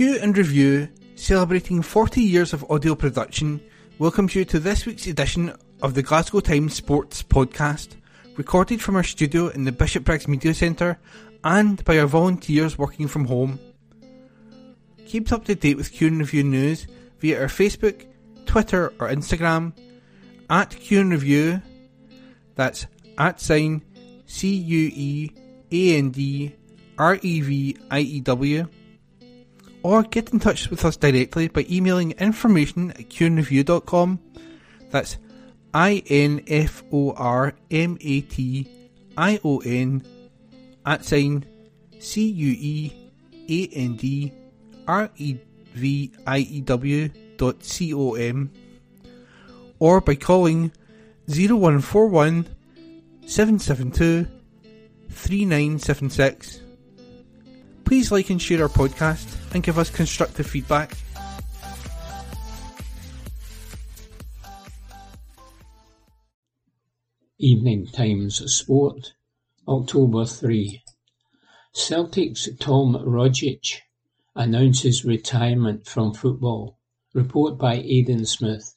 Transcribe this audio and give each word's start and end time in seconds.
Cue 0.00 0.18
and 0.22 0.34
Review, 0.34 0.88
celebrating 1.14 1.82
40 1.82 2.22
years 2.22 2.54
of 2.54 2.64
audio 2.70 2.94
production, 2.94 3.60
welcomes 3.98 4.34
you 4.34 4.46
to 4.46 4.58
this 4.58 4.86
week's 4.86 5.06
edition 5.06 5.54
of 5.82 5.92
the 5.92 6.02
Glasgow 6.02 6.40
Times 6.40 6.72
Sports 6.72 7.22
Podcast, 7.22 7.96
recorded 8.38 8.80
from 8.80 8.96
our 8.96 9.02
studio 9.02 9.48
in 9.48 9.64
the 9.64 9.72
Bishopbriggs 9.72 10.26
Media 10.26 10.54
Centre 10.54 10.98
and 11.44 11.84
by 11.84 11.98
our 11.98 12.06
volunteers 12.06 12.78
working 12.78 13.08
from 13.08 13.26
home. 13.26 13.58
Keep 15.04 15.30
up 15.32 15.44
to 15.44 15.54
date 15.54 15.76
with 15.76 15.92
Cue 15.92 16.06
and 16.08 16.18
Review 16.20 16.44
news 16.44 16.86
via 17.18 17.38
our 17.38 17.48
Facebook, 17.48 18.06
Twitter, 18.46 18.94
or 18.98 19.10
Instagram 19.10 19.74
at 20.48 20.70
Cue 20.70 21.02
and 21.02 21.12
Review. 21.12 21.60
That's 22.54 22.86
at 23.18 23.38
sign 23.38 23.84
C 24.24 24.48
U 24.48 24.90
E 24.94 25.30
A 25.70 25.98
N 25.98 26.08
D 26.08 26.56
R 26.96 27.18
E 27.20 27.40
V 27.42 27.76
I 27.90 28.00
E 28.00 28.20
W. 28.20 28.66
Or 29.82 30.02
get 30.02 30.32
in 30.32 30.40
touch 30.40 30.68
with 30.68 30.84
us 30.84 30.96
directly 30.96 31.48
by 31.48 31.66
emailing 31.70 32.12
information 32.12 32.90
at 32.90 33.08
cueandreview.com. 33.08 34.20
That's 34.90 35.16
I 35.72 36.02
N 36.06 36.42
F 36.46 36.82
O 36.92 37.12
R 37.12 37.54
M 37.70 37.96
A 38.00 38.20
T 38.22 38.68
I 39.16 39.40
O 39.44 39.58
N 39.58 40.04
at 40.84 41.04
sign 41.04 41.46
C 41.98 42.28
U 42.28 42.56
E 42.58 42.92
A 43.48 43.74
N 43.74 43.96
D 43.96 44.32
R 44.86 45.10
E 45.16 45.36
V 45.74 46.12
I 46.26 46.38
E 46.38 46.60
W 46.60 47.08
dot 47.38 47.64
C 47.64 47.94
O 47.94 48.14
M 48.14 48.50
or 49.80 50.00
by 50.00 50.14
calling 50.14 50.70
0141 51.26 52.46
772 53.26 54.26
3976. 55.10 56.60
Please 57.84 58.12
like 58.12 58.30
and 58.30 58.40
share 58.40 58.62
our 58.62 58.68
podcast 58.68 59.39
and 59.52 59.62
give 59.62 59.78
us 59.78 59.90
constructive 59.90 60.46
feedback. 60.46 60.96
Evening 67.38 67.86
Times 67.86 68.42
Sport, 68.52 69.14
October 69.66 70.26
3. 70.26 70.82
Celtic's 71.72 72.48
Tom 72.58 72.94
Rogic 72.96 73.78
announces 74.34 75.04
retirement 75.04 75.86
from 75.86 76.12
football. 76.12 76.78
Report 77.14 77.58
by 77.58 77.74
Aidan 77.74 78.26
Smith. 78.26 78.74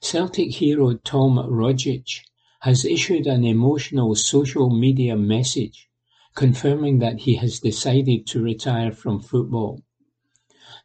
Celtic 0.00 0.52
hero 0.52 0.94
Tom 0.94 1.36
Rogic 1.36 2.20
has 2.60 2.84
issued 2.84 3.26
an 3.26 3.44
emotional 3.44 4.14
social 4.14 4.70
media 4.70 5.16
message 5.16 5.89
confirming 6.40 7.00
that 7.00 7.18
he 7.18 7.34
has 7.34 7.60
decided 7.60 8.26
to 8.26 8.42
retire 8.42 8.90
from 8.90 9.20
football. 9.20 9.82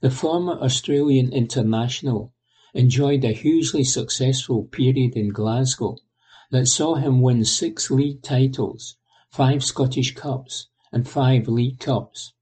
The 0.02 0.12
former 0.12 0.60
Australian 0.60 1.32
international 1.32 2.34
enjoyed 2.74 3.24
a 3.24 3.32
hugely 3.32 3.86
successful 3.86 4.66
period 4.66 5.14
in 5.16 5.30
Glasgow 5.30 5.96
that 6.52 6.68
saw 6.68 6.96
him 6.96 7.22
win 7.22 7.46
six 7.46 7.90
league 7.90 8.22
titles, 8.22 8.98
five 9.32 9.64
Scottish 9.64 10.14
Cups, 10.14 10.68
and 10.92 11.08
five 11.08 11.48
League 11.48 11.80
Cups. 11.80 12.34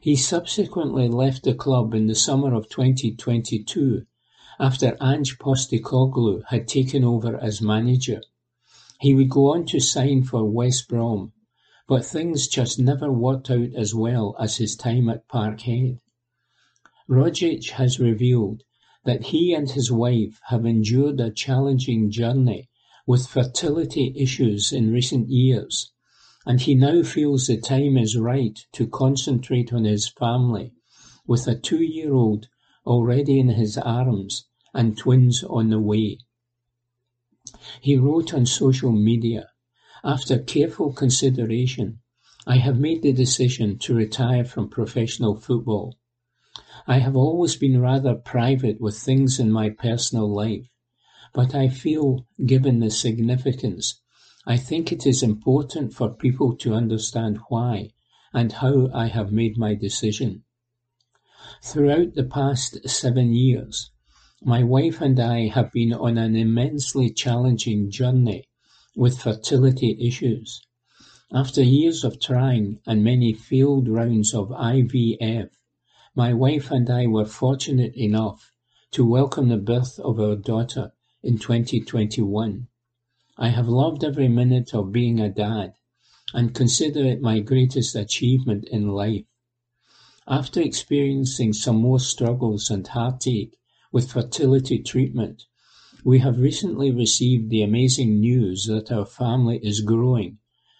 He 0.00 0.16
subsequently 0.16 1.06
left 1.06 1.42
the 1.42 1.52
club 1.52 1.92
in 1.92 2.06
the 2.06 2.14
summer 2.14 2.54
of 2.54 2.70
2022 2.70 4.06
after 4.58 4.96
Ange 5.02 5.38
Postecoglou 5.38 6.44
had 6.48 6.66
taken 6.66 7.04
over 7.04 7.36
as 7.36 7.60
manager. 7.60 8.22
He 9.00 9.14
would 9.14 9.28
go 9.28 9.52
on 9.52 9.66
to 9.66 9.80
sign 9.80 10.24
for 10.24 10.46
West 10.46 10.88
Brom, 10.88 11.34
but 11.88 12.04
things 12.04 12.46
just 12.46 12.78
never 12.78 13.10
worked 13.10 13.50
out 13.50 13.70
as 13.74 13.94
well 13.94 14.36
as 14.38 14.58
his 14.58 14.76
time 14.76 15.08
at 15.08 15.26
Parkhead. 15.26 15.98
Rogic 17.08 17.70
has 17.70 17.98
revealed 17.98 18.62
that 19.04 19.28
he 19.28 19.54
and 19.54 19.70
his 19.70 19.90
wife 19.90 20.38
have 20.48 20.66
endured 20.66 21.18
a 21.18 21.30
challenging 21.30 22.10
journey 22.10 22.68
with 23.06 23.26
fertility 23.26 24.12
issues 24.14 24.70
in 24.70 24.92
recent 24.92 25.30
years, 25.30 25.90
and 26.44 26.60
he 26.60 26.74
now 26.74 27.02
feels 27.02 27.46
the 27.46 27.56
time 27.56 27.96
is 27.96 28.18
right 28.18 28.66
to 28.72 28.86
concentrate 28.86 29.72
on 29.72 29.84
his 29.84 30.08
family, 30.08 30.74
with 31.26 31.48
a 31.48 31.54
two-year-old 31.54 32.48
already 32.84 33.40
in 33.40 33.48
his 33.48 33.78
arms 33.78 34.44
and 34.74 34.98
twins 34.98 35.42
on 35.44 35.70
the 35.70 35.80
way. 35.80 36.18
He 37.80 37.96
wrote 37.96 38.34
on 38.34 38.44
social 38.44 38.92
media, 38.92 39.48
After 40.10 40.38
careful 40.38 40.94
consideration, 40.94 42.00
I 42.46 42.56
have 42.56 42.80
made 42.80 43.02
the 43.02 43.12
decision 43.12 43.76
to 43.80 43.94
retire 43.94 44.42
from 44.42 44.70
professional 44.70 45.36
football. 45.36 45.98
I 46.86 47.00
have 47.00 47.14
always 47.14 47.56
been 47.56 47.78
rather 47.78 48.14
private 48.14 48.80
with 48.80 48.96
things 48.96 49.38
in 49.38 49.52
my 49.52 49.68
personal 49.68 50.26
life, 50.26 50.66
but 51.34 51.54
I 51.54 51.68
feel, 51.68 52.26
given 52.46 52.78
the 52.78 52.90
significance, 52.90 54.00
I 54.46 54.56
think 54.56 54.92
it 54.92 55.04
is 55.04 55.22
important 55.22 55.92
for 55.92 56.08
people 56.08 56.56
to 56.56 56.72
understand 56.72 57.40
why 57.50 57.90
and 58.32 58.50
how 58.50 58.88
I 58.94 59.08
have 59.08 59.30
made 59.30 59.58
my 59.58 59.74
decision. 59.74 60.44
Throughout 61.62 62.14
the 62.14 62.24
past 62.24 62.88
seven 62.88 63.34
years, 63.34 63.90
my 64.42 64.62
wife 64.62 65.02
and 65.02 65.20
I 65.20 65.48
have 65.48 65.70
been 65.70 65.92
on 65.92 66.16
an 66.16 66.34
immensely 66.34 67.10
challenging 67.10 67.90
journey 67.90 68.47
with 68.96 69.18
fertility 69.18 69.96
issues. 70.00 70.60
After 71.32 71.62
years 71.62 72.04
of 72.04 72.18
trying 72.18 72.80
and 72.86 73.04
many 73.04 73.32
failed 73.32 73.88
rounds 73.88 74.32
of 74.32 74.48
IVF, 74.48 75.50
my 76.14 76.32
wife 76.32 76.70
and 76.70 76.88
I 76.88 77.06
were 77.06 77.26
fortunate 77.26 77.94
enough 77.94 78.50
to 78.92 79.04
welcome 79.04 79.48
the 79.48 79.58
birth 79.58 79.98
of 80.00 80.18
our 80.18 80.36
daughter 80.36 80.92
in 81.22 81.38
2021. 81.38 82.68
I 83.36 83.48
have 83.48 83.68
loved 83.68 84.02
every 84.04 84.28
minute 84.28 84.74
of 84.74 84.90
being 84.90 85.20
a 85.20 85.28
dad 85.28 85.74
and 86.32 86.54
consider 86.54 87.04
it 87.04 87.20
my 87.20 87.40
greatest 87.40 87.94
achievement 87.94 88.66
in 88.70 88.88
life. 88.88 89.26
After 90.26 90.60
experiencing 90.60 91.52
some 91.52 91.76
more 91.76 92.00
struggles 92.00 92.70
and 92.70 92.86
heartache 92.86 93.58
with 93.92 94.12
fertility 94.12 94.78
treatment, 94.78 95.44
we 96.08 96.20
have 96.20 96.38
recently 96.38 96.90
received 96.90 97.50
the 97.50 97.60
amazing 97.60 98.18
news 98.18 98.64
that 98.64 98.90
our 98.90 99.04
family 99.04 99.60
is 99.62 99.82
growing 99.82 100.38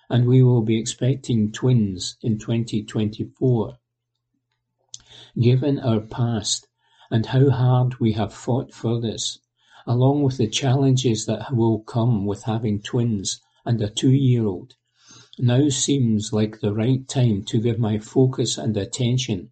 and 0.08 0.26
we 0.26 0.42
will 0.42 0.62
be 0.62 0.80
expecting 0.80 1.52
twins 1.52 2.16
in 2.22 2.38
2024. 2.38 3.76
Given 5.38 5.80
our 5.80 6.00
past 6.00 6.66
and 7.10 7.26
how 7.26 7.50
hard 7.50 8.00
we 8.00 8.12
have 8.12 8.32
fought 8.32 8.72
for 8.72 9.02
this, 9.02 9.38
along 9.86 10.22
with 10.22 10.38
the 10.38 10.48
challenges 10.48 11.26
that 11.26 11.54
will 11.54 11.80
come 11.80 12.24
with 12.24 12.44
having 12.44 12.80
twins 12.80 13.38
and 13.66 13.82
a 13.82 13.90
two-year-old, 13.90 14.76
now 15.38 15.68
seems 15.68 16.32
like 16.32 16.60
the 16.60 16.72
right 16.72 17.06
time 17.06 17.44
to 17.48 17.60
give 17.60 17.78
my 17.78 17.98
focus 17.98 18.56
and 18.56 18.74
attention 18.78 19.50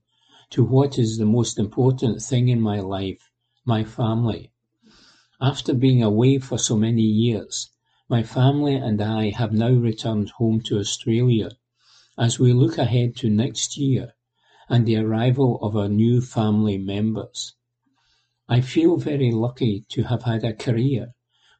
to 0.48 0.64
what 0.64 0.98
is 0.98 1.18
the 1.18 1.26
most 1.26 1.58
important 1.58 2.22
thing 2.22 2.48
in 2.48 2.62
my 2.62 2.80
life, 2.80 3.30
my 3.66 3.84
family. 3.84 4.50
After 5.38 5.74
being 5.74 6.02
away 6.02 6.38
for 6.38 6.56
so 6.56 6.78
many 6.78 7.02
years, 7.02 7.68
my 8.08 8.22
family 8.22 8.74
and 8.74 9.02
I 9.02 9.28
have 9.28 9.52
now 9.52 9.68
returned 9.68 10.30
home 10.30 10.62
to 10.62 10.78
Australia 10.78 11.50
as 12.16 12.38
we 12.38 12.54
look 12.54 12.78
ahead 12.78 13.16
to 13.16 13.28
next 13.28 13.76
year 13.76 14.14
and 14.70 14.86
the 14.86 14.96
arrival 14.96 15.58
of 15.60 15.76
our 15.76 15.90
new 15.90 16.22
family 16.22 16.78
members. 16.78 17.52
I 18.48 18.62
feel 18.62 18.96
very 18.96 19.30
lucky 19.30 19.84
to 19.90 20.04
have 20.04 20.22
had 20.22 20.42
a 20.42 20.54
career 20.54 21.12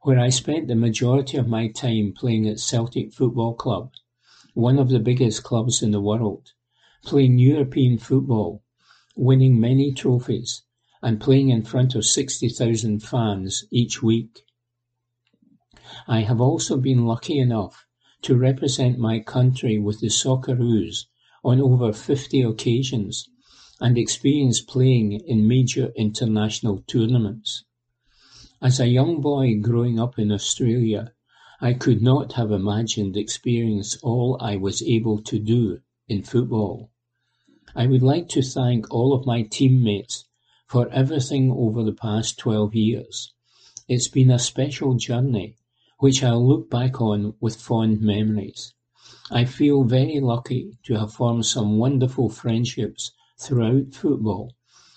where 0.04 0.18
I 0.18 0.30
spent 0.30 0.68
the 0.68 0.74
majority 0.74 1.36
of 1.36 1.46
my 1.46 1.68
time 1.68 2.14
playing 2.16 2.48
at 2.48 2.60
Celtic 2.60 3.12
Football 3.12 3.56
Club, 3.56 3.92
one 4.54 4.78
of 4.78 4.88
the 4.88 5.00
biggest 5.00 5.44
clubs 5.44 5.82
in 5.82 5.90
the 5.90 6.00
world, 6.00 6.52
playing 7.04 7.38
European 7.38 7.98
football, 7.98 8.62
winning 9.16 9.60
many 9.60 9.92
trophies, 9.92 10.62
and 11.06 11.20
playing 11.20 11.50
in 11.50 11.62
front 11.62 11.94
of 11.94 12.04
60,000 12.04 12.98
fans 12.98 13.64
each 13.70 14.02
week. 14.02 14.42
I 16.08 16.22
have 16.22 16.40
also 16.40 16.78
been 16.78 17.06
lucky 17.06 17.38
enough 17.38 17.86
to 18.22 18.34
represent 18.34 18.98
my 18.98 19.20
country 19.20 19.78
with 19.78 20.00
the 20.00 20.08
Socceroos 20.08 21.06
on 21.44 21.60
over 21.60 21.92
50 21.92 22.42
occasions 22.42 23.28
and 23.80 23.96
experience 23.96 24.60
playing 24.60 25.12
in 25.12 25.46
major 25.46 25.92
international 25.94 26.82
tournaments. 26.88 27.62
As 28.60 28.80
a 28.80 28.88
young 28.88 29.20
boy 29.20 29.60
growing 29.60 30.00
up 30.00 30.18
in 30.18 30.32
Australia, 30.32 31.12
I 31.60 31.74
could 31.74 32.02
not 32.02 32.32
have 32.32 32.50
imagined 32.50 33.16
experience 33.16 33.96
all 34.02 34.38
I 34.40 34.56
was 34.56 34.82
able 34.82 35.22
to 35.22 35.38
do 35.38 35.78
in 36.08 36.24
football. 36.24 36.90
I 37.76 37.86
would 37.86 38.02
like 38.02 38.28
to 38.30 38.42
thank 38.42 38.92
all 38.92 39.14
of 39.14 39.24
my 39.24 39.42
teammates 39.42 40.24
for 40.66 40.88
everything 40.90 41.50
over 41.50 41.82
the 41.82 41.92
past 41.92 42.38
12 42.38 42.74
years. 42.74 43.32
It's 43.88 44.08
been 44.08 44.30
a 44.30 44.38
special 44.38 44.94
journey, 44.94 45.56
which 45.98 46.24
I'll 46.24 46.46
look 46.46 46.68
back 46.68 47.00
on 47.00 47.34
with 47.40 47.56
fond 47.56 48.00
memories. 48.00 48.74
I 49.30 49.44
feel 49.44 49.84
very 49.84 50.18
lucky 50.18 50.76
to 50.84 50.98
have 50.98 51.12
formed 51.12 51.46
some 51.46 51.78
wonderful 51.78 52.28
friendships 52.28 53.12
throughout 53.38 53.94
football 53.94 54.54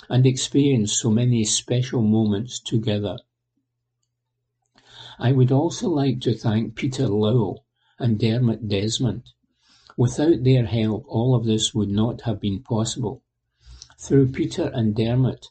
and 0.09 0.25
experienced 0.25 0.97
so 0.99 1.11
many 1.11 1.43
special 1.45 2.01
moments 2.01 2.59
together. 2.59 3.19
I 5.19 5.31
would 5.33 5.51
also 5.51 5.87
like 5.89 6.21
to 6.21 6.33
thank 6.33 6.75
Peter 6.75 7.07
Lawwell 7.07 7.59
and 7.99 8.17
Dermot 8.17 8.67
Desmond. 8.67 9.23
Without 9.97 10.43
their 10.43 10.65
help, 10.65 11.05
all 11.07 11.35
of 11.35 11.45
this 11.45 11.75
would 11.75 11.89
not 11.89 12.21
have 12.21 12.39
been 12.39 12.63
possible. 12.63 13.21
Through 13.99 14.31
Peter 14.31 14.71
and 14.73 14.95
Dermot, 14.95 15.47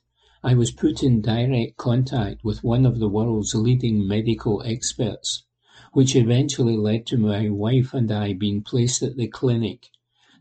I 0.49 0.55
was 0.55 0.71
put 0.71 1.03
in 1.03 1.21
direct 1.21 1.77
contact 1.77 2.43
with 2.43 2.65
one 2.65 2.87
of 2.87 2.99
the 2.99 3.09
world's 3.11 3.55
leading 3.55 4.09
medical 4.09 4.62
experts, 4.65 5.45
which 5.93 6.17
eventually 6.17 6.75
led 6.75 7.05
to 7.09 7.19
my 7.19 7.50
wife 7.50 7.93
and 7.93 8.11
I 8.11 8.33
being 8.33 8.62
placed 8.62 9.03
at 9.03 9.19
the 9.19 9.27
clinic 9.27 9.91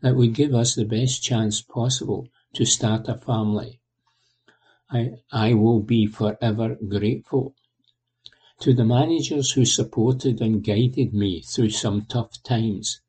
that 0.00 0.16
would 0.16 0.32
give 0.32 0.54
us 0.54 0.74
the 0.74 0.86
best 0.86 1.22
chance 1.22 1.60
possible 1.60 2.26
to 2.54 2.64
start 2.64 3.06
a 3.06 3.18
family. 3.18 3.80
I, 4.90 5.10
I 5.30 5.52
will 5.52 5.80
be 5.80 6.06
forever 6.06 6.78
grateful. 6.88 7.54
To 8.60 8.72
the 8.72 8.86
managers 8.86 9.50
who 9.50 9.66
supported 9.66 10.40
and 10.40 10.64
guided 10.64 11.12
me 11.12 11.42
through 11.42 11.68
some 11.68 12.06
tough 12.06 12.42
times, 12.42 13.02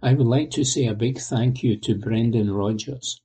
I 0.00 0.14
would 0.14 0.28
like 0.28 0.52
to 0.52 0.64
say 0.64 0.86
a 0.86 0.94
big 0.94 1.18
thank 1.18 1.64
you 1.64 1.76
to 1.78 1.98
Brendan 1.98 2.52
Rodgers, 2.52 3.20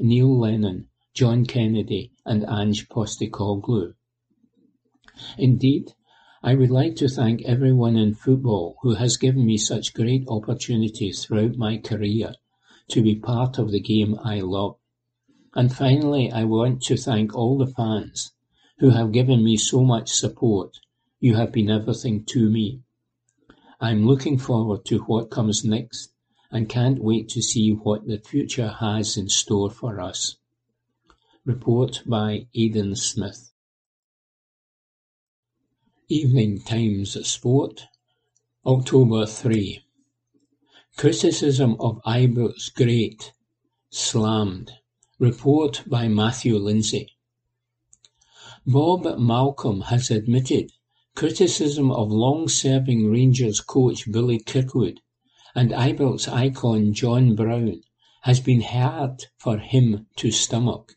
Neil 0.00 0.38
Lennon, 0.38 0.88
John 1.14 1.44
Kennedy, 1.44 2.12
and 2.24 2.44
Ange 2.48 2.88
Postecoglou. 2.88 3.94
Indeed, 5.36 5.92
I 6.42 6.54
would 6.54 6.70
like 6.70 6.96
to 6.96 7.08
thank 7.08 7.42
everyone 7.42 7.96
in 7.96 8.14
football 8.14 8.76
who 8.80 8.94
has 8.94 9.18
given 9.18 9.44
me 9.44 9.58
such 9.58 9.92
great 9.92 10.24
opportunities 10.26 11.24
throughout 11.24 11.56
my 11.56 11.76
career 11.76 12.34
to 12.88 13.02
be 13.02 13.14
part 13.14 13.58
of 13.58 13.70
the 13.70 13.80
game 13.80 14.18
I 14.24 14.40
love. 14.40 14.78
And 15.54 15.70
finally, 15.70 16.32
I 16.32 16.44
want 16.44 16.82
to 16.84 16.96
thank 16.96 17.34
all 17.34 17.58
the 17.58 17.66
fans 17.66 18.32
who 18.78 18.90
have 18.90 19.12
given 19.12 19.44
me 19.44 19.56
so 19.56 19.84
much 19.84 20.10
support 20.10 20.78
you 21.20 21.36
have 21.36 21.52
been 21.52 21.70
everything 21.70 22.24
to 22.24 22.50
me. 22.50 22.80
I'm 23.80 24.06
looking 24.06 24.38
forward 24.38 24.84
to 24.86 25.00
what 25.00 25.30
comes 25.30 25.64
next 25.64 26.12
and 26.50 26.68
can't 26.68 27.04
wait 27.04 27.28
to 27.28 27.42
see 27.42 27.70
what 27.70 28.06
the 28.06 28.18
future 28.18 28.68
has 28.80 29.16
in 29.16 29.28
store 29.28 29.70
for 29.70 30.00
us. 30.00 30.36
Report 31.44 32.02
by 32.06 32.46
Aidan 32.54 32.94
Smith. 32.94 33.50
Evening 36.08 36.62
Times 36.62 37.16
Sport, 37.26 37.82
October 38.64 39.26
3. 39.26 39.80
Criticism 40.96 41.76
of 41.80 42.00
Ibrox 42.06 42.72
great, 42.72 43.32
slammed. 43.90 44.70
Report 45.18 45.82
by 45.84 46.06
Matthew 46.06 46.56
Lindsay. 46.58 47.08
Bob 48.64 49.18
Malcolm 49.18 49.80
has 49.80 50.12
admitted 50.12 50.70
Criticism 51.16 51.90
of 51.90 52.12
long-serving 52.12 53.10
Rangers 53.10 53.60
coach 53.60 54.08
Billy 54.12 54.38
Kirkwood 54.38 55.00
and 55.56 55.72
Ibrox 55.72 56.32
icon 56.32 56.94
John 56.94 57.34
Brown 57.34 57.82
has 58.20 58.38
been 58.38 58.60
hard 58.60 59.24
for 59.38 59.58
him 59.58 60.06
to 60.18 60.30
stomach, 60.30 60.94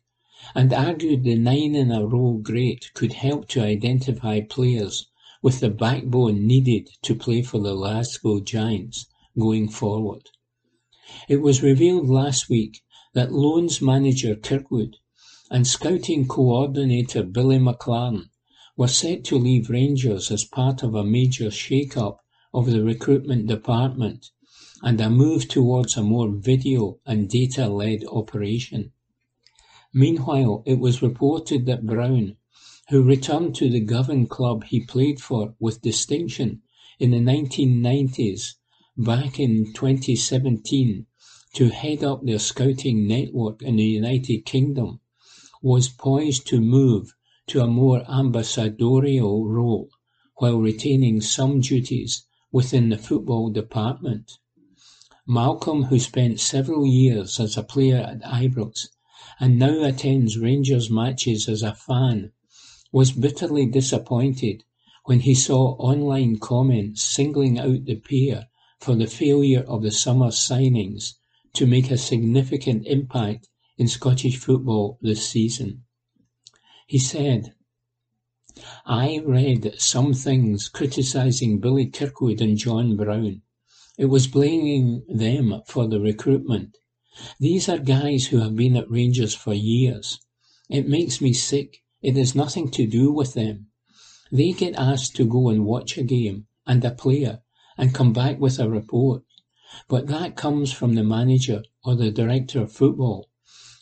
and 0.53 0.71
argued 0.71 1.23
the 1.23 1.35
nine-in-a-row 1.35 2.39
great 2.43 2.93
could 2.93 3.13
help 3.13 3.47
to 3.47 3.61
identify 3.61 4.41
players 4.41 5.07
with 5.41 5.59
the 5.59 5.69
backbone 5.69 6.45
needed 6.45 6.89
to 7.01 7.15
play 7.15 7.41
for 7.41 7.59
the 7.59 7.73
Glasgow 7.73 8.39
Giants 8.39 9.07
going 9.37 9.69
forward. 9.69 10.29
It 11.27 11.37
was 11.37 11.63
revealed 11.63 12.09
last 12.09 12.49
week 12.49 12.81
that 13.13 13.31
Loans 13.31 13.81
manager 13.81 14.35
Kirkwood 14.35 14.97
and 15.49 15.65
scouting 15.65 16.27
coordinator 16.27 17.23
Billy 17.23 17.57
McLaren 17.59 18.29
were 18.75 18.87
set 18.87 19.23
to 19.25 19.37
leave 19.37 19.69
Rangers 19.69 20.31
as 20.31 20.43
part 20.43 20.83
of 20.83 20.95
a 20.95 21.03
major 21.03 21.49
shake-up 21.49 22.19
of 22.53 22.65
the 22.65 22.83
recruitment 22.83 23.47
department 23.47 24.31
and 24.81 24.99
a 24.99 25.09
move 25.09 25.47
towards 25.47 25.95
a 25.95 26.03
more 26.03 26.29
video 26.29 26.99
and 27.05 27.29
data-led 27.29 28.03
operation. 28.11 28.91
Meanwhile, 29.97 30.61
it 30.65 30.77
was 30.77 31.01
reported 31.01 31.65
that 31.67 31.85
Brown, 31.85 32.35
who 32.89 33.01
returned 33.01 33.55
to 33.55 33.69
the 33.69 33.79
Govan 33.79 34.27
club 34.27 34.65
he 34.65 34.81
played 34.81 35.21
for 35.21 35.55
with 35.57 35.81
distinction 35.81 36.63
in 36.99 37.11
the 37.11 37.19
1990s 37.19 38.55
back 38.97 39.39
in 39.39 39.71
2017 39.71 41.05
to 41.53 41.69
head 41.69 42.03
up 42.03 42.25
their 42.25 42.39
scouting 42.39 43.07
network 43.07 43.61
in 43.61 43.77
the 43.77 43.85
United 43.85 44.45
Kingdom, 44.45 44.99
was 45.61 45.87
poised 45.87 46.45
to 46.47 46.59
move 46.59 47.15
to 47.47 47.61
a 47.61 47.67
more 47.67 48.03
ambassadorial 48.11 49.47
role 49.47 49.87
while 50.39 50.59
retaining 50.59 51.21
some 51.21 51.61
duties 51.61 52.25
within 52.51 52.89
the 52.89 52.97
football 52.97 53.49
department. 53.49 54.39
Malcolm, 55.25 55.83
who 55.83 55.99
spent 55.99 56.41
several 56.41 56.85
years 56.85 57.39
as 57.39 57.55
a 57.55 57.63
player 57.63 57.99
at 57.99 58.21
Ibrox 58.23 58.89
and 59.39 59.59
now 59.59 59.83
attends 59.83 60.37
Rangers 60.37 60.89
matches 60.89 61.49
as 61.49 61.61
a 61.61 61.73
fan, 61.73 62.31
was 62.91 63.11
bitterly 63.11 63.65
disappointed 63.65 64.63
when 65.05 65.19
he 65.19 65.35
saw 65.35 65.75
online 65.75 66.37
comments 66.37 67.01
singling 67.01 67.59
out 67.59 67.85
the 67.85 67.95
pair 67.95 68.47
for 68.79 68.95
the 68.95 69.07
failure 69.07 69.61
of 69.67 69.81
the 69.81 69.91
summer 69.91 70.27
signings 70.27 71.13
to 71.53 71.65
make 71.65 71.91
a 71.91 71.97
significant 71.97 72.85
impact 72.87 73.47
in 73.77 73.87
Scottish 73.87 74.37
football 74.37 74.97
this 75.01 75.27
season. 75.27 75.83
He 76.87 76.99
said, 76.99 77.53
I 78.85 79.21
read 79.25 79.73
some 79.77 80.13
things 80.13 80.69
criticising 80.69 81.59
Billy 81.59 81.87
Kirkwood 81.87 82.41
and 82.41 82.57
John 82.57 82.95
Brown. 82.95 83.41
It 83.97 84.05
was 84.05 84.27
blaming 84.27 85.03
them 85.07 85.61
for 85.67 85.87
the 85.87 85.99
recruitment. 85.99 86.77
These 87.39 87.69
are 87.69 87.77
guys 87.77 88.25
who 88.25 88.39
have 88.39 88.55
been 88.55 88.75
at 88.75 88.91
Rangers 88.91 89.33
for 89.33 89.53
years. 89.53 90.19
It 90.69 90.89
makes 90.89 91.21
me 91.21 91.31
sick. 91.31 91.83
It 92.01 92.17
has 92.17 92.35
nothing 92.35 92.69
to 92.71 92.85
do 92.85 93.11
with 93.11 93.35
them. 93.35 93.67
They 94.31 94.51
get 94.51 94.75
asked 94.75 95.15
to 95.15 95.25
go 95.25 95.47
and 95.47 95.65
watch 95.65 95.97
a 95.97 96.03
game 96.03 96.47
and 96.67 96.83
a 96.83 96.91
player 96.91 97.41
and 97.77 97.93
come 97.93 98.11
back 98.11 98.39
with 98.39 98.59
a 98.59 98.69
report. 98.69 99.23
But 99.87 100.07
that 100.07 100.35
comes 100.35 100.73
from 100.73 100.95
the 100.95 101.03
manager 101.03 101.63
or 101.85 101.95
the 101.95 102.11
director 102.11 102.61
of 102.61 102.73
football. 102.73 103.29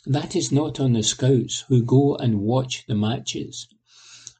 That 0.06 0.36
is 0.36 0.52
not 0.52 0.78
on 0.78 0.92
the 0.92 1.02
scouts 1.02 1.64
who 1.68 1.82
go 1.82 2.14
and 2.14 2.40
watch 2.40 2.84
the 2.86 2.94
matches. 2.94 3.66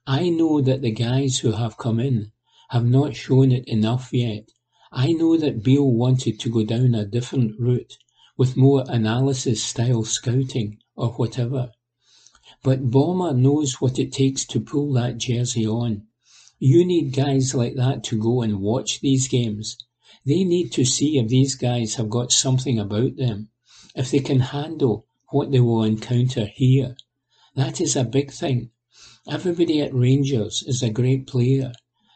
I 0.07 0.29
know 0.29 0.61
that 0.61 0.83
the 0.83 0.93
guys 0.93 1.39
who 1.39 1.53
have 1.53 1.79
come 1.79 1.99
in 1.99 2.31
have 2.69 2.85
not 2.85 3.17
shown 3.17 3.51
it 3.51 3.67
enough 3.67 4.13
yet. 4.13 4.51
I 4.93 5.13
know 5.13 5.37
that 5.37 5.65
Beale 5.65 5.91
wanted 5.91 6.39
to 6.41 6.51
go 6.51 6.65
down 6.65 6.95
a 6.95 7.05
different 7.05 7.59
route 7.59 7.97
with 8.37 8.57
more 8.57 8.85
analysis 8.89 9.63
style 9.63 10.05
scouting 10.05 10.79
or 10.97 11.11
whatever. 11.11 11.73
But 12.63 12.91
Bomber 12.91 13.35
knows 13.35 13.81
what 13.81 13.99
it 13.99 14.13
takes 14.13 14.45
to 14.47 14.61
pull 14.61 14.93
that 14.95 15.19
jersey 15.19 15.67
on. 15.67 16.07
You 16.59 16.85
need 16.85 17.13
guys 17.13 17.55
like 17.55 17.75
that 17.77 18.03
to 18.05 18.19
go 18.19 18.43
and 18.43 18.61
watch 18.61 19.01
these 19.01 19.29
games. 19.29 19.77
They 20.25 20.45
need 20.45 20.73
to 20.73 20.85
see 20.85 21.19
if 21.19 21.29
these 21.29 21.55
guys 21.55 21.97
have 21.97 22.09
got 22.09 22.33
something 22.33 22.79
about 22.79 23.17
them, 23.17 23.51
if 23.95 24.11
they 24.11 24.21
can 24.21 24.41
handle 24.41 25.07
what 25.31 25.51
they 25.51 25.61
will 25.61 25.85
encounter 25.85 26.47
here. 26.47 26.97
That 27.55 27.81
is 27.81 27.97
a 27.97 28.05
big 28.05 28.31
thing. 28.31 28.71
Everybody 29.29 29.83
at 29.83 29.95
Rangers 29.95 30.65
is 30.67 30.83
a 30.83 30.91
great 30.91 31.27
player. 31.27 31.73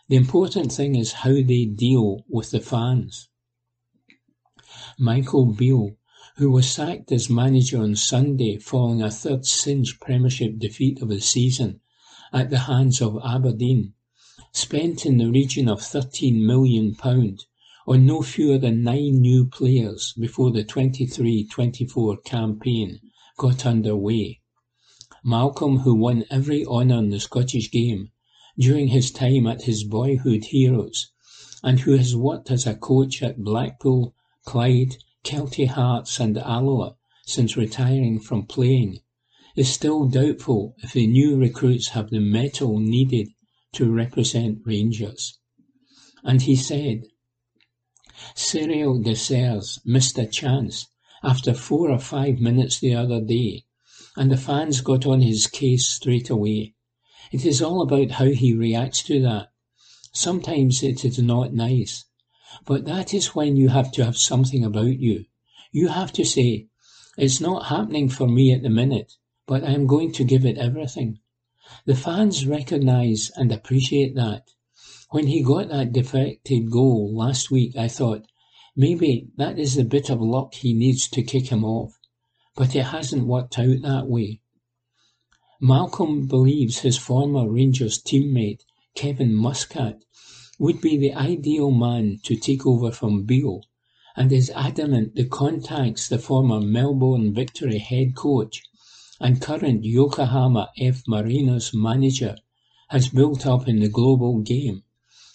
The 0.09 0.17
important 0.17 0.73
thing 0.73 0.95
is 0.95 1.13
how 1.13 1.35
they 1.35 1.67
deal 1.67 2.25
with 2.29 2.51
the 2.51 2.61
fans. 2.61 3.29
Michael 4.99 5.53
Beale, 5.53 5.98
who 6.39 6.53
was 6.53 6.71
sacked 6.71 7.11
as 7.11 7.29
manager 7.29 7.83
on 7.83 7.97
Sunday 7.97 8.57
following 8.59 9.03
a 9.03 9.11
third 9.11 9.45
cinch 9.45 9.99
Premiership 9.99 10.57
defeat 10.57 11.03
of 11.03 11.09
the 11.09 11.21
season 11.21 11.81
at 12.33 12.49
the 12.49 12.61
hands 12.61 13.03
of 13.03 13.19
Aberdeen, 13.25 13.93
spent 14.53 15.05
in 15.05 15.19
the 15.19 15.29
region 15.29 15.69
of 15.69 15.81
£13 15.81 16.41
million 16.41 16.97
on 17.89 18.07
no 18.07 18.23
fewer 18.23 18.57
than 18.57 18.85
nine 18.85 19.21
new 19.21 19.47
players 19.47 20.15
before 20.17 20.53
the 20.53 20.63
23-24 20.63 22.23
campaign 22.25 23.01
got 23.37 23.67
underway. 23.67 24.39
Malcolm, 25.25 25.79
who 25.79 25.93
won 25.93 26.25
every 26.31 26.65
honour 26.65 26.99
in 26.99 27.11
the 27.11 27.19
Scottish 27.19 27.69
game 27.73 28.13
during 28.57 28.87
his 28.87 29.11
time 29.11 29.49
at 29.49 29.63
his 29.63 29.83
boyhood 29.83 30.45
heroes, 30.45 31.11
and 31.65 31.81
who 31.81 31.97
has 31.97 32.15
worked 32.15 32.49
as 32.49 32.65
a 32.65 32.77
coach 32.77 33.25
at 33.25 33.43
Blackpool, 33.43 34.15
Clyde, 34.45 34.99
Kelty 35.29 35.67
Hearts 35.67 36.19
and 36.21 36.39
Alloa 36.39 36.97
since 37.27 37.55
retiring 37.55 38.19
from 38.19 38.47
playing, 38.47 39.01
is 39.55 39.69
still 39.69 40.09
doubtful 40.09 40.75
if 40.79 40.95
the 40.95 41.07
new 41.07 41.37
recruits 41.37 41.89
have 41.89 42.09
the 42.09 42.19
mettle 42.19 42.79
needed 42.79 43.29
to 43.73 43.93
represent 43.93 44.61
Rangers. 44.65 45.39
And 46.25 46.41
he 46.41 46.57
said, 46.57 47.03
Cyriel 48.35 49.05
Dessers 49.05 49.79
missed 49.85 50.17
a 50.17 50.25
chance 50.25 50.87
after 51.23 51.53
four 51.53 51.91
or 51.91 51.99
five 51.99 52.41
minutes 52.41 52.81
the 52.81 52.95
other 52.95 53.21
day 53.21 53.67
and 54.17 54.31
the 54.33 54.39
fans 54.39 54.81
got 54.81 55.05
on 55.05 55.21
his 55.21 55.47
case 55.47 55.87
straight 55.87 56.31
away. 56.31 56.73
It 57.31 57.45
is 57.45 57.61
all 57.61 57.83
about 57.83 58.13
how 58.13 58.31
he 58.31 58.55
reacts 58.55 59.03
to 59.03 59.21
that. 59.21 59.49
Sometimes 60.15 60.83
it 60.83 61.05
is 61.05 61.19
not 61.19 61.53
nice, 61.53 62.07
but 62.65 62.85
that 62.85 63.15
is 63.15 63.35
when 63.35 63.57
you 63.57 63.69
have 63.69 63.93
to 63.93 64.05
have 64.05 64.17
something 64.17 64.65
about 64.65 64.99
you. 64.99 65.25
You 65.73 65.89
have 65.89 66.13
to 66.15 66.25
say, 66.25 66.67
it's 67.17 67.41
not 67.41 67.67
happening 67.67 68.09
for 68.09 68.29
me 68.29 68.53
at 68.53 68.63
the 68.63 68.71
minute, 68.71 69.15
but 69.47 69.65
I 69.65 69.73
am 69.73 69.87
going 69.87 70.13
to 70.13 70.25
give 70.25 70.45
it 70.45 70.59
everything. 70.59 71.19
The 71.85 71.95
fans 71.95 72.47
recognise 72.47 73.31
and 73.37 73.53
appreciate 73.53 74.15
that. 74.15 74.51
When 75.11 75.27
he 75.27 75.43
got 75.43 75.69
that 75.69 75.93
deflected 75.93 76.71
goal 76.71 77.15
last 77.15 77.51
week, 77.51 77.77
I 77.77 77.89
thought, 77.89 78.27
maybe 78.77 79.29
that 79.37 79.59
is 79.59 79.75
the 79.75 79.85
bit 79.85 80.11
of 80.11 80.21
luck 80.21 80.55
he 80.55 80.73
needs 80.73 81.09
to 81.09 81.23
kick 81.23 81.49
him 81.49 81.65
off 81.65 81.99
but 82.59 82.75
it 82.75 82.87
hasn't 82.87 83.25
worked 83.25 83.57
out 83.57 83.83
that 83.83 84.09
way. 84.09 84.41
Malcolm 85.61 86.27
believes 86.27 86.81
his 86.81 86.99
former 86.99 87.49
Rangers 87.49 88.03
teammate 88.03 88.63
Kevin 88.97 89.33
Muscat 89.33 90.03
would 90.59 90.81
be 90.81 90.97
the 90.97 91.15
ideal 91.15 91.71
man 91.71 92.19
to 92.25 92.35
take 92.35 92.67
over 92.67 92.91
from 92.91 93.25
Beale 93.25 93.63
and 94.17 94.33
is 94.33 94.51
adamant 94.57 95.15
the 95.15 95.25
contacts 95.25 96.09
the 96.09 96.19
former 96.19 96.61
Melbourne 96.61 97.33
Victory 97.33 97.79
head 97.79 98.17
coach 98.17 98.63
and 99.21 99.41
current 99.41 99.85
Yokohama 99.85 100.71
F. 100.79 101.05
Marinos 101.07 101.73
manager 101.73 102.37
has 102.89 103.09
built 103.09 103.47
up 103.47 103.69
in 103.69 103.81
the 103.81 103.89
global 103.89 104.41
game 104.41 104.83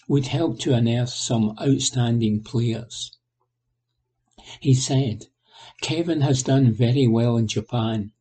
would 0.08 0.26
help 0.26 0.58
to 0.60 0.74
unearth 0.74 1.10
some 1.10 1.56
outstanding 1.60 2.42
players. 2.42 3.16
He 4.60 4.74
said, 4.74 5.26
Kevin 5.80 6.20
has 6.20 6.42
done 6.42 6.72
very 6.72 7.06
well 7.06 7.36
in 7.38 7.46
Japan. 7.46 8.12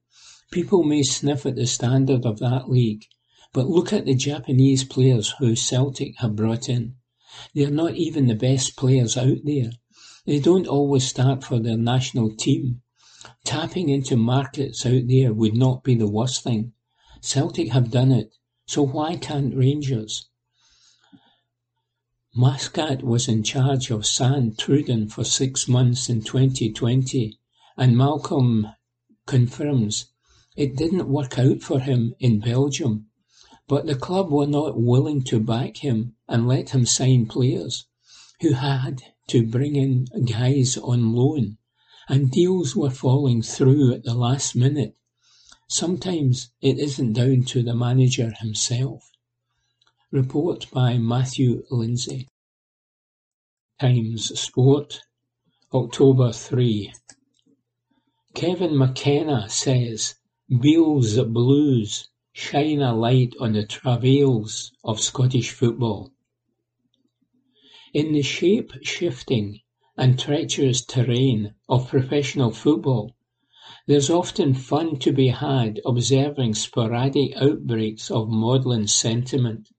People 0.51 0.83
may 0.83 1.03
sniff 1.03 1.45
at 1.45 1.55
the 1.55 1.67
standard 1.67 2.25
of 2.25 2.39
that 2.39 2.69
league, 2.69 3.05
but 3.53 3.69
look 3.69 3.93
at 3.93 4.05
the 4.05 4.15
Japanese 4.15 4.83
players 4.83 5.35
who 5.39 5.55
Celtic 5.55 6.17
have 6.17 6.35
brought 6.35 6.67
in. 6.67 6.95
They 7.53 7.65
are 7.65 7.71
not 7.71 7.95
even 7.95 8.27
the 8.27 8.35
best 8.35 8.75
players 8.75 9.15
out 9.15 9.37
there. 9.43 9.71
They 10.25 10.39
don't 10.39 10.67
always 10.67 11.07
start 11.07 11.43
for 11.43 11.59
their 11.59 11.77
national 11.77 12.35
team. 12.35 12.81
Tapping 13.45 13.89
into 13.89 14.17
markets 14.17 14.85
out 14.85 15.07
there 15.07 15.33
would 15.33 15.55
not 15.55 15.83
be 15.83 15.95
the 15.95 16.09
worst 16.09 16.43
thing. 16.43 16.73
Celtic 17.21 17.69
have 17.69 17.91
done 17.91 18.11
it, 18.11 18.33
so 18.65 18.81
why 18.81 19.15
can't 19.15 19.55
Rangers? 19.55 20.27
Muscat 22.35 23.03
was 23.03 23.27
in 23.27 23.43
charge 23.43 23.91
of 23.91 24.05
St 24.05 24.57
Truiden 24.57 25.11
for 25.11 25.23
six 25.23 25.67
months 25.67 26.09
in 26.09 26.23
2020 26.23 27.37
and 27.77 27.97
Malcolm 27.97 28.67
confirms 29.25 30.07
it 30.55 30.75
didn't 30.75 31.07
work 31.07 31.37
out 31.37 31.61
for 31.61 31.79
him 31.79 32.15
in 32.19 32.39
Belgium, 32.39 33.07
but 33.67 33.85
the 33.85 33.95
club 33.95 34.29
were 34.29 34.47
not 34.47 34.79
willing 34.79 35.23
to 35.23 35.39
back 35.39 35.77
him 35.77 36.15
and 36.27 36.47
let 36.47 36.71
him 36.71 36.85
sign 36.85 37.25
players 37.25 37.85
who 38.41 38.53
had 38.53 39.01
to 39.27 39.45
bring 39.45 39.75
in 39.75 40.05
guys 40.25 40.77
on 40.77 41.13
loan, 41.13 41.57
and 42.09 42.31
deals 42.31 42.75
were 42.75 42.89
falling 42.89 43.41
through 43.41 43.93
at 43.93 44.03
the 44.03 44.13
last 44.13 44.55
minute. 44.55 44.95
Sometimes 45.69 46.49
it 46.61 46.77
isn't 46.77 47.13
down 47.13 47.43
to 47.43 47.63
the 47.63 47.73
manager 47.73 48.33
himself. 48.39 49.09
Report 50.11 50.67
by 50.71 50.97
Matthew 50.97 51.63
Lindsay. 51.71 52.27
Times 53.79 54.39
Sport, 54.39 55.01
October 55.73 56.31
3. 56.31 56.93
Kevin 58.35 58.77
McKenna 58.77 59.49
says 59.49 60.15
Beale's 60.49 61.17
Blues 61.19 62.09
shine 62.35 62.81
a 62.81 62.95
light 62.95 63.31
on 63.39 63.53
the 63.53 63.63
travails 63.63 64.71
of 64.83 64.99
Scottish 64.99 65.51
football. 65.51 66.11
In 67.93 68.11
the 68.11 68.23
shape-shifting 68.23 69.59
and 69.95 70.17
treacherous 70.17 70.83
terrain 70.83 71.53
of 71.69 71.87
professional 71.89 72.49
football, 72.49 73.15
there's 73.85 74.09
often 74.09 74.55
fun 74.55 74.97
to 74.97 75.11
be 75.11 75.27
had 75.27 75.79
observing 75.85 76.55
sporadic 76.55 77.35
outbreaks 77.35 78.09
of 78.09 78.29
maudlin 78.29 78.87
sentiment. 78.87 79.69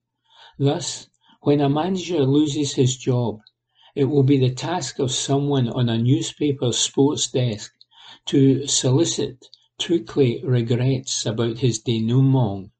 Thus, 0.56 1.08
when 1.40 1.60
a 1.60 1.68
manager 1.68 2.24
loses 2.24 2.74
his 2.74 2.96
job, 2.96 3.40
it 3.96 4.04
will 4.04 4.22
be 4.22 4.38
the 4.38 4.54
task 4.54 5.00
of 5.00 5.10
someone 5.10 5.68
on 5.68 5.88
a 5.88 5.98
newspaper 5.98 6.70
sports 6.70 7.28
desk 7.28 7.72
to 8.26 8.68
solicit 8.68 9.48
trickly 9.78 10.40
regrets 10.44 11.26
about 11.26 11.58
his 11.58 11.80
denouement. 11.80 12.70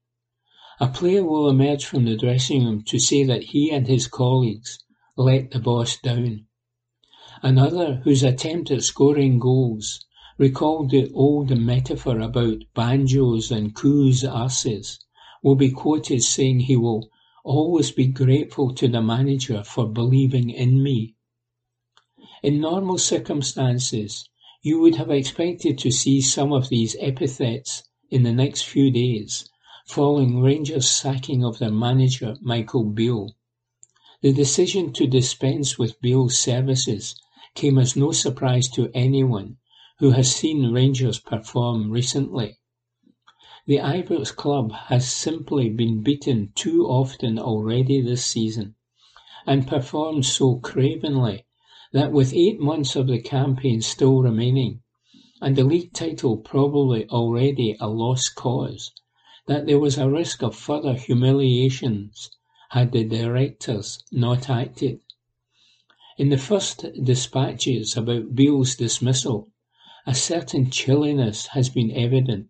A 0.79 0.87
player 0.87 1.23
will 1.23 1.49
emerge 1.49 1.85
from 1.85 2.05
the 2.05 2.17
dressing 2.17 2.65
room 2.65 2.83
to 2.83 2.99
say 2.99 3.23
that 3.23 3.43
he 3.43 3.71
and 3.71 3.87
his 3.87 4.07
colleagues 4.07 4.79
let 5.17 5.51
the 5.51 5.59
boss 5.59 5.97
down. 5.97 6.47
Another, 7.41 8.01
whose 8.03 8.23
attempt 8.23 8.71
at 8.71 8.83
scoring 8.83 9.39
goals 9.39 10.05
recalled 10.37 10.89
the 10.89 11.11
old 11.13 11.49
metaphor 11.57 12.19
about 12.19 12.63
banjos 12.73 13.51
and 13.51 13.75
coos' 13.75 14.23
asses, 14.23 14.99
will 15.43 15.55
be 15.55 15.71
quoted 15.71 16.23
saying 16.23 16.61
he 16.61 16.75
will 16.75 17.09
always 17.43 17.91
be 17.91 18.07
grateful 18.07 18.73
to 18.73 18.87
the 18.87 19.01
manager 19.01 19.63
for 19.63 19.87
believing 19.87 20.49
in 20.49 20.81
me. 20.81 21.15
In 22.41 22.59
normal 22.59 22.97
circumstances, 22.97 24.27
you 24.65 24.79
would 24.79 24.95
have 24.95 25.11
expected 25.11 25.77
to 25.77 25.91
see 25.91 26.19
some 26.19 26.51
of 26.51 26.69
these 26.69 26.95
epithets 26.99 27.83
in 28.09 28.23
the 28.23 28.33
next 28.33 28.63
few 28.63 28.89
days, 28.89 29.47
following 29.85 30.41
Rangers' 30.41 30.89
sacking 30.89 31.45
of 31.45 31.59
their 31.59 31.69
manager 31.69 32.35
Michael 32.41 32.83
Beale. 32.83 33.35
The 34.23 34.33
decision 34.33 34.91
to 34.93 35.05
dispense 35.05 35.77
with 35.77 36.01
Beale's 36.01 36.39
services 36.39 37.13
came 37.53 37.77
as 37.77 37.95
no 37.95 38.11
surprise 38.11 38.67
to 38.69 38.89
anyone 38.95 39.57
who 39.99 40.09
has 40.09 40.35
seen 40.35 40.71
Rangers 40.71 41.19
perform 41.19 41.91
recently. 41.91 42.57
The 43.67 43.77
Ibrox 43.77 44.35
club 44.35 44.71
has 44.87 45.07
simply 45.07 45.69
been 45.69 46.01
beaten 46.01 46.53
too 46.55 46.87
often 46.87 47.37
already 47.37 48.01
this 48.01 48.25
season, 48.25 48.73
and 49.45 49.67
performed 49.67 50.25
so 50.25 50.55
cravenly 50.55 51.45
that 51.95 52.11
with 52.11 52.33
eight 52.33 52.59
months 52.59 52.97
of 52.97 53.07
the 53.07 53.21
campaign 53.21 53.81
still 53.81 54.21
remaining, 54.21 54.81
and 55.41 55.55
the 55.55 55.63
league 55.63 55.93
title 55.93 56.35
probably 56.35 57.07
already 57.07 57.73
a 57.79 57.87
lost 57.87 58.35
cause, 58.35 58.91
that 59.47 59.65
there 59.65 59.79
was 59.79 59.97
a 59.97 60.09
risk 60.09 60.43
of 60.43 60.53
further 60.53 60.95
humiliations 60.95 62.29
had 62.71 62.91
the 62.91 63.05
directors 63.05 64.03
not 64.11 64.49
acted. 64.49 64.99
In 66.17 66.27
the 66.27 66.37
first 66.37 66.85
dispatches 67.01 67.95
about 67.95 68.35
Beale's 68.35 68.75
dismissal, 68.75 69.47
a 70.05 70.13
certain 70.13 70.69
chilliness 70.69 71.47
has 71.53 71.69
been 71.69 71.91
evident. 71.91 72.49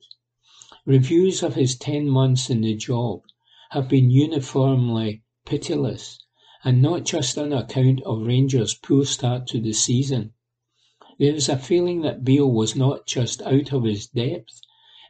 Reviews 0.88 1.44
of 1.44 1.54
his 1.54 1.75
ten 1.75 2.10
months 2.10 2.50
in 2.50 2.62
the 2.62 2.74
job 2.74 3.22
have 3.70 3.88
been 3.88 4.10
uniformly 4.10 5.22
pitiless 5.46 6.18
and 6.66 6.82
not 6.82 7.06
just 7.06 7.38
on 7.38 7.54
account 7.54 8.02
of 8.08 8.26
Rangers' 8.26 8.74
poor 8.74 9.06
start 9.06 9.46
to 9.46 9.62
the 9.62 9.72
season. 9.72 10.34
There 11.20 11.36
is 11.36 11.48
a 11.48 11.60
feeling 11.60 12.02
that 12.02 12.24
Beale 12.24 12.52
was 12.52 12.76
not 12.76 13.06
just 13.06 13.44
out 13.44 13.72
of 13.72 13.84
his 13.84 14.08
depth 14.08 14.60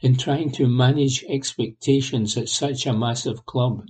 in 0.02 0.18
trying 0.18 0.52
to 0.52 0.68
manage 0.68 1.24
expectations 1.30 2.36
at 2.36 2.50
such 2.50 2.86
a 2.86 2.92
massive 2.92 3.46
club, 3.46 3.86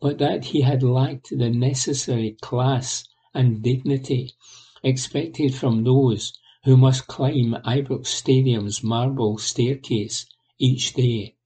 but 0.00 0.16
that 0.16 0.46
he 0.46 0.62
had 0.62 0.82
lacked 0.82 1.28
the 1.30 1.50
necessary 1.50 2.38
class 2.40 3.06
and 3.34 3.62
dignity 3.62 4.32
expected 4.82 5.54
from 5.54 5.84
those 5.84 6.32
who 6.64 6.78
must 6.78 7.06
climb 7.06 7.54
Ibrox 7.66 8.06
Stadium's 8.06 8.82
marble 8.82 9.36
staircase 9.36 10.24
each 10.58 10.94
day. 10.94 11.36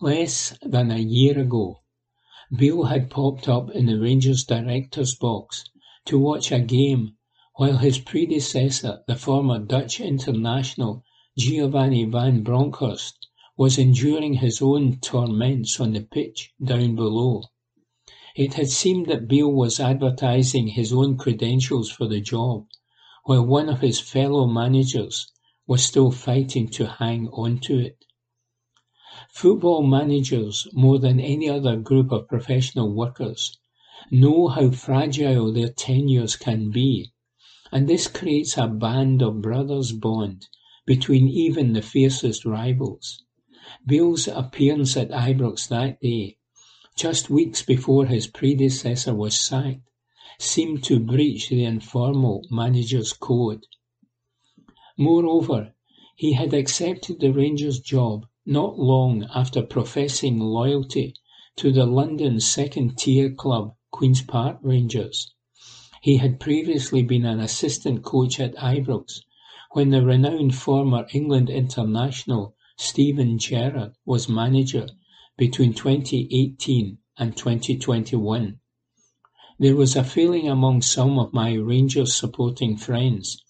Less 0.00 0.58
than 0.62 0.90
a 0.90 0.98
year 0.98 1.38
ago, 1.38 1.82
Beale 2.56 2.84
had 2.84 3.10
popped 3.10 3.48
up 3.48 3.72
in 3.72 3.86
the 3.86 3.98
Rangers 3.98 4.44
director's 4.44 5.16
box 5.16 5.64
to 6.04 6.16
watch 6.16 6.52
a 6.52 6.60
game 6.60 7.16
while 7.56 7.78
his 7.78 7.98
predecessor, 7.98 9.02
the 9.08 9.16
former 9.16 9.58
Dutch 9.58 9.98
international 9.98 11.02
Giovanni 11.36 12.04
van 12.04 12.44
Bronckhorst, 12.44 13.26
was 13.56 13.78
enduring 13.78 14.34
his 14.34 14.62
own 14.62 14.98
torments 15.00 15.80
on 15.80 15.92
the 15.92 16.02
pitch 16.02 16.52
down 16.62 16.94
below. 16.94 17.42
It 18.36 18.54
had 18.54 18.68
seemed 18.68 19.06
that 19.06 19.26
Beale 19.26 19.50
was 19.52 19.80
advertising 19.80 20.68
his 20.68 20.92
own 20.92 21.16
credentials 21.16 21.90
for 21.90 22.06
the 22.06 22.20
job, 22.20 22.68
while 23.24 23.44
one 23.44 23.68
of 23.68 23.80
his 23.80 23.98
fellow 23.98 24.46
managers 24.46 25.32
was 25.66 25.82
still 25.82 26.12
fighting 26.12 26.68
to 26.68 26.86
hang 26.86 27.26
on 27.30 27.58
to 27.62 27.80
it. 27.80 28.05
Football 29.32 29.82
managers, 29.82 30.68
more 30.72 31.00
than 31.00 31.18
any 31.18 31.48
other 31.48 31.74
group 31.74 32.12
of 32.12 32.28
professional 32.28 32.92
workers, 32.92 33.58
know 34.08 34.46
how 34.46 34.70
fragile 34.70 35.52
their 35.52 35.68
tenures 35.68 36.36
can 36.36 36.70
be, 36.70 37.10
and 37.72 37.88
this 37.88 38.06
creates 38.06 38.56
a 38.56 38.68
band 38.68 39.22
of 39.22 39.42
brothers 39.42 39.90
bond 39.90 40.46
between 40.86 41.26
even 41.26 41.72
the 41.72 41.82
fiercest 41.82 42.44
rivals. 42.44 43.24
Beale's 43.84 44.28
appearance 44.28 44.96
at 44.96 45.10
Ibrox 45.10 45.66
that 45.70 46.00
day, 46.00 46.36
just 46.94 47.28
weeks 47.28 47.62
before 47.62 48.06
his 48.06 48.28
predecessor 48.28 49.12
was 49.12 49.34
sacked, 49.34 49.90
seemed 50.38 50.84
to 50.84 51.00
breach 51.00 51.48
the 51.48 51.64
informal 51.64 52.46
manager's 52.48 53.12
code. 53.12 53.66
Moreover, 54.96 55.74
he 56.14 56.34
had 56.34 56.54
accepted 56.54 57.18
the 57.18 57.32
Rangers 57.32 57.80
job 57.80 58.24
not 58.48 58.78
long 58.78 59.24
after 59.34 59.60
professing 59.60 60.38
loyalty 60.38 61.12
to 61.56 61.72
the 61.72 61.84
London 61.84 62.38
second-tier 62.38 63.28
club 63.32 63.74
Queen's 63.90 64.22
Park 64.22 64.58
Rangers. 64.62 65.32
He 66.00 66.18
had 66.18 66.38
previously 66.38 67.02
been 67.02 67.24
an 67.24 67.40
assistant 67.40 68.04
coach 68.04 68.38
at 68.38 68.54
Ibrox 68.54 69.22
when 69.72 69.90
the 69.90 70.04
renowned 70.04 70.54
former 70.54 71.08
England 71.12 71.50
international 71.50 72.54
Steven 72.76 73.36
Gerrard 73.36 73.94
was 74.04 74.28
manager 74.28 74.86
between 75.36 75.74
2018 75.74 76.98
and 77.18 77.36
2021. 77.36 78.60
There 79.58 79.74
was 79.74 79.96
a 79.96 80.04
feeling 80.04 80.48
among 80.48 80.82
some 80.82 81.18
of 81.18 81.32
my 81.32 81.54
Rangers 81.54 82.14
supporting 82.14 82.76
friends 82.76 83.42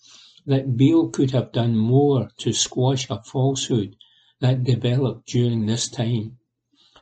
that 0.47 0.79
Beale 0.79 1.11
could 1.11 1.33
have 1.33 1.53
done 1.53 1.77
more 1.77 2.31
to 2.39 2.55
squash 2.55 3.11
a 3.11 3.23
falsehood 3.23 3.97
that 4.41 4.65
developed 4.65 5.27
during 5.27 5.67
this 5.67 5.89
time. 5.89 6.39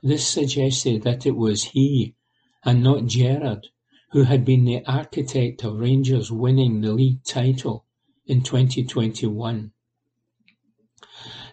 This 0.02 0.26
suggested 0.26 1.02
that 1.02 1.26
it 1.26 1.36
was 1.36 1.64
he, 1.64 2.14
and 2.64 2.82
not 2.82 3.06
Gerrard, 3.06 3.68
who 4.12 4.22
had 4.22 4.44
been 4.44 4.64
the 4.64 4.84
architect 4.86 5.64
of 5.64 5.78
Rangers 5.78 6.30
winning 6.30 6.80
the 6.80 6.92
league 6.92 7.24
title 7.24 7.84
in 8.26 8.42
2021. 8.42 9.72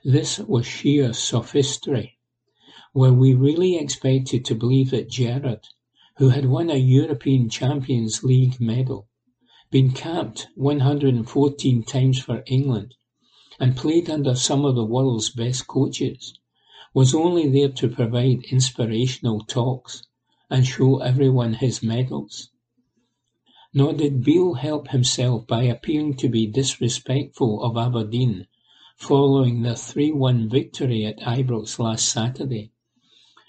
This 0.04 0.40
was 0.40 0.66
sheer 0.66 1.14
sophistry. 1.14 2.18
Were 2.94 3.14
we 3.14 3.34
really 3.34 3.78
expected 3.78 4.46
to 4.46 4.56
believe 4.56 4.92
that 4.92 5.10
Gerrard, 5.10 5.68
who 6.18 6.30
had 6.30 6.46
won 6.46 6.70
a 6.70 6.76
European 6.76 7.50
Champions 7.50 8.24
League 8.24 8.60
medal, 8.60 9.08
been 9.72 9.92
capped 9.92 10.48
114 10.56 11.84
times 11.84 12.20
for 12.20 12.44
England, 12.46 12.96
and 13.62 13.78
played 13.78 14.10
under 14.10 14.34
some 14.34 14.66
of 14.66 14.74
the 14.74 14.84
world's 14.84 15.30
best 15.30 15.68
coaches, 15.68 16.34
was 16.96 17.14
only 17.14 17.48
there 17.48 17.70
to 17.70 17.88
provide 17.88 18.42
inspirational 18.46 19.40
talks 19.42 20.02
and 20.50 20.66
show 20.66 20.98
everyone 20.98 21.54
his 21.54 21.84
medals? 21.84 22.50
Nor 23.72 23.94
did 23.94 24.24
Beale 24.24 24.56
help 24.56 24.88
himself 24.88 25.46
by 25.46 25.62
appearing 25.62 26.16
to 26.16 26.28
be 26.28 26.48
disrespectful 26.48 27.62
of 27.62 27.78
Aberdeen 27.78 28.48
following 28.98 29.62
their 29.62 29.76
3-1 29.76 30.50
victory 30.50 31.06
at 31.06 31.20
Ibrox 31.20 31.78
last 31.78 32.10
Saturday. 32.10 32.72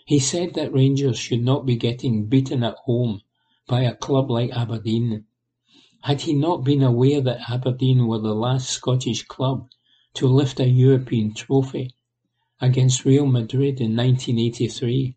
He 0.04 0.18
said 0.18 0.52
that 0.52 0.74
Rangers 0.74 1.18
should 1.18 1.42
not 1.42 1.64
be 1.64 1.76
getting 1.76 2.26
beaten 2.26 2.62
at 2.62 2.76
home 2.84 3.22
by 3.66 3.80
a 3.84 3.94
club 3.94 4.30
like 4.30 4.50
Aberdeen. 4.50 5.24
Had 6.02 6.20
he 6.20 6.34
not 6.34 6.64
been 6.64 6.82
aware 6.82 7.22
that 7.22 7.50
Aberdeen 7.50 8.06
were 8.06 8.18
the 8.18 8.34
last 8.34 8.68
Scottish 8.68 9.22
club 9.22 9.70
to 10.14 10.26
lift 10.26 10.60
a 10.60 10.68
European 10.68 11.32
trophy 11.32 11.90
against 12.60 13.04
Real 13.04 13.26
Madrid 13.26 13.80
in 13.80 13.96
1983, 13.96 15.16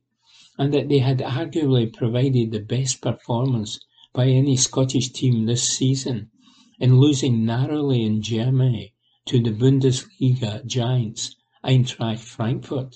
and 0.57 0.73
that 0.73 0.89
they 0.89 0.99
had 0.99 1.19
arguably 1.19 1.91
provided 1.91 2.51
the 2.51 2.59
best 2.59 3.01
performance 3.01 3.79
by 4.13 4.27
any 4.27 4.55
Scottish 4.55 5.09
team 5.09 5.45
this 5.45 5.63
season 5.67 6.31
in 6.79 6.97
losing 6.97 7.45
narrowly 7.45 8.03
in 8.03 8.21
Germany 8.21 8.93
to 9.25 9.41
the 9.41 9.51
Bundesliga 9.51 10.65
giants 10.65 11.35
Eintracht 11.63 12.19
Frankfurt. 12.19 12.95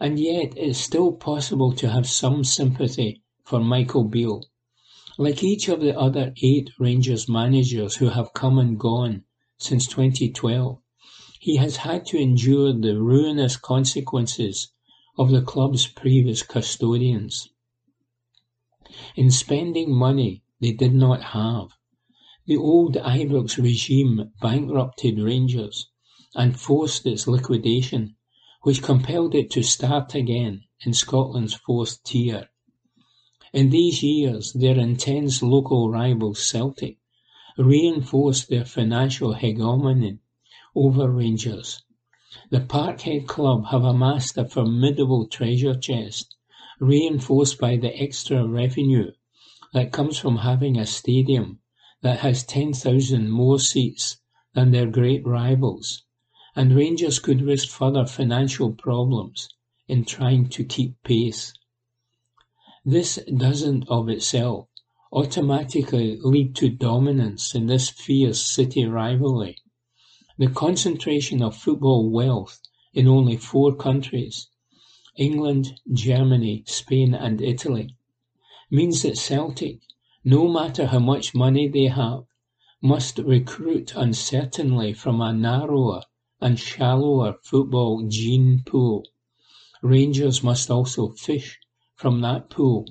And 0.00 0.18
yet 0.18 0.56
it 0.56 0.58
is 0.58 0.78
still 0.78 1.12
possible 1.12 1.72
to 1.74 1.90
have 1.90 2.08
some 2.08 2.42
sympathy 2.42 3.22
for 3.44 3.60
Michael 3.60 4.04
Beale. 4.04 4.44
Like 5.16 5.42
each 5.42 5.68
of 5.68 5.80
the 5.80 5.98
other 5.98 6.32
eight 6.42 6.70
Rangers 6.78 7.28
managers 7.28 7.96
who 7.96 8.08
have 8.08 8.32
come 8.32 8.58
and 8.58 8.78
gone 8.78 9.24
since 9.58 9.86
2012, 9.88 10.78
he 11.40 11.56
has 11.56 11.76
had 11.76 12.06
to 12.06 12.16
endure 12.16 12.72
the 12.72 13.00
ruinous 13.00 13.56
consequences 13.56 14.70
of 15.16 15.30
the 15.30 15.42
club's 15.42 15.86
previous 15.86 16.42
custodians. 16.42 17.48
In 19.16 19.30
spending 19.30 19.92
money 19.92 20.42
they 20.60 20.72
did 20.72 20.94
not 20.94 21.22
have, 21.22 21.68
the 22.46 22.56
old 22.56 22.94
Ibrox 22.94 23.58
regime 23.58 24.32
bankrupted 24.40 25.18
Rangers 25.18 25.88
and 26.34 26.58
forced 26.58 27.04
its 27.04 27.26
liquidation, 27.26 28.16
which 28.62 28.82
compelled 28.82 29.34
it 29.34 29.50
to 29.50 29.62
start 29.62 30.14
again 30.14 30.64
in 30.84 30.94
Scotland's 30.94 31.54
fourth 31.54 32.02
tier. 32.04 32.48
In 33.52 33.70
these 33.70 34.02
years, 34.02 34.52
their 34.52 34.78
intense 34.78 35.42
local 35.42 35.90
rival 35.90 36.34
Celtic 36.34 36.97
reinforced 37.58 38.48
their 38.48 38.64
financial 38.64 39.34
hegemony 39.34 40.18
over 40.76 41.10
Rangers. 41.10 41.82
The 42.50 42.60
Parkhead 42.60 43.26
Club 43.26 43.66
have 43.72 43.82
amassed 43.82 44.38
a 44.38 44.44
formidable 44.44 45.26
treasure 45.26 45.74
chest, 45.74 46.36
reinforced 46.78 47.58
by 47.58 47.76
the 47.76 48.00
extra 48.00 48.46
revenue 48.46 49.10
that 49.72 49.92
comes 49.92 50.18
from 50.18 50.38
having 50.38 50.78
a 50.78 50.86
stadium 50.86 51.58
that 52.00 52.20
has 52.20 52.44
10,000 52.44 53.28
more 53.28 53.58
seats 53.58 54.18
than 54.54 54.70
their 54.70 54.86
great 54.86 55.26
rivals, 55.26 56.04
and 56.54 56.76
Rangers 56.76 57.18
could 57.18 57.42
risk 57.42 57.68
further 57.68 58.06
financial 58.06 58.72
problems 58.72 59.48
in 59.88 60.04
trying 60.04 60.48
to 60.50 60.64
keep 60.64 61.02
pace. 61.02 61.52
This 62.84 63.18
doesn't 63.36 63.88
of 63.88 64.08
itself 64.08 64.68
automatically 65.12 66.18
lead 66.20 66.54
to 66.54 66.68
dominance 66.68 67.54
in 67.54 67.66
this 67.66 67.88
fierce 67.88 68.42
city 68.42 68.84
rivalry. 68.84 69.56
The 70.36 70.48
concentration 70.48 71.42
of 71.42 71.56
football 71.56 72.10
wealth 72.10 72.60
in 72.92 73.08
only 73.08 73.36
four 73.36 73.74
countries, 73.74 74.48
England, 75.16 75.80
Germany, 75.92 76.62
Spain 76.66 77.14
and 77.14 77.40
Italy, 77.40 77.96
means 78.70 79.02
that 79.02 79.16
Celtic, 79.16 79.80
no 80.24 80.46
matter 80.46 80.86
how 80.86 80.98
much 80.98 81.34
money 81.34 81.68
they 81.68 81.86
have, 81.86 82.24
must 82.80 83.18
recruit 83.18 83.94
uncertainly 83.96 84.92
from 84.92 85.20
a 85.20 85.32
narrower 85.32 86.02
and 86.40 86.58
shallower 86.58 87.36
football 87.42 88.06
gene 88.08 88.62
pool. 88.64 89.04
Rangers 89.82 90.42
must 90.42 90.70
also 90.70 91.10
fish 91.10 91.58
from 91.96 92.20
that 92.20 92.50
pool. 92.50 92.86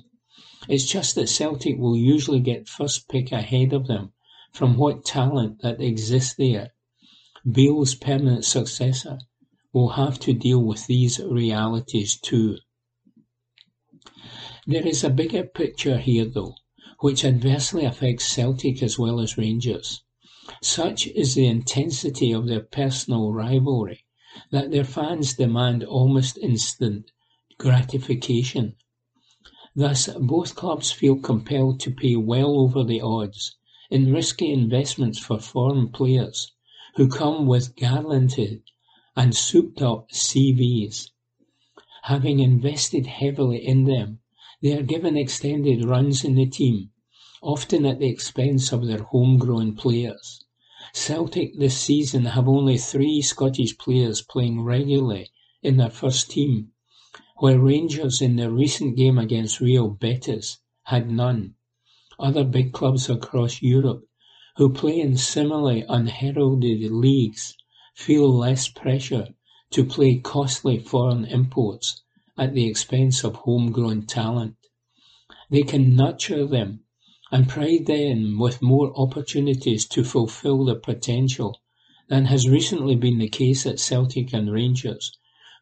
It's 0.68 0.86
just 0.86 1.14
that 1.14 1.28
Celtic 1.28 1.78
will 1.78 1.96
usually 1.96 2.40
get 2.40 2.68
first 2.68 3.08
pick 3.08 3.30
ahead 3.30 3.72
of 3.72 3.86
them 3.86 4.12
from 4.52 4.76
what 4.76 5.04
talent 5.04 5.62
that 5.62 5.80
exists 5.80 6.34
there 6.34 6.72
Beale's 7.48 7.94
permanent 7.94 8.44
successor 8.44 9.20
will 9.72 9.90
have 9.90 10.18
to 10.20 10.32
deal 10.32 10.60
with 10.60 10.88
these 10.88 11.20
realities 11.20 12.18
too. 12.20 12.58
There 14.66 14.84
is 14.84 15.04
a 15.04 15.10
bigger 15.10 15.44
picture 15.44 15.98
here 15.98 16.24
though, 16.24 16.56
which 16.98 17.24
adversely 17.24 17.84
affects 17.84 18.26
Celtic 18.26 18.82
as 18.82 18.98
well 18.98 19.20
as 19.20 19.38
Rangers. 19.38 20.02
Such 20.60 21.06
is 21.06 21.36
the 21.36 21.46
intensity 21.46 22.32
of 22.32 22.48
their 22.48 22.62
personal 22.62 23.32
rivalry 23.32 24.04
that 24.50 24.72
their 24.72 24.84
fans 24.84 25.34
demand 25.34 25.84
almost 25.84 26.36
instant 26.38 27.12
gratification. 27.56 28.74
Thus, 29.76 30.08
both 30.18 30.54
clubs 30.54 30.90
feel 30.90 31.16
compelled 31.16 31.78
to 31.80 31.90
pay 31.90 32.16
well 32.16 32.58
over 32.58 32.82
the 32.82 33.02
odds 33.02 33.56
in 33.90 34.14
risky 34.14 34.50
investments 34.50 35.18
for 35.18 35.38
foreign 35.38 35.88
players 35.88 36.52
who 36.96 37.06
come 37.06 37.46
with 37.46 37.76
garlanded 37.76 38.62
and 39.14 39.34
souped-up 39.34 40.10
CVs. 40.10 41.10
Having 42.04 42.40
invested 42.40 43.06
heavily 43.06 43.58
in 43.58 43.84
them, 43.84 44.20
they 44.62 44.72
are 44.72 44.82
given 44.82 45.18
extended 45.18 45.84
runs 45.84 46.24
in 46.24 46.34
the 46.34 46.46
team, 46.46 46.90
often 47.42 47.84
at 47.84 47.98
the 47.98 48.08
expense 48.08 48.72
of 48.72 48.86
their 48.86 49.02
homegrown 49.02 49.76
players. 49.76 50.44
Celtic 50.94 51.58
this 51.58 51.76
season 51.76 52.24
have 52.24 52.48
only 52.48 52.78
three 52.78 53.20
Scottish 53.20 53.76
players 53.76 54.22
playing 54.22 54.62
regularly 54.62 55.30
in 55.62 55.76
their 55.76 55.90
first 55.90 56.30
team, 56.30 56.72
while 57.40 57.56
Rangers 57.56 58.20
in 58.20 58.34
their 58.34 58.50
recent 58.50 58.96
game 58.96 59.16
against 59.16 59.60
Real 59.60 59.88
Betis 59.88 60.58
had 60.82 61.08
none. 61.08 61.54
Other 62.18 62.42
big 62.42 62.72
clubs 62.72 63.08
across 63.08 63.62
Europe 63.62 64.04
who 64.56 64.72
play 64.72 64.98
in 64.98 65.16
similarly 65.16 65.84
unheralded 65.88 66.90
leagues 66.90 67.56
feel 67.94 68.28
less 68.28 68.66
pressure 68.66 69.28
to 69.70 69.84
play 69.84 70.16
costly 70.16 70.80
foreign 70.80 71.24
imports 71.26 72.02
at 72.36 72.54
the 72.54 72.66
expense 72.66 73.22
of 73.22 73.36
homegrown 73.36 74.06
talent. 74.06 74.56
They 75.48 75.62
can 75.62 75.94
nurture 75.94 76.44
them 76.44 76.80
and 77.30 77.48
pride 77.48 77.86
them 77.86 78.40
with 78.40 78.62
more 78.62 78.92
opportunities 78.96 79.86
to 79.86 80.02
fulfill 80.02 80.64
their 80.64 80.74
potential 80.74 81.60
than 82.08 82.24
has 82.24 82.48
recently 82.48 82.96
been 82.96 83.18
the 83.18 83.28
case 83.28 83.64
at 83.64 83.78
Celtic 83.78 84.32
and 84.32 84.50
Rangers, 84.50 85.12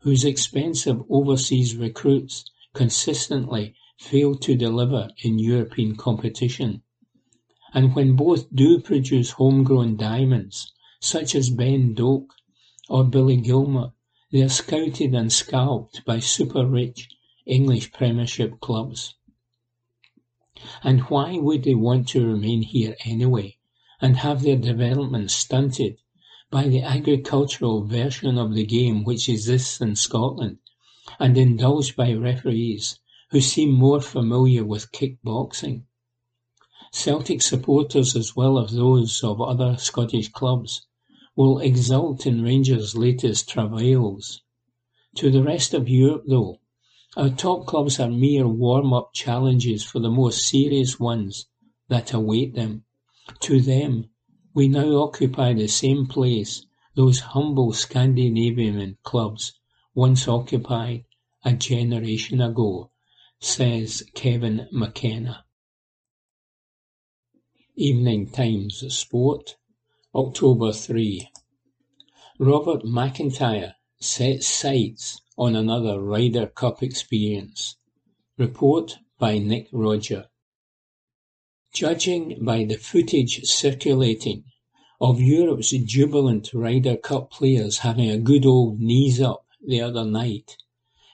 whose 0.03 0.25
expensive 0.25 1.03
overseas 1.09 1.77
recruits 1.77 2.51
consistently 2.75 3.75
fail 3.99 4.35
to 4.35 4.55
deliver 4.55 5.09
in 5.23 5.39
European 5.39 5.97
competition. 5.97 6.83
And 7.73 7.95
when 7.95 8.17
both 8.17 8.55
do 8.55 8.81
produce 8.81 9.33
homegrown 9.33 9.97
diamonds, 9.97 10.73
such 11.01 11.35
as 11.35 11.51
Ben 11.51 11.95
Doak 11.95 12.33
or 12.89 13.05
Billy 13.05 13.37
Gilmour, 13.37 13.93
they 14.33 14.43
are 14.43 14.49
scouted 14.49 15.15
and 15.15 15.33
scalped 15.33 16.05
by 16.05 16.19
super-rich 16.19 17.09
English 17.47 17.93
Premiership 17.93 18.61
clubs. 18.61 19.15
And 20.83 21.03
why 21.03 21.39
would 21.39 21.65
they 21.65 21.75
want 21.75 22.09
to 22.09 22.27
remain 22.27 22.63
here 22.63 22.97
anyway, 23.05 23.57
and 24.01 24.17
have 24.19 24.43
their 24.43 24.57
development 24.57 25.31
stunted 25.31 25.99
by 26.51 26.69
the 26.69 26.81
agricultural 26.81 27.85
version 27.85 28.39
of 28.39 28.55
the 28.55 28.65
game 28.65 29.03
which 29.05 29.29
exists 29.29 29.81
in 29.81 29.97
Scotland, 29.97 30.59
and 31.19 31.37
indulged 31.37 31.97
by 31.97 32.13
referees 32.13 32.99
who 33.31 33.41
seem 33.41 33.71
more 33.71 34.01
familiar 34.01 34.65
with 34.65 34.93
kickboxing? 34.93 35.83
Celtic 36.93 37.43
supporters 37.43 38.15
as 38.15 38.37
well 38.37 38.59
as 38.59 38.73
those 38.73 39.25
of 39.25 39.41
other 39.41 39.77
Scottish 39.77 40.29
clubs 40.29 40.87
will 41.35 41.59
exult 41.59 42.27
in 42.27 42.43
Rangers' 42.43 42.97
latest 42.97 43.49
travails. 43.49 44.41
To 45.17 45.31
the 45.31 45.43
rest 45.43 45.75
of 45.75 45.89
Europe 45.89 46.25
though, 46.27 46.61
our 47.17 47.31
top 47.31 47.67
clubs 47.67 47.99
are 47.99 48.11
mere 48.11 48.47
warm-up 48.47 49.13
challenges 49.13 49.83
for 49.83 49.99
the 49.99 50.11
more 50.11 50.33
serious 50.33 51.01
ones 51.01 51.47
that 51.89 52.13
await 52.13 52.55
them. 52.55 52.85
To 53.41 53.61
them, 53.61 54.11
we 54.57 54.69
now 54.69 55.03
occupy 55.03 55.53
the 55.53 55.69
same 55.69 56.07
place 56.07 56.65
those 56.95 57.21
humble 57.21 57.75
Scandinavian 57.75 58.97
clubs 59.03 59.53
once 59.95 60.27
occupied 60.27 61.05
a 61.45 61.53
generation 61.53 62.41
ago, 62.41 62.91
says 63.39 64.03
Kevin 64.15 64.67
McKenna. 64.73 65.45
Evening 67.75 68.31
Times 68.31 68.83
Sport, 68.97 69.57
October 70.15 70.73
3. 70.73 71.29
Robert 72.39 72.83
McIntyre 72.83 73.75
sets 74.01 74.47
sights 74.47 75.21
on 75.37 75.55
another 75.55 76.01
Ryder 76.01 76.47
Cup 76.47 76.83
experience. 76.83 77.77
Report 78.39 78.97
by 79.19 79.37
Nick 79.37 79.69
Rodger. 79.71 80.29
Judging 81.77 82.43
by 82.43 82.65
the 82.65 82.79
footage 82.79 83.45
circulating 83.45 84.45
of 84.99 85.21
Europe's 85.21 85.73
jubilant 85.73 86.55
Ryder 86.55 86.97
Cup 86.97 87.31
players 87.31 87.81
having 87.81 88.09
a 88.09 88.17
good 88.17 88.47
old 88.47 88.81
knees 88.81 89.21
up 89.21 89.45
the 89.61 89.83
other 89.83 90.07
night, 90.07 90.57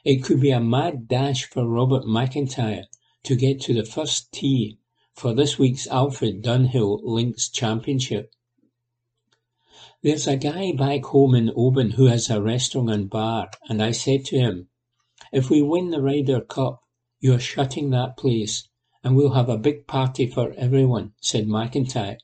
it 0.05 0.23
could 0.23 0.41
be 0.41 0.53
a 0.53 0.61
mad 0.61 1.09
dash 1.09 1.47
for 1.47 1.67
Robert 1.67 2.05
McIntyre 2.05 2.85
to 3.25 3.35
get 3.35 3.61
to 3.63 3.75
the 3.75 3.85
first 3.85 4.31
tee 4.31 4.79
for 5.17 5.35
this 5.35 5.59
week's 5.59 5.89
Alfred 5.89 6.45
Dunhill 6.45 7.01
Links 7.03 7.49
Championship. 7.49 8.33
There's 10.05 10.29
a 10.29 10.37
guy 10.37 10.71
back 10.71 11.07
home 11.07 11.35
in 11.35 11.51
Oban 11.57 11.91
who 11.91 12.07
has 12.07 12.31
a 12.31 12.41
restaurant 12.41 12.89
and 12.89 13.11
bar, 13.11 13.51
and 13.69 13.83
I 13.83 13.91
said 13.91 14.25
to 14.27 14.39
him, 14.39 14.69
if 15.33 15.51
we 15.51 15.61
win 15.61 15.91
the 15.91 16.01
Ryder 16.01 16.41
Cup, 16.41 16.85
you're 17.19 17.41
shutting 17.41 17.91
that 17.91 18.17
place 18.17 18.69
and 19.05 19.17
we'll 19.17 19.35
have 19.35 19.49
a 19.49 19.59
big 19.59 19.87
party 19.87 20.27
for 20.27 20.53
everyone, 20.57 21.13
said 21.21 21.47
McIntyre, 21.47 22.19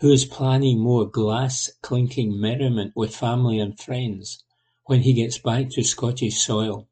who 0.00 0.10
is 0.10 0.24
planning 0.24 0.78
more 0.78 1.06
glass-clinking 1.06 2.40
merriment 2.40 2.92
with 2.96 3.14
family 3.14 3.58
and 3.58 3.78
friends 3.78 4.42
when 4.86 5.02
he 5.02 5.12
gets 5.12 5.38
back 5.38 5.70
to 5.70 5.84
Scottish 5.84 6.38
soil. 6.38 6.88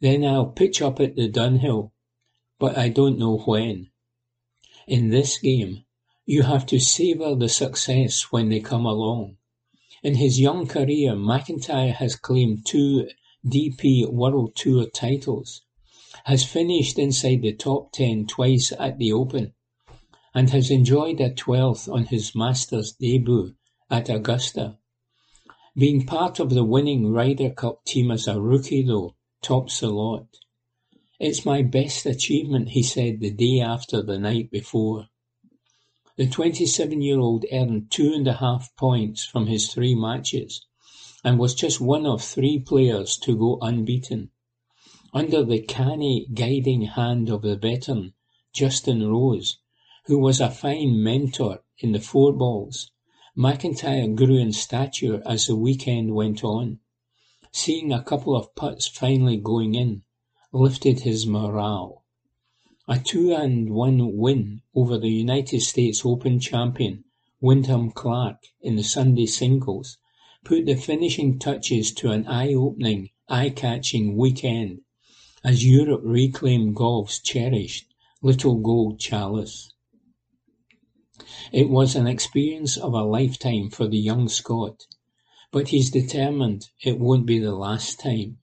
Then 0.00 0.24
I'll 0.24 0.46
pitch 0.46 0.82
up 0.82 0.98
at 0.98 1.14
the 1.14 1.28
Dunhill, 1.28 1.92
but 2.58 2.76
I 2.76 2.88
don't 2.88 3.18
know 3.18 3.38
when. 3.38 3.90
In 4.88 5.10
this 5.10 5.38
game, 5.38 5.84
you 6.26 6.42
have 6.42 6.66
to 6.66 6.80
savour 6.80 7.36
the 7.36 7.48
success 7.48 8.32
when 8.32 8.48
they 8.48 8.60
come 8.60 8.84
along. 8.84 9.36
In 10.02 10.16
his 10.16 10.40
young 10.40 10.66
career, 10.66 11.12
McIntyre 11.12 11.94
has 11.94 12.16
claimed 12.16 12.66
two 12.66 13.08
DP 13.46 14.08
World 14.10 14.56
Tour 14.56 14.86
titles, 14.86 15.62
has 16.24 16.44
finished 16.44 16.98
inside 16.98 17.42
the 17.42 17.52
top 17.52 17.92
ten 17.92 18.26
twice 18.26 18.72
at 18.78 18.98
the 18.98 19.12
Open, 19.12 19.54
and 20.34 20.50
has 20.50 20.70
enjoyed 20.70 21.20
a 21.20 21.32
twelfth 21.32 21.88
on 21.88 22.04
his 22.04 22.34
Masters 22.34 22.92
debut 22.92 23.54
at 23.90 24.08
Augusta. 24.08 24.78
Being 25.74 26.04
part 26.04 26.38
of 26.38 26.50
the 26.50 26.64
winning 26.64 27.12
Ryder 27.12 27.50
Cup 27.50 27.84
team 27.84 28.10
as 28.10 28.28
a 28.28 28.40
rookie, 28.40 28.82
though, 28.82 29.16
tops 29.40 29.80
the 29.80 29.88
lot. 29.88 30.26
It's 31.18 31.46
my 31.46 31.62
best 31.62 32.04
achievement, 32.04 32.70
he 32.70 32.82
said 32.82 33.20
the 33.20 33.30
day 33.30 33.60
after 33.60 34.02
the 34.02 34.18
night 34.18 34.50
before. 34.50 35.08
The 36.16 36.26
27-year-old 36.26 37.46
earned 37.50 37.90
two 37.90 38.12
and 38.12 38.26
a 38.28 38.34
half 38.34 38.76
points 38.76 39.24
from 39.24 39.46
his 39.46 39.72
three 39.72 39.94
matches 39.94 40.66
and 41.24 41.38
was 41.38 41.54
just 41.54 41.80
one 41.80 42.04
of 42.04 42.22
three 42.22 42.58
players 42.58 43.16
to 43.18 43.36
go 43.36 43.58
unbeaten. 43.62 44.30
Under 45.14 45.44
the 45.44 45.60
canny 45.60 46.26
guiding 46.32 46.82
hand 46.82 47.28
of 47.28 47.42
the 47.42 47.54
veteran 47.54 48.14
Justin 48.54 49.06
Rose, 49.06 49.58
who 50.06 50.18
was 50.18 50.40
a 50.40 50.50
fine 50.50 51.02
mentor 51.02 51.62
in 51.76 51.92
the 51.92 52.00
four 52.00 52.32
balls, 52.32 52.90
McIntyre 53.36 54.16
grew 54.16 54.38
in 54.38 54.52
stature 54.52 55.22
as 55.26 55.46
the 55.46 55.54
weekend 55.54 56.14
went 56.14 56.42
on. 56.42 56.78
Seeing 57.50 57.92
a 57.92 58.02
couple 58.02 58.34
of 58.34 58.54
putts 58.54 58.86
finally 58.86 59.36
going 59.36 59.74
in 59.74 60.02
lifted 60.50 61.00
his 61.00 61.26
morale. 61.26 62.04
A 62.88 62.98
two 62.98 63.34
and 63.34 63.68
one 63.74 64.16
win 64.16 64.62
over 64.74 64.96
the 64.96 65.10
United 65.10 65.60
States 65.60 66.06
Open 66.06 66.40
champion 66.40 67.04
Wyndham 67.38 67.90
Clark 67.90 68.46
in 68.62 68.76
the 68.76 68.82
Sunday 68.82 69.26
singles 69.26 69.98
put 70.42 70.64
the 70.64 70.74
finishing 70.74 71.38
touches 71.38 71.92
to 71.92 72.10
an 72.10 72.26
eye-opening, 72.26 73.10
eye-catching 73.28 74.16
weekend 74.16 74.80
as 75.44 75.64
Europe 75.64 76.02
reclaimed 76.04 76.76
golf's 76.76 77.20
cherished 77.20 77.86
little 78.22 78.56
gold 78.56 79.00
chalice. 79.00 79.72
It 81.52 81.68
was 81.68 81.96
an 81.96 82.06
experience 82.06 82.76
of 82.76 82.94
a 82.94 83.02
lifetime 83.02 83.70
for 83.70 83.88
the 83.88 83.98
young 83.98 84.28
Scot, 84.28 84.86
but 85.50 85.68
he's 85.68 85.90
determined 85.90 86.70
it 86.80 87.00
won't 87.00 87.26
be 87.26 87.38
the 87.38 87.54
last 87.54 87.98
time. 87.98 88.38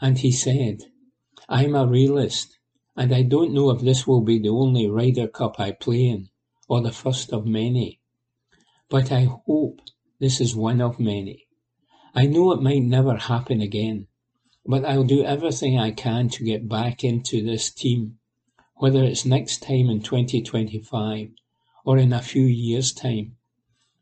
And 0.00 0.18
he 0.18 0.32
said, 0.32 0.84
I'm 1.48 1.74
a 1.74 1.86
realist, 1.86 2.58
and 2.96 3.14
I 3.14 3.22
don't 3.22 3.52
know 3.52 3.70
if 3.70 3.82
this 3.82 4.06
will 4.06 4.22
be 4.22 4.38
the 4.38 4.48
only 4.48 4.86
Ryder 4.88 5.28
Cup 5.28 5.60
I 5.60 5.72
play 5.72 6.08
in, 6.08 6.30
or 6.68 6.80
the 6.80 6.92
first 6.92 7.32
of 7.32 7.46
many. 7.46 8.00
But 8.88 9.12
I 9.12 9.28
hope 9.46 9.80
this 10.18 10.40
is 10.40 10.56
one 10.56 10.80
of 10.80 10.98
many. 10.98 11.46
I 12.14 12.26
know 12.26 12.52
it 12.52 12.62
might 12.62 12.82
never 12.82 13.16
happen 13.16 13.60
again, 13.60 14.08
but 14.66 14.84
I'll 14.84 15.04
do 15.04 15.24
everything 15.24 15.78
I 15.78 15.90
can 15.90 16.28
to 16.30 16.44
get 16.44 16.68
back 16.68 17.04
into 17.04 17.42
this 17.42 17.70
team, 17.70 18.18
whether 18.76 19.04
it's 19.04 19.24
next 19.24 19.62
time 19.62 19.88
in 19.88 20.00
2025 20.00 21.30
or 21.84 21.98
in 21.98 22.12
a 22.12 22.20
few 22.20 22.44
years' 22.44 22.92
time. 22.92 23.36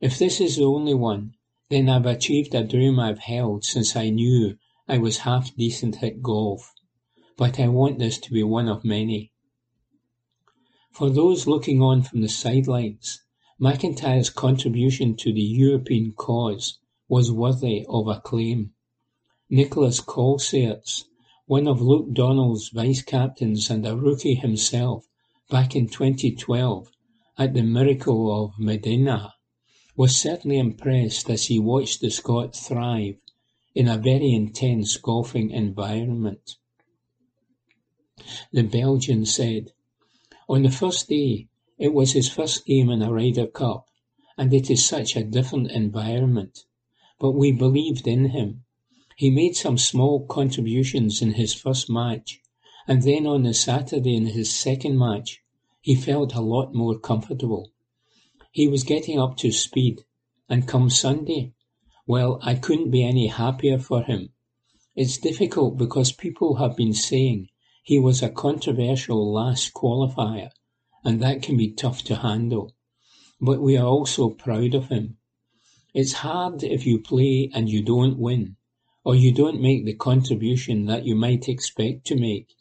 If 0.01 0.19
this 0.19 0.41
is 0.41 0.57
the 0.57 0.65
only 0.65 0.95
one, 0.95 1.35
then 1.69 1.89
I've 1.89 2.07
achieved 2.07 2.55
a 2.55 2.63
dream 2.63 3.01
I've 3.01 3.19
held 3.19 3.65
since 3.65 3.97
I 3.97 4.11
knew 4.11 4.57
I 4.89 4.99
was 4.99 5.19
half 5.19 5.55
decent 5.57 6.03
at 6.03 6.23
golf, 6.23 6.73
but 7.37 7.59
I 7.59 7.67
want 7.67 7.99
this 7.99 8.19
to 8.19 8.33
be 8.33 8.43
one 8.43 8.69
of 8.69 8.85
many. 8.85 9.33
For 10.93 11.11
those 11.11 11.47
looking 11.47 11.83
on 11.83 12.03
from 12.03 12.23
the 12.23 12.29
sidelines, 12.29 13.23
McIntyre's 13.61 14.31
contribution 14.31 15.17
to 15.17 15.33
the 15.33 15.43
European 15.43 16.13
cause 16.13 16.79
was 17.09 17.33
worthy 17.33 17.85
of 17.89 18.07
acclaim. 18.07 18.75
Nicolas 19.49 20.01
Colsaerts, 20.01 21.05
one 21.47 21.69
of 21.69 21.81
Luke 21.81 22.13
Donald's 22.13 22.71
vice-captains 22.71 23.71
and 23.71 23.87
a 23.87 23.97
rookie 23.97 24.35
himself 24.35 25.07
back 25.49 25.77
in 25.77 25.87
2012 25.87 26.91
at 27.39 27.55
the 27.55 27.63
Miracle 27.63 28.45
of 28.45 28.59
Medinah, 28.59 29.35
was 29.95 30.17
certainly 30.17 30.59
impressed 30.59 31.31
as 31.31 31.47
he 31.47 31.61
watched 31.61 32.01
the 32.01 32.11
Scot 32.11 32.57
thrive 32.57 33.19
in 33.73 33.87
a 33.87 33.97
very 33.97 34.33
intense 34.33 34.97
golfing 34.97 35.51
environment. 35.51 36.57
The 38.53 38.65
Belgian 38.65 39.27
said, 39.27 39.71
On 40.49 40.65
the 40.65 40.73
first 40.73 41.09
day, 41.09 41.47
it 41.79 41.95
was 41.95 42.15
his 42.15 42.29
first 42.29 42.67
game 42.67 42.91
in 42.91 43.01
a 43.01 43.13
Ryder 43.13 43.47
Cup, 43.47 43.87
and 44.37 44.53
it 44.53 44.69
is 44.71 44.85
such 44.85 45.15
a 45.15 45.23
different 45.23 45.71
environment. 45.71 46.65
But 47.21 47.31
we 47.31 47.53
believed 47.53 48.09
in 48.09 48.31
him. 48.31 48.65
He 49.19 49.31
made 49.31 49.57
some 49.57 49.79
small 49.79 50.27
contributions 50.27 51.23
in 51.23 51.33
his 51.33 51.55
first 51.55 51.89
match, 51.89 52.39
and 52.87 53.03
then 53.03 53.27
on 53.27 53.45
the 53.45 53.55
Saturday 53.55 54.15
in 54.15 54.27
his 54.27 54.55
second 54.55 54.99
match, 54.99 55.41
he 55.81 55.95
felt 55.95 56.35
a 56.35 56.43
lot 56.43 56.75
more 56.75 56.99
comfortable. 56.99 57.73
He 58.53 58.69
was 58.69 58.85
getting 58.85 59.19
up 59.19 59.39
to 59.39 59.53
speed, 59.53 60.05
and 60.51 60.69
come 60.69 60.91
Sunday, 60.91 61.55
well, 62.07 62.39
I 62.43 62.57
couldn't 62.57 62.91
be 62.91 63.03
any 63.03 63.29
happier 63.29 63.79
for 63.79 64.03
him. 64.03 64.35
It's 64.95 65.17
difficult 65.17 65.79
because 65.79 66.13
people 66.13 66.57
have 66.57 66.77
been 66.77 66.93
saying 66.93 67.49
he 67.83 67.99
was 67.99 68.23
a 68.23 68.29
controversial 68.29 69.33
last 69.33 69.73
qualifier, 69.73 70.51
and 71.05 71.23
that 71.23 71.41
can 71.41 71.57
be 71.57 71.73
tough 71.73 72.03
to 72.05 72.17
handle. 72.17 72.75
But 73.41 73.63
we 73.63 73.79
are 73.79 73.87
also 73.87 74.29
proud 74.29 74.75
of 74.75 74.91
him. 74.91 75.17
It's 75.95 76.13
hard 76.13 76.63
if 76.63 76.85
you 76.85 77.01
play 77.01 77.51
and 77.55 77.71
you 77.71 77.83
don't 77.83 78.19
win, 78.19 78.56
or 79.07 79.15
you 79.15 79.31
don't 79.31 79.63
make 79.63 79.85
the 79.85 79.95
contribution 79.95 80.87
that 80.87 81.05
you 81.07 81.15
might 81.15 81.49
expect 81.49 82.05
to 82.05 82.17
make. 82.17 82.57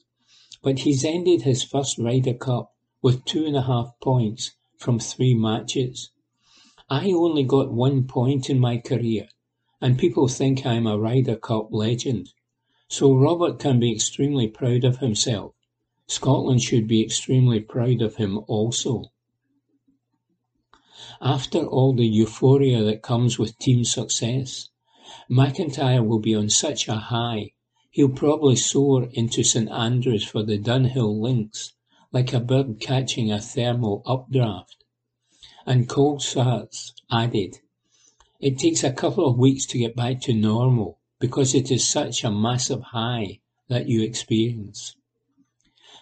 But 0.61 0.77
he's 0.77 1.03
ended 1.03 1.41
his 1.41 1.63
first 1.63 1.97
Ryder 1.97 2.35
Cup 2.35 2.71
with 3.01 3.25
two 3.25 3.47
and 3.47 3.55
a 3.55 3.63
half 3.63 3.93
points 3.99 4.51
from 4.77 4.99
three 4.99 5.33
matches. 5.33 6.11
I 6.87 7.09
only 7.09 7.41
got 7.41 7.73
one 7.73 8.03
point 8.03 8.47
in 8.47 8.59
my 8.59 8.77
career, 8.77 9.27
and 9.81 9.97
people 9.97 10.27
think 10.27 10.67
I'm 10.67 10.85
a 10.85 10.99
Ryder 10.99 11.37
Cup 11.37 11.69
legend. 11.71 12.29
So 12.89 13.15
Robert 13.15 13.57
can 13.57 13.79
be 13.79 13.91
extremely 13.91 14.47
proud 14.47 14.83
of 14.83 14.99
himself. 14.99 15.55
Scotland 16.05 16.61
should 16.61 16.87
be 16.87 17.01
extremely 17.01 17.59
proud 17.59 18.03
of 18.03 18.17
him 18.17 18.39
also. 18.47 19.05
After 21.19 21.65
all 21.65 21.93
the 21.93 22.05
euphoria 22.05 22.83
that 22.83 23.01
comes 23.01 23.39
with 23.39 23.57
team 23.57 23.83
success, 23.83 24.69
McIntyre 25.29 26.05
will 26.05 26.19
be 26.19 26.35
on 26.35 26.49
such 26.49 26.87
a 26.87 26.95
high, 26.95 27.53
he'll 27.89 28.09
probably 28.09 28.55
soar 28.55 29.09
into 29.13 29.43
St 29.43 29.69
Andrews 29.71 30.25
for 30.25 30.43
the 30.43 30.59
Dunhill 30.59 31.21
Links, 31.21 31.73
like 32.11 32.33
a 32.33 32.39
bird 32.39 32.79
catching 32.79 33.31
a 33.31 33.39
thermal 33.39 34.03
updraft. 34.05 34.83
And 35.65 35.87
cold 35.87 36.19
Colsaerts 36.19 36.91
added, 37.09 37.59
It 38.39 38.57
takes 38.57 38.83
a 38.83 38.91
couple 38.91 39.25
of 39.25 39.37
weeks 39.37 39.65
to 39.67 39.77
get 39.77 39.95
back 39.95 40.21
to 40.21 40.33
normal 40.33 40.99
because 41.19 41.55
it 41.55 41.71
is 41.71 41.87
such 41.87 42.23
a 42.23 42.29
massive 42.29 42.81
high 42.81 43.39
that 43.67 43.87
you 43.87 44.03
experience. 44.03 44.95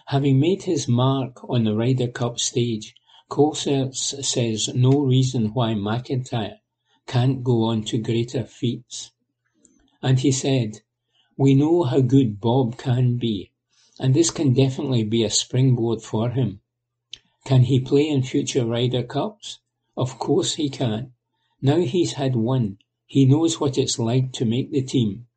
Having 0.06 0.40
made 0.40 0.64
his 0.64 0.88
mark 0.88 1.48
on 1.48 1.64
the 1.64 1.74
Ryder 1.74 2.08
Cup 2.08 2.38
stage, 2.38 2.94
Colsaerts 3.30 4.24
says 4.24 4.68
no 4.74 4.90
reason 5.00 5.54
why 5.54 5.74
McIntyre 5.74 6.58
can't 7.06 7.44
go 7.44 7.64
on 7.64 7.84
to 7.84 7.98
greater 7.98 8.44
feats. 8.44 9.12
And 10.02 10.20
he 10.20 10.32
said, 10.32 10.80
We 11.36 11.54
know 11.54 11.84
how 11.84 12.00
good 12.00 12.40
Bob 12.40 12.76
can 12.76 13.16
be, 13.16 13.52
and 13.98 14.14
this 14.14 14.30
can 14.30 14.52
definitely 14.52 15.04
be 15.04 15.22
a 15.22 15.30
springboard 15.30 16.02
for 16.02 16.30
him. 16.30 16.60
Can 17.44 17.64
he 17.64 17.78
play 17.78 18.08
in 18.08 18.22
future 18.22 18.66
Ryder 18.66 19.02
Cups? 19.02 19.60
Of 19.96 20.18
course 20.18 20.54
he 20.54 20.68
can. 20.68 21.12
Now 21.62 21.78
he's 21.78 22.14
had 22.14 22.34
one, 22.34 22.78
he 23.06 23.24
knows 23.26 23.60
what 23.60 23.78
it's 23.78 23.98
like 23.98 24.32
to 24.32 24.44
make 24.44 24.72
the 24.72 24.82
team, 24.82 25.28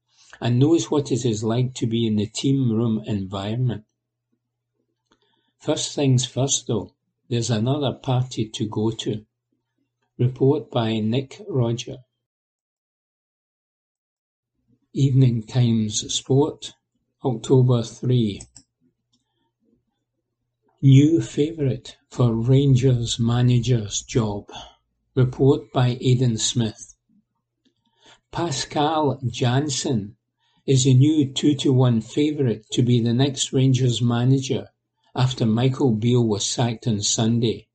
and 0.41 0.58
knows 0.58 0.89
what 0.89 1.12
it 1.12 1.23
is 1.25 1.43
like 1.43 1.75
to 1.75 1.86
be 1.86 2.08
in 2.08 2.15
the 2.15 2.25
team 2.25 2.71
room 2.71 3.03
environment. 3.06 3.84
First 5.60 5.93
things 5.93 6.25
first 6.25 6.65
though, 6.65 6.95
there's 7.30 7.51
another 7.51 7.93
party 7.93 8.49
to 8.49 8.67
go 8.67 8.89
to. 8.89 9.27
Report 10.19 10.71
by 10.71 10.97
Nick 10.97 11.43
Rodger. 11.47 11.97
Evening 14.91 15.43
Times 15.43 16.12
Sport, 16.12 16.73
October 17.23 17.84
3. 17.84 18.41
New 20.82 21.21
favourite 21.21 21.97
for 22.10 22.34
Rangers 22.34 23.19
manager's 23.19 24.01
job. 24.01 24.49
Report 25.13 25.71
by 25.71 25.99
Aidan 26.01 26.39
Smith. 26.39 26.95
Pascal 28.32 29.19
Jansen 29.27 30.15
is 30.65 30.88
a 30.88 30.95
new 30.95 31.32
two-to-one 31.32 32.01
favourite 32.01 32.63
to 32.71 32.82
be 32.82 32.99
the 32.99 33.13
next 33.13 33.53
Rangers 33.53 34.01
manager 34.01 34.69
after 35.15 35.45
Michael 35.45 35.91
Beale 35.91 36.27
was 36.27 36.43
sacked 36.43 36.88
on 36.88 37.01
Sunday. 37.01 37.66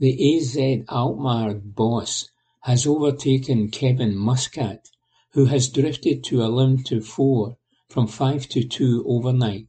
The 0.00 0.36
AZ 0.36 0.56
Alkmaar 0.88 1.54
boss 1.54 2.28
has 2.62 2.84
overtaken 2.84 3.70
Kevin 3.70 4.16
Muscat, 4.16 4.88
who 5.34 5.44
has 5.44 5.68
drifted 5.68 6.24
to 6.24 6.42
11 6.42 6.82
to 6.84 7.00
4 7.00 7.56
from 7.88 8.08
5 8.08 8.48
to 8.48 8.64
2 8.64 9.04
overnight. 9.06 9.68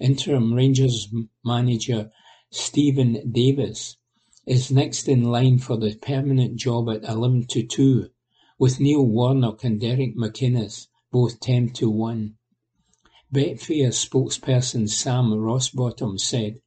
Interim 0.00 0.54
Rangers 0.54 1.08
manager 1.44 2.12
Stephen 2.52 3.28
Davis 3.32 3.96
is 4.46 4.70
next 4.70 5.08
in 5.08 5.24
line 5.24 5.58
for 5.58 5.76
the 5.76 5.96
permanent 5.96 6.54
job 6.54 6.88
at 6.88 7.02
11 7.02 7.46
to 7.48 7.64
2, 7.64 8.08
with 8.56 8.78
Neil 8.78 9.04
Warnock 9.04 9.64
and 9.64 9.80
Derek 9.80 10.16
McInnes 10.16 10.86
both 11.10 11.40
10 11.40 11.70
to 11.70 11.90
1. 11.90 12.36
Betfair 13.34 13.88
spokesperson 13.88 14.88
Sam 14.88 15.32
Rosbottom 15.32 16.20
said, 16.20 16.60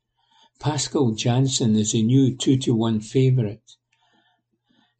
Pascal 0.60 1.12
Jansen 1.12 1.76
is 1.76 1.94
a 1.94 2.02
new 2.02 2.36
two-to-one 2.36 3.00
favourite. 3.00 3.76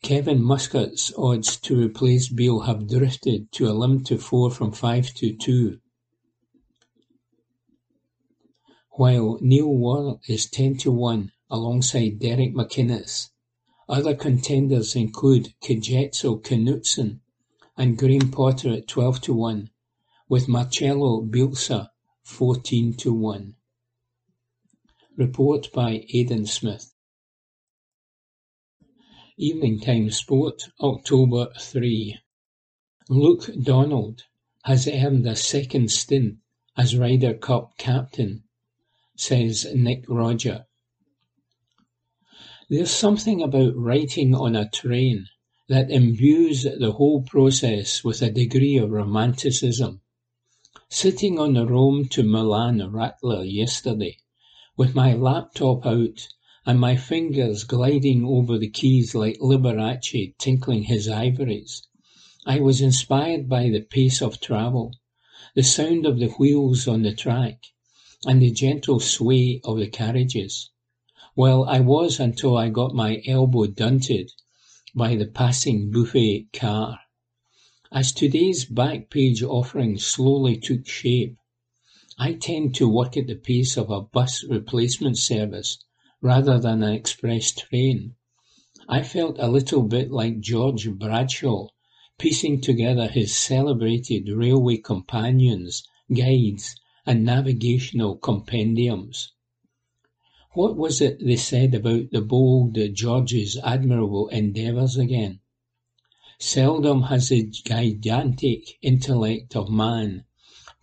Kevin 0.02 0.42
Muscat's 0.42 1.14
odds 1.18 1.58
to 1.58 1.80
replace 1.80 2.30
Beale 2.30 2.62
have 2.62 2.88
drifted 2.88 3.52
to 3.54 3.68
11 3.68 4.04
to 4.06 4.18
4 4.18 4.52
from 4.52 4.72
5 4.72 5.14
to 5.16 5.34
2. 5.34 5.80
While 8.92 9.38
Neil 9.42 9.68
Warnock 9.68 10.30
is 10.30 10.50
10 10.50 10.78
to 10.80 10.92
1 10.92 11.32
alongside 11.50 12.20
Derek 12.20 12.54
McInnes. 12.54 13.30
Other 13.88 14.16
contenders 14.16 14.96
include 14.96 15.54
Kagiso 15.62 16.42
Knutsen 16.42 17.20
and 17.78 17.98
Graham 17.98 18.32
Potter 18.32 18.74
at 18.74 18.88
12 18.88 19.22
to 19.22 19.34
1 19.34 19.70
with 20.30 20.48
Marcelo 20.48 21.22
Bielsa 21.22 21.90
fourteen 22.24 22.94
to 22.94 23.14
one. 23.14 23.56
Report 25.16 25.72
by 25.72 26.08
Aidan 26.12 26.48
Smith. 26.48 26.92
Evening 29.38 29.80
Time 29.80 30.10
Sport, 30.10 30.64
October 30.82 31.50
3. 31.60 32.18
Luke 33.10 33.48
Donald 33.62 34.24
has 34.64 34.88
earned 34.88 35.28
a 35.28 35.36
second 35.36 35.92
stint 35.92 36.38
as 36.76 36.98
Ryder 36.98 37.36
Cup 37.36 37.78
captain, 37.78 38.46
says 39.16 39.68
Nick 39.76 40.04
Rodger. 40.08 40.66
There's 42.68 42.90
something 42.90 43.44
about 43.44 43.76
writing 43.76 44.34
on 44.34 44.56
a 44.56 44.68
train 44.68 45.28
that 45.70 45.92
imbues 45.92 46.64
the 46.64 46.94
whole 46.94 47.22
process 47.22 48.04
with 48.04 48.24
a 48.24 48.32
degree 48.32 48.78
of 48.78 48.90
romanticism. 48.90 50.02
Sitting 50.90 51.38
on 51.38 51.54
the 51.54 51.68
Rome 51.68 52.08
to 52.10 52.24
Milan 52.24 52.92
rattler 52.92 53.44
yesterday, 53.44 54.18
with 54.76 54.96
my 54.96 55.14
laptop 55.14 55.86
out 55.86 56.28
and 56.66 56.80
my 56.80 56.96
fingers 56.96 57.64
gliding 57.64 58.26
over 58.26 58.58
the 58.58 58.70
keys 58.70 59.14
like 59.14 59.38
Liberace 59.40 60.34
tinkling 60.38 60.84
his 60.84 61.08
ivories, 61.08 61.88
I 62.46 62.60
was 62.60 62.82
inspired 62.82 63.48
by 63.48 63.70
the 63.70 63.82
pace 63.82 64.22
of 64.22 64.42
travel, 64.42 64.92
the 65.56 65.64
sound 65.64 66.06
of 66.06 66.20
the 66.20 66.30
wheels 66.30 66.88
on 66.88 67.04
the 67.04 67.14
track, 67.14 67.64
and 68.26 68.42
the 68.42 68.52
gentle 68.52 69.00
sway 69.00 69.62
of 69.64 69.78
the 69.78 69.88
carriages. 69.88 70.72
Well, 71.36 71.66
I 71.66 71.80
was 71.80 72.20
until 72.20 72.58
I 72.58 72.70
got 72.70 72.96
my 72.96 73.22
elbow 73.28 73.68
dunted 73.68 74.32
by 74.96 75.16
the 75.16 75.28
passing 75.28 75.92
buffet 75.92 76.48
car. 76.54 77.00
As 77.92 78.12
today's 78.12 78.66
back-page 78.66 79.44
offering 79.44 79.98
slowly 79.98 80.58
took 80.58 80.88
shape, 80.88 81.38
I 82.20 82.34
tend 82.34 82.76
to 82.76 82.88
work 82.88 83.18
at 83.18 83.26
the 83.26 83.34
pace 83.34 83.76
of 83.76 83.90
a 83.90 84.02
bus 84.02 84.44
replacement 84.44 85.18
service 85.18 85.80
rather 86.22 86.60
than 86.60 86.84
an 86.84 86.94
express 86.94 87.52
train. 87.52 88.14
I 88.88 89.02
felt 89.02 89.38
a 89.40 89.50
little 89.50 89.82
bit 89.82 90.12
like 90.12 90.40
George 90.40 90.88
Bradshaw 90.92 91.70
piecing 92.20 92.62
together 92.62 93.08
his 93.08 93.36
celebrated 93.36 94.30
railway 94.30 94.78
companions, 94.78 95.88
guides, 96.14 96.76
and 97.04 97.26
navigational 97.26 98.18
compendiums. 98.18 99.32
What 100.52 100.78
was 100.78 101.02
it 101.02 101.18
they 101.20 101.38
said 101.38 101.74
about 101.74 102.12
the 102.12 102.22
bold 102.22 102.78
George's 102.94 103.58
admirable 103.64 104.28
endeavours 104.28 104.98
again? 104.98 105.40
Seldom 106.38 107.04
has 107.04 107.30
the 107.30 107.48
gigantic 107.48 108.78
intellect 108.84 109.56
of 109.56 109.72
man 109.72 110.26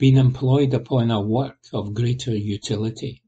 been 0.01 0.17
employed 0.17 0.73
upon 0.73 1.11
a 1.11 1.21
work 1.21 1.59
of 1.75 1.93
greater 1.93 2.35
utility. 2.35 3.23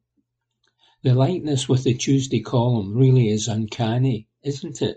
The 1.02 1.14
likeness 1.14 1.68
with 1.68 1.85
the 1.85 1.92
Tuesday 1.92 2.40
column 2.40 2.96
really 2.96 3.28
is 3.28 3.46
uncanny, 3.46 4.26
isn't 4.42 4.80
it? 4.80 4.96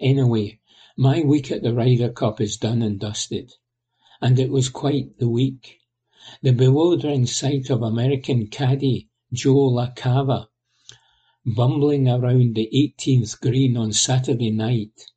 Anyway, 0.00 0.60
my 0.96 1.22
week 1.22 1.50
at 1.50 1.62
the 1.64 1.74
Ryder 1.74 2.10
Cup 2.10 2.40
is 2.40 2.56
done 2.56 2.82
and 2.82 3.00
dusted. 3.00 3.52
And 4.22 4.38
it 4.38 4.48
was 4.48 4.68
quite 4.68 5.18
the 5.18 5.28
week. 5.28 5.80
The 6.40 6.52
bewildering 6.52 7.26
sight 7.26 7.68
of 7.68 7.82
American 7.82 8.46
caddy 8.46 9.08
Joe 9.32 9.72
LaCava 9.72 10.46
bumbling 11.44 12.08
around 12.08 12.54
the 12.54 12.68
eighteenth 12.72 13.40
green 13.40 13.76
on 13.76 13.92
Saturday 13.92 14.52
night, 14.52 15.10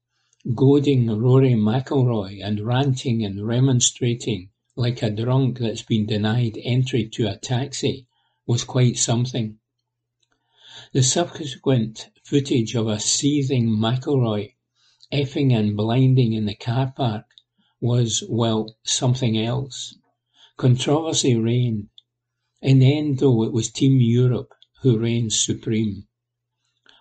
goading 0.55 1.07
Rory 1.07 1.53
McIlroy 1.53 2.43
and 2.43 2.59
ranting 2.65 3.23
and 3.23 3.45
remonstrating 3.45 4.48
like 4.79 5.03
a 5.03 5.09
drunk 5.09 5.59
that's 5.59 5.81
been 5.81 6.05
denied 6.05 6.57
entry 6.63 7.05
to 7.05 7.27
a 7.27 7.35
taxi 7.35 8.07
was 8.47 8.63
quite 8.63 8.95
something. 8.95 9.59
The 10.93 11.03
subsequent 11.03 12.09
footage 12.23 12.75
of 12.75 12.87
a 12.87 12.97
seething 12.97 13.67
McIlroy 13.67 14.53
effing 15.11 15.51
and 15.53 15.75
blinding 15.75 16.31
in 16.31 16.45
the 16.45 16.55
car 16.55 16.93
park 16.95 17.25
was, 17.81 18.23
well, 18.29 18.77
something 18.83 19.37
else. 19.37 19.97
Controversy 20.55 21.35
reigned. 21.35 21.89
In 22.61 22.79
the 22.79 22.97
end, 22.97 23.19
though, 23.19 23.43
it 23.43 23.51
was 23.51 23.69
Team 23.69 23.99
Europe 23.99 24.53
who 24.81 24.97
reigned 24.97 25.33
supreme. 25.33 26.07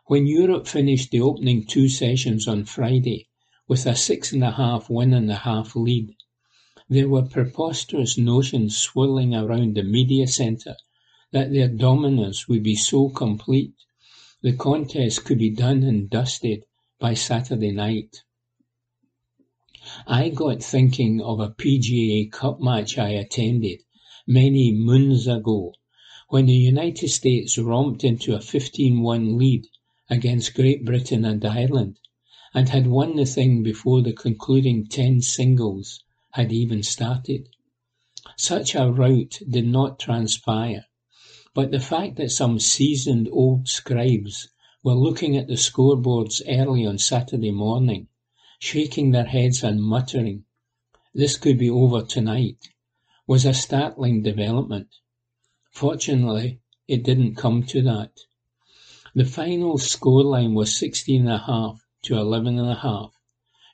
When 0.07 0.27
Europe 0.27 0.67
finished 0.67 1.13
the 1.13 1.21
opening 1.21 1.65
two 1.65 1.89
sessions 1.89 2.49
on 2.49 2.65
Friday 2.65 3.29
with 3.69 3.87
a 3.87 3.95
six 3.95 4.33
and 4.33 4.43
a 4.43 4.51
half 4.51 4.91
win 4.91 5.15
and 5.15 5.31
a 5.31 5.37
half 5.37 5.77
lead, 5.77 6.17
there 6.91 7.09
were 7.09 7.21
preposterous 7.21 8.17
notions 8.17 8.79
swirling 8.79 9.35
around 9.35 9.75
the 9.75 9.83
media 9.83 10.27
centre 10.27 10.75
that 11.33 11.53
their 11.53 11.69
dominance 11.69 12.49
would 12.49 12.63
be 12.63 12.75
so 12.75 13.11
complete 13.11 13.75
the 14.41 14.55
contest 14.55 15.23
could 15.25 15.39
be 15.39 15.51
done 15.51 15.83
and 15.83 16.09
dusted 16.09 16.63
by 16.99 17.13
Saturday 17.13 17.73
night. 17.73 18.23
I 20.07 20.31
got 20.31 20.63
thinking 20.63 21.21
of 21.21 21.41
a 21.41 21.51
PGA 21.51 22.33
Cup 22.33 22.59
match 22.59 22.97
I 22.97 23.11
attended 23.11 23.81
many 24.27 24.73
moons 24.73 25.27
ago 25.27 25.75
when 26.31 26.47
the 26.47 26.55
United 26.55 27.09
States 27.09 27.59
romped 27.59 28.03
into 28.03 28.35
a 28.35 28.39
15-1 28.39 29.37
lead 29.37 29.67
against 30.09 30.55
Great 30.55 30.87
Britain 30.87 31.27
and 31.27 31.45
Ireland 31.45 31.99
and 32.55 32.71
had 32.71 32.87
won 32.87 33.17
the 33.17 33.27
thing 33.27 33.63
before 33.63 34.01
the 34.01 34.15
concluding 34.15 34.87
10 34.87 35.21
singles 35.21 36.03
had 36.33 36.53
even 36.53 36.83
started. 36.83 37.49
Such 38.37 38.75
a 38.75 38.91
rout 38.91 39.41
did 39.49 39.67
not 39.67 39.99
transpire 39.99 40.87
but 41.59 41.73
the 41.73 41.81
fact 41.81 42.15
that 42.15 42.31
some 42.31 42.61
seasoned 42.61 43.29
old 43.33 43.67
scribes 43.67 44.49
were 44.85 44.95
looking 44.95 45.37
at 45.37 45.49
the 45.49 45.57
scoreboards 45.57 46.41
early 46.47 46.87
on 46.87 46.97
Saturday 46.99 47.51
morning, 47.51 48.07
shaking 48.61 49.11
their 49.11 49.25
heads 49.25 49.65
and 49.65 49.83
muttering, 49.83 50.45
"This 51.13 51.37
could 51.37 51.59
be 51.59 51.69
over 51.69 52.03
tonight," 52.03 52.69
was 53.27 53.45
a 53.45 53.53
startling 53.53 54.23
development. 54.23 54.87
Fortunately, 55.73 56.61
it 56.87 57.03
didn't 57.03 57.35
come 57.35 57.65
to 57.65 57.83
that. 57.83 58.13
The 59.17 59.25
final 59.25 59.79
scoreline 59.79 60.55
was 60.55 60.79
sixteen 60.79 61.23
and 61.23 61.31
a 61.33 61.39
half 61.39 61.85
to 62.03 62.19
eleven 62.19 62.57
and 62.57 62.71
a 62.71 62.77
half. 62.77 63.18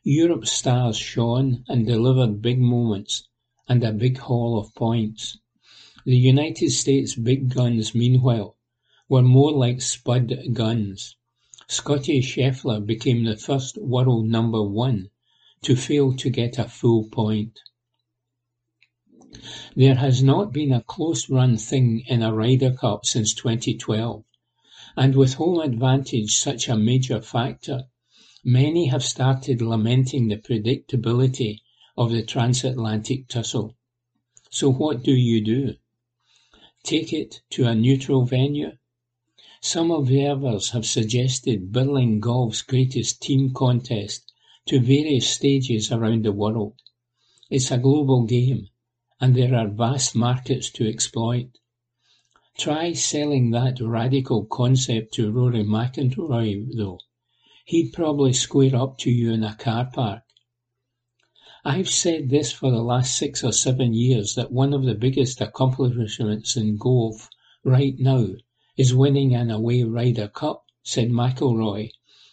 Europe's 0.07 0.53
stars 0.53 0.99
shone 0.99 1.65
and 1.67 1.87
delivered 1.87 2.43
big 2.43 2.61
moments 2.61 3.27
and 3.67 3.83
a 3.83 3.91
big 3.91 4.19
haul 4.19 4.59
of 4.59 4.75
points. 4.75 5.39
The 6.05 6.15
United 6.15 6.73
States 6.73 7.15
big 7.15 7.49
guns, 7.49 7.95
meanwhile, 7.95 8.55
were 9.09 9.23
more 9.23 9.51
like 9.51 9.81
spud 9.81 10.31
guns. 10.53 11.17
Scottie 11.69 12.21
Scheffler 12.21 12.85
became 12.85 13.25
the 13.25 13.39
first 13.39 13.79
world 13.79 14.27
number 14.27 14.63
one 14.63 15.09
to 15.63 15.75
fail 15.75 16.15
to 16.17 16.29
get 16.29 16.59
a 16.59 16.69
full 16.69 17.05
point. 17.09 17.61
There 19.75 19.95
has 19.95 20.23
not 20.23 20.53
been 20.53 20.75
a 20.75 20.83
close-run 20.83 21.57
thing 21.57 22.05
in 22.07 22.23
a 22.23 22.35
Ryder 22.35 22.75
Cup 22.75 23.07
since 23.07 23.33
2012, 23.33 24.23
and 24.99 25.17
with 25.17 25.35
home 25.35 25.61
advantage 25.61 26.37
such 26.37 26.69
a 26.69 26.77
major 26.77 27.23
factor, 27.23 27.89
many 28.45 28.87
have 28.87 29.03
started 29.03 29.63
lamenting 29.63 30.29
the 30.29 30.37
predictability 30.37 31.61
of 31.97 32.11
the 32.11 32.23
transatlantic 32.23 33.27
tussle. 33.27 33.75
So 34.51 34.71
what 34.71 35.03
do 35.03 35.13
you 35.13 35.43
do? 35.43 35.75
Take 36.83 37.15
it 37.15 37.41
to 37.51 37.65
a 37.65 37.75
neutral 37.75 38.27
venue? 38.27 38.73
Some 39.63 39.91
observers 39.91 40.71
have 40.71 40.85
suggested 40.85 41.73
birling 41.73 42.21
golf's 42.21 42.61
greatest 42.61 43.23
team 43.23 43.55
contest 43.55 44.31
to 44.67 44.79
various 44.79 45.27
stages 45.27 45.91
around 45.91 46.25
the 46.25 46.33
world. 46.33 46.75
It's 47.49 47.71
a 47.71 47.79
global 47.79 48.25
game, 48.25 48.69
and 49.19 49.35
there 49.35 49.55
are 49.55 49.69
vast 49.69 50.15
markets 50.15 50.71
to 50.73 50.87
exploit. 50.87 51.49
Try 52.59 52.93
selling 52.93 53.53
that 53.53 53.81
radical 53.81 54.45
concept 54.45 55.15
to 55.15 55.33
Rory 55.33 55.65
McIlroy, 55.65 56.77
though. 56.77 57.01
He'd 57.65 57.93
probably 57.93 58.33
square 58.33 58.77
up 58.77 58.99
to 58.99 59.11
you 59.11 59.33
in 59.33 59.43
a 59.43 59.55
car 59.55 59.91
park 59.93 60.23
I've 61.67 61.89
said 61.89 62.29
this 62.29 62.53
for 62.53 62.71
the 62.71 62.83
last 62.83 63.17
six 63.17 63.43
or 63.43 63.51
seven 63.51 63.95
years 63.95 64.35
that 64.35 64.53
one 64.53 64.75
of 64.75 64.85
the 64.85 64.95
biggest 64.95 65.41
accomplishments 65.41 66.59
in 66.59 66.77
golf 66.77 67.31
right 67.63 67.99
now 67.99 68.35
is 68.77 68.95
winning 68.95 69.35
an 69.35 69.51
away 69.51 69.83
Ryder 69.83 70.29
Cup, 70.29 70.67
said 70.83 71.09
McIlroy 71.09 71.91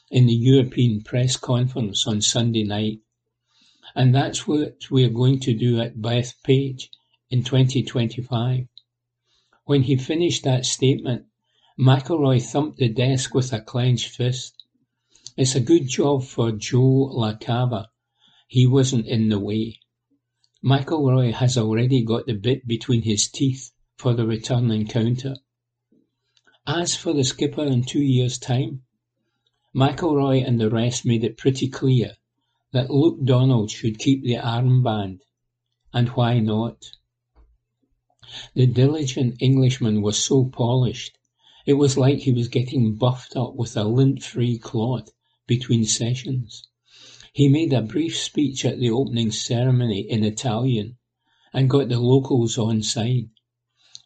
in 0.09 0.25
the 0.25 0.33
European 0.33 1.01
press 1.01 1.37
conference 1.37 2.05
on 2.05 2.21
Sunday 2.21 2.65
night. 2.65 2.99
And 3.95 4.13
that's 4.13 4.45
what 4.45 4.91
we're 4.91 5.07
going 5.07 5.39
to 5.39 5.53
do 5.53 5.79
at 5.79 6.01
Bethpage 6.01 6.89
in 7.29 7.45
2025. 7.45 8.67
When 9.63 9.83
he 9.83 9.95
finished 9.95 10.43
that 10.43 10.65
statement, 10.65 11.27
McIlroy 11.79 12.41
thumped 12.41 12.79
the 12.79 12.89
desk 12.89 13.33
with 13.33 13.53
a 13.53 13.61
clenched 13.61 14.09
fist. 14.09 14.60
It's 15.37 15.55
a 15.55 15.61
good 15.61 15.87
job 15.87 16.25
for 16.25 16.51
Joe 16.51 17.09
LaCava 17.15 17.87
he 18.49 18.67
wasn't 18.67 19.07
in 19.07 19.29
the 19.29 19.39
way. 19.39 19.79
McIlroy 20.61 21.31
has 21.31 21.57
already 21.57 22.03
got 22.03 22.25
the 22.25 22.33
bit 22.33 22.67
between 22.67 23.03
his 23.03 23.29
teeth 23.29 23.71
for 23.95 24.13
the 24.13 24.27
return 24.27 24.69
encounter. 24.71 25.37
As 26.67 26.97
for 26.97 27.13
the 27.13 27.23
skipper 27.23 27.63
in 27.63 27.83
two 27.83 28.01
years' 28.01 28.37
time, 28.37 28.83
McIlroy 29.73 30.45
and 30.45 30.59
the 30.59 30.69
rest 30.69 31.05
made 31.05 31.23
it 31.23 31.37
pretty 31.37 31.69
clear 31.69 32.17
that 32.73 32.91
Luke 32.91 33.23
Donald 33.23 33.71
should 33.71 33.99
keep 33.99 34.23
the 34.23 34.35
armband, 34.35 35.21
and 35.93 36.09
why 36.09 36.39
not? 36.39 36.91
The 38.53 38.67
diligent 38.67 39.41
Englishman 39.41 40.01
was 40.01 40.19
so 40.19 40.43
polished, 40.43 41.17
it 41.65 41.75
was 41.75 41.97
like 41.97 42.19
he 42.19 42.33
was 42.33 42.49
getting 42.49 42.95
buffed 42.95 43.37
up 43.37 43.55
with 43.55 43.77
a 43.77 43.85
lint-free 43.85 44.57
cloth 44.57 45.09
between 45.47 45.85
sessions. 45.85 46.67
He 47.33 47.47
made 47.47 47.73
a 47.73 47.81
brief 47.81 48.17
speech 48.17 48.65
at 48.65 48.79
the 48.79 48.89
opening 48.89 49.31
ceremony 49.31 50.01
in 50.01 50.23
Italian, 50.23 50.97
and 51.53 51.69
got 51.69 51.89
the 51.89 51.99
locals 51.99 52.57
on 52.57 52.83
side. 52.83 53.29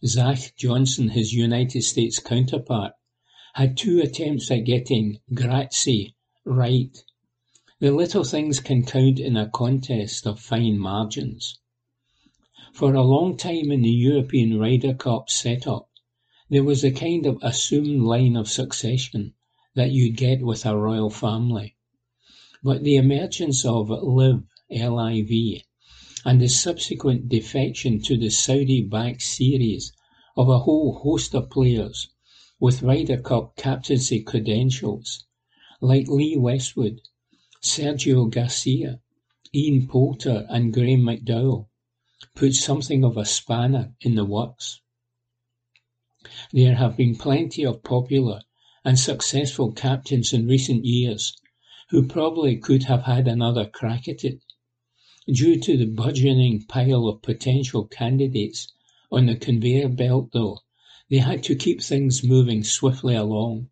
Zach 0.06 0.54
Johnson, 0.58 1.10
his 1.10 1.34
United 1.34 1.84
States 1.84 2.20
counterpart, 2.20 2.94
had 3.56 3.78
two 3.78 4.00
attempts 4.00 4.50
at 4.52 4.66
getting 4.66 5.20
"grazie" 5.34 6.16
right. 6.44 7.04
The 7.80 7.92
little 7.92 8.24
things 8.24 8.60
can 8.60 8.84
count 8.84 9.20
in 9.20 9.38
a 9.38 9.50
contest 9.50 10.28
of 10.28 10.40
fine 10.40 10.80
margins. 10.80 11.60
For 12.74 12.94
a 12.94 13.04
long 13.04 13.38
time 13.38 13.72
in 13.72 13.84
the 13.84 13.90
European 13.90 14.60
Ryder 14.60 14.96
Cup 14.96 15.30
set-up, 15.30 15.90
there 16.50 16.64
was 16.64 16.84
a 16.84 16.92
kind 16.92 17.26
of 17.26 17.40
assumed 17.42 18.02
line 18.02 18.36
of 18.36 18.50
succession 18.50 19.35
that 19.76 19.92
you'd 19.92 20.16
get 20.16 20.42
with 20.42 20.66
a 20.66 20.74
royal 20.78 21.10
family. 21.10 21.76
But 22.64 22.86
the 22.86 22.96
emergence 22.96 23.66
of 23.66 23.90
LIV 23.90 24.44
(LIV) 24.72 25.64
and 26.24 26.40
the 26.42 26.48
subsequent 26.48 27.28
defection 27.28 28.02
to 28.04 28.16
the 28.16 28.30
Saudi-backed 28.30 29.22
series 29.22 29.92
of 30.38 30.48
a 30.48 30.60
whole 30.60 30.94
host 31.04 31.36
of 31.36 31.50
players 31.50 32.08
with 32.58 32.84
Ryder 32.84 33.18
Cup 33.22 33.58
captaincy 33.58 34.22
credentials, 34.22 35.26
like 35.82 36.08
Lee 36.08 36.38
Westwood, 36.38 37.02
Sergio 37.62 38.32
Garcia, 38.32 39.02
Ian 39.54 39.88
Poulter 39.90 40.46
and 40.50 40.74
Graeme 40.74 41.02
McDowell, 41.02 41.68
put 42.34 42.56
something 42.56 43.04
of 43.04 43.18
a 43.18 43.26
spanner 43.26 43.94
in 44.00 44.16
the 44.16 44.24
works. 44.24 44.80
There 46.54 46.76
have 46.76 46.96
been 46.96 47.18
plenty 47.18 47.66
of 47.66 47.84
popular 47.84 48.40
and 48.86 49.00
successful 49.00 49.72
captains 49.72 50.32
in 50.32 50.48
recent 50.48 50.86
years 50.86 51.36
who 51.90 52.08
probably 52.08 52.56
could 52.56 52.84
have 52.84 53.02
had 53.02 53.28
another 53.28 53.66
crack 53.66 54.08
at 54.08 54.24
it. 54.24 54.40
Due 55.28 55.60
to 55.60 55.76
the 55.76 55.88
burgeoning 55.88 56.64
pile 56.68 57.08
of 57.08 57.24
potential 57.24 57.86
candidates 57.86 58.72
on 59.12 59.26
the 59.26 59.36
conveyor 59.36 59.90
belt, 59.90 60.30
though, 60.34 60.60
they 61.10 61.18
had 61.18 61.44
to 61.44 61.56
keep 61.56 61.82
things 61.82 62.24
moving 62.24 62.64
swiftly 62.64 63.16
along. 63.16 63.70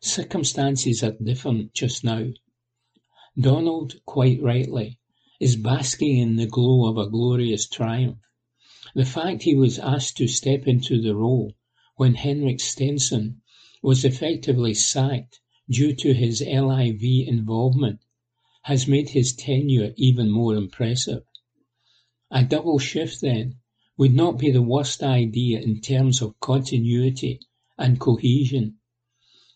Circumstances 0.00 1.02
are 1.02 1.12
different 1.22 1.74
just 1.74 2.02
now. 2.02 2.26
Donald, 3.38 4.00
quite 4.06 4.42
rightly, 4.42 4.98
is 5.38 5.56
basking 5.56 6.16
in 6.16 6.36
the 6.36 6.46
glow 6.46 6.88
of 6.88 6.96
a 6.96 7.10
glorious 7.10 7.68
triumph. 7.68 8.18
The 8.94 9.04
fact 9.04 9.42
he 9.42 9.54
was 9.54 9.78
asked 9.78 10.16
to 10.16 10.26
step 10.28 10.66
into 10.66 11.00
the 11.00 11.14
role 11.14 11.54
when 11.96 12.14
Henrik 12.14 12.60
Stenson 12.60 13.39
was 13.82 14.04
effectively 14.04 14.74
sacked 14.74 15.40
due 15.70 15.94
to 15.94 16.12
his 16.12 16.40
LIV 16.42 17.02
involvement, 17.26 18.00
has 18.64 18.86
made 18.86 19.08
his 19.10 19.32
tenure 19.32 19.94
even 19.96 20.30
more 20.30 20.54
impressive. 20.54 21.24
A 22.30 22.44
double 22.44 22.78
shift, 22.78 23.20
then, 23.20 23.56
would 23.96 24.14
not 24.14 24.38
be 24.38 24.50
the 24.50 24.62
worst 24.62 25.02
idea 25.02 25.60
in 25.60 25.80
terms 25.80 26.22
of 26.22 26.38
continuity 26.40 27.40
and 27.78 27.98
cohesion. 27.98 28.76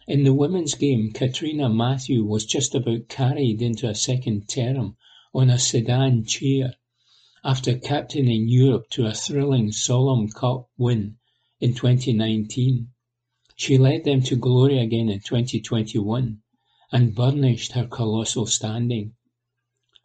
In 0.07 0.25
the 0.25 0.35
women's 0.35 0.75
game, 0.75 1.13
Catriona 1.13 1.69
Matthew 1.69 2.25
was 2.25 2.45
just 2.45 2.75
about 2.75 3.09
carried 3.09 3.63
into 3.63 3.89
a 3.89 3.95
second 3.95 4.49
term 4.49 4.97
on 5.33 5.51
a 5.51 5.59
sedan 5.59 6.25
chair 6.25 6.75
after 7.43 7.79
captaining 7.79 8.49
Europe 8.49 8.89
to 8.91 9.07
a 9.07 9.13
thrilling 9.13 9.71
Solheim 9.71 10.33
Cup 10.33 10.71
win 10.79 11.17
in 11.61 11.75
2019. 11.75 12.89
She 13.57 13.79
led 13.79 14.05
them 14.05 14.23
to 14.23 14.37
glory 14.37 14.79
again 14.79 15.09
in 15.09 15.21
2021 15.21 16.41
and 16.93 17.15
burnished 17.15 17.73
her 17.73 17.87
colossal 17.87 18.47
standing. 18.47 19.15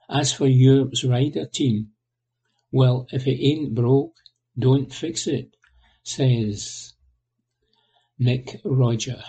As 0.10 0.32
for 0.34 0.48
Europe's 0.48 1.04
Ryder 1.04 1.46
team, 1.46 1.92
well, 2.72 3.08
if 3.12 3.28
it 3.28 3.44
ain't 3.44 3.74
broke, 3.74 4.14
don't 4.58 4.94
fix 4.94 5.28
it, 5.28 5.56
says 6.04 6.94
Nick 8.18 8.62
Rodger. 8.64 9.24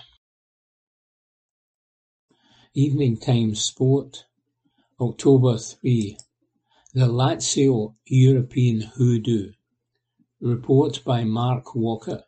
Evening 2.74 3.18
Times 3.18 3.62
Sport, 3.62 4.24
October 5.00 5.58
3. 5.58 6.16
The 6.92 7.06
Lazio 7.06 7.94
European 8.06 8.80
Hoodoo. 8.82 9.52
Report 10.40 11.02
by 11.04 11.24
Mark 11.24 11.74
Walker. 11.74 12.24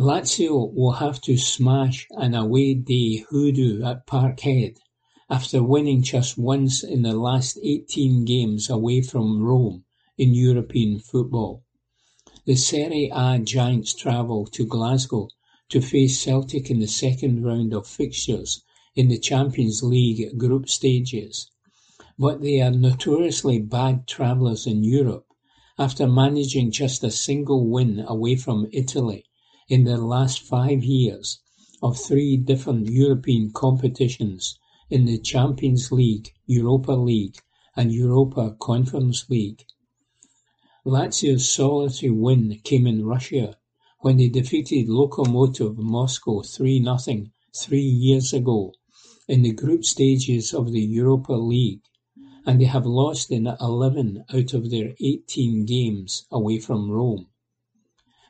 Lazio 0.00 0.72
will 0.72 0.92
have 0.92 1.20
to 1.22 1.36
smash 1.36 2.06
an 2.12 2.32
away 2.32 2.72
day 2.72 3.24
hoodoo 3.30 3.82
at 3.82 4.06
Parkhead 4.06 4.76
after 5.28 5.60
winning 5.60 6.02
just 6.04 6.38
once 6.38 6.84
in 6.84 7.02
the 7.02 7.16
last 7.16 7.58
eighteen 7.64 8.24
games 8.24 8.70
away 8.70 9.02
from 9.02 9.42
Rome 9.42 9.82
in 10.16 10.34
European 10.34 11.00
football. 11.00 11.64
The 12.44 12.54
Serie 12.54 13.10
A 13.12 13.40
giants 13.40 13.92
travel 13.92 14.46
to 14.52 14.64
Glasgow 14.64 15.30
to 15.70 15.80
face 15.80 16.16
Celtic 16.22 16.70
in 16.70 16.78
the 16.78 16.86
second 16.86 17.42
round 17.42 17.74
of 17.74 17.84
fixtures 17.84 18.62
in 18.94 19.08
the 19.08 19.18
Champions 19.18 19.82
League 19.82 20.38
group 20.38 20.68
stages, 20.68 21.50
but 22.16 22.40
they 22.40 22.60
are 22.60 22.70
notoriously 22.70 23.58
bad 23.58 24.06
travellers 24.06 24.64
in 24.64 24.84
Europe 24.84 25.26
after 25.76 26.06
managing 26.06 26.70
just 26.70 27.02
a 27.02 27.10
single 27.10 27.68
win 27.68 27.98
away 28.06 28.36
from 28.36 28.68
Italy 28.70 29.24
in 29.68 29.84
their 29.84 29.98
last 29.98 30.40
five 30.40 30.82
years 30.82 31.40
of 31.82 31.98
three 31.98 32.36
different 32.36 32.88
European 32.88 33.50
competitions 33.52 34.58
in 34.90 35.04
the 35.04 35.18
Champions 35.18 35.92
League, 35.92 36.32
Europa 36.46 36.92
League 36.92 37.38
and 37.76 37.92
Europa 37.92 38.56
Conference 38.58 39.28
League. 39.30 39.64
Lazio's 40.84 41.48
solitary 41.48 42.10
win 42.10 42.60
came 42.64 42.86
in 42.86 43.04
Russia 43.04 43.56
when 44.00 44.16
they 44.16 44.28
defeated 44.28 44.88
Lokomotiv 44.88 45.76
Moscow 45.76 46.40
3-0 46.40 47.30
three 47.54 47.80
years 47.80 48.32
ago 48.32 48.72
in 49.28 49.42
the 49.42 49.52
group 49.52 49.84
stages 49.84 50.54
of 50.54 50.72
the 50.72 50.80
Europa 50.80 51.34
League 51.34 51.82
and 52.46 52.60
they 52.60 52.64
have 52.64 52.86
lost 52.86 53.30
in 53.30 53.46
eleven 53.60 54.24
out 54.32 54.54
of 54.54 54.70
their 54.70 54.94
eighteen 55.00 55.66
games 55.66 56.24
away 56.32 56.58
from 56.58 56.90
Rome. 56.90 57.27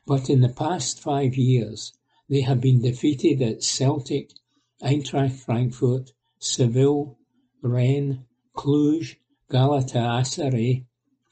But 0.09 0.27
in 0.27 0.41
the 0.41 0.49
past 0.49 0.99
five 0.99 1.37
years 1.37 1.93
they 2.27 2.41
have 2.41 2.59
been 2.59 2.81
defeated 2.81 3.43
at 3.43 3.63
Celtic, 3.63 4.33
Eintracht 4.81 5.33
Frankfurt, 5.33 6.13
Seville, 6.39 7.15
Rennes, 7.61 8.17
Cluj, 8.57 9.17
Galatasaray, 9.51 10.85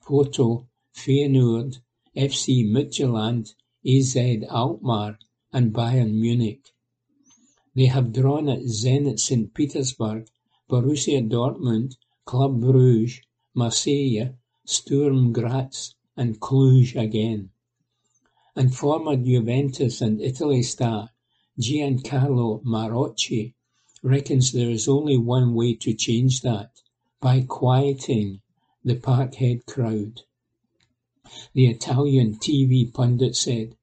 Porto, 0.04 0.68
Feyenoord, 0.94 1.80
FC 2.16 2.64
Midtjylland, 2.70 3.56
AZ 3.84 4.16
Alkmaar 4.16 5.18
and 5.52 5.74
Bayern 5.74 6.14
Munich. 6.14 6.72
They 7.74 7.88
have 7.88 8.14
drawn 8.14 8.48
at 8.48 8.60
Zenit 8.60 9.20
St 9.20 9.52
Petersburg, 9.56 10.28
Borussia 10.70 11.28
Dortmund, 11.28 11.96
Club 12.26 12.62
Brugge, 12.62 13.22
Marseille, 13.56 14.36
Sturm 14.66 15.34
Graz 15.34 15.96
and 16.16 16.40
Cluj 16.40 16.96
again. 16.96 17.50
And 18.60 18.76
former 18.76 19.16
Juventus 19.16 20.02
and 20.02 20.20
Italy 20.20 20.64
star 20.64 21.12
Giancarlo 21.60 22.64
Marocchi 22.64 23.54
reckons 24.02 24.52
there 24.52 24.72
is 24.72 24.88
only 24.88 25.16
one 25.16 25.54
way 25.54 25.76
to 25.76 25.94
change 25.94 26.42
that, 26.42 26.72
by 27.22 27.42
quieting 27.42 28.42
the 28.84 28.96
Parkhead 28.96 29.68
crowd. 29.68 30.22
The 31.54 31.68
Italian 31.68 32.40
TV 32.40 32.92
pundit 32.92 33.36
said, 33.36 33.78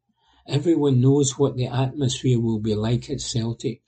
Everyone 0.48 1.00
knows 1.00 1.38
what 1.38 1.54
the 1.54 1.68
atmosphere 1.68 2.40
will 2.40 2.58
be 2.58 2.74
like 2.74 3.08
at 3.08 3.20
Celtic, 3.20 3.80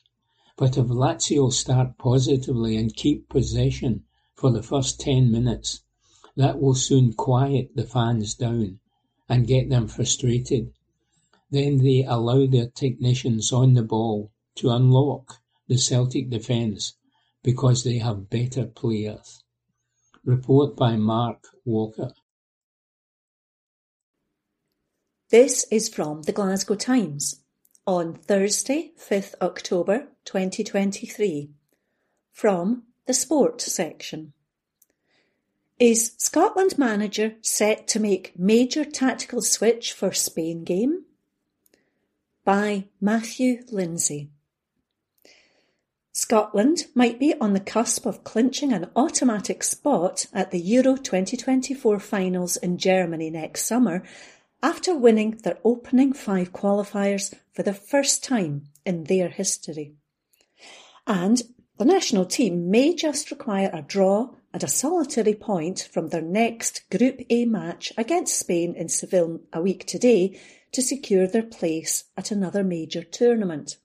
but 0.57 0.78
if 0.78 0.87
Lazio 0.87 1.53
start 1.53 1.99
positively 1.99 2.76
and 2.76 2.95
keep 2.95 3.28
possession 3.28 4.05
for 4.37 4.53
the 4.53 4.62
first 4.62 5.01
ten 5.01 5.32
minutes. 5.32 5.82
That 6.37 6.61
will 6.61 6.76
soon 6.76 7.12
quiet 7.12 7.74
the 7.74 7.82
fans 7.82 8.34
down 8.34 8.78
and 9.28 9.49
get 9.49 9.68
them 9.68 9.89
frustrated. 9.89 10.72
Then 11.57 11.78
they 11.78 12.04
allow 12.07 12.44
their 12.44 12.66
technicians 12.66 13.50
on 13.50 13.72
the 13.72 13.82
ball 13.82 14.30
to 14.57 14.68
unlock 14.68 15.38
the 15.66 15.78
Celtic 15.78 16.28
defence 16.28 16.98
because 17.42 17.82
they 17.82 17.96
have 17.96 18.28
better 18.28 18.66
players. 18.66 19.42
Report 20.22 20.76
by 20.76 20.96
Mark 20.96 21.46
Walker. 21.64 22.11
This 25.30 25.66
is 25.70 25.88
from 25.88 26.24
the 26.24 26.32
Glasgow 26.32 26.74
Times 26.74 27.40
on 27.86 28.12
Thursday, 28.12 28.92
5th 29.00 29.34
October 29.40 30.09
2023. 30.26 31.52
From 32.32 32.82
the 33.07 33.14
Sport 33.14 33.62
section. 33.62 34.34
Is 35.78 36.12
Scotland 36.18 36.76
manager 36.76 37.36
set 37.40 37.88
to 37.88 37.98
make 37.98 38.38
major 38.38 38.84
tactical 38.84 39.40
switch 39.40 39.94
for 39.94 40.12
Spain 40.12 40.62
game? 40.62 41.07
By 42.47 42.84
Matthew 43.01 43.64
Lindsay. 43.72 44.30
Scotland 46.12 46.86
might 46.94 47.18
be 47.18 47.34
on 47.40 47.55
the 47.55 47.61
cusp 47.61 48.07
of 48.07 48.22
clinching 48.22 48.72
an 48.72 48.88
automatic 48.94 49.64
spot 49.64 50.26
at 50.32 50.53
the 50.53 50.61
Euro 50.61 50.94
2024 50.94 51.99
finals 51.99 52.57
in 52.57 52.78
Germany 52.78 53.30
next 53.30 53.66
summer 53.66 54.05
after 54.62 54.97
winning 54.97 55.40
their 55.42 55.59
opening 55.64 56.12
five 56.12 56.53
qualifiers 56.53 57.34
for 57.53 57.64
the 57.64 57.74
first 57.74 58.22
time 58.22 58.68
in 58.84 59.03
their 59.03 59.28
history. 59.28 59.97
And 61.05 61.42
the 61.78 61.84
national 61.84 62.26
team 62.26 62.70
may 62.70 62.94
just 62.94 63.32
require 63.32 63.70
a 63.72 63.82
draw 63.82 64.30
and 64.53 64.62
a 64.62 64.68
solitary 64.68 65.34
point 65.34 65.88
from 65.92 66.11
their 66.11 66.22
next 66.22 66.88
Group 66.97 67.22
A 67.28 67.44
match 67.44 67.92
against 67.99 68.38
Spain 68.38 68.76
in 68.76 68.88
Seville 68.88 69.40
a 69.53 69.61
week 69.61 69.84
today 69.84 70.40
to 70.77 70.83
secure 70.83 71.27
their 71.27 71.43
place 71.43 72.05
at 72.18 72.31
another 72.31 72.62
major 72.62 73.03
tournament. 73.03 73.79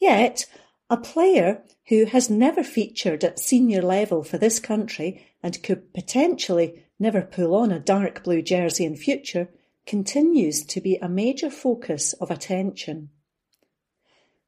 Yet, 0.00 0.46
a 0.88 0.96
player 0.96 1.62
who 1.88 2.06
has 2.06 2.30
never 2.30 2.64
featured 2.64 3.22
at 3.22 3.38
senior 3.38 3.82
level 3.82 4.24
for 4.24 4.38
this 4.38 4.58
country 4.58 5.26
and 5.42 5.62
could 5.62 5.92
potentially 5.92 6.86
never 6.98 7.20
pull 7.20 7.54
on 7.54 7.70
a 7.70 7.78
dark 7.78 8.24
blue 8.24 8.40
jersey 8.40 8.86
in 8.86 8.96
future 8.96 9.50
continues 9.84 10.64
to 10.64 10.80
be 10.80 10.96
a 10.96 11.08
major 11.08 11.50
focus 11.50 12.14
of 12.14 12.30
attention. 12.30 13.10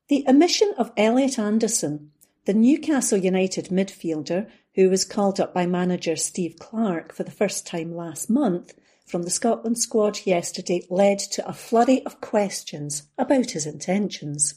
The 0.08 0.24
omission 0.26 0.72
of 0.78 0.90
Elliot 0.96 1.38
Anderson, 1.38 2.12
the 2.46 2.54
Newcastle 2.54 3.18
United 3.18 3.66
midfielder 3.66 4.50
who 4.74 4.88
was 4.88 5.04
called 5.04 5.38
up 5.38 5.52
by 5.52 5.66
manager 5.66 6.16
Steve 6.16 6.56
Clarke 6.58 7.12
for 7.12 7.24
the 7.24 7.30
first 7.30 7.66
time 7.66 7.94
last 7.94 8.30
month 8.30 8.72
from 9.04 9.22
the 9.22 9.30
Scotland 9.30 9.78
squad 9.78 10.20
yesterday 10.24 10.86
led 10.88 11.18
to 11.18 11.46
a 11.46 11.52
flurry 11.52 12.04
of 12.04 12.20
questions 12.20 13.04
about 13.18 13.50
his 13.50 13.66
intentions. 13.66 14.54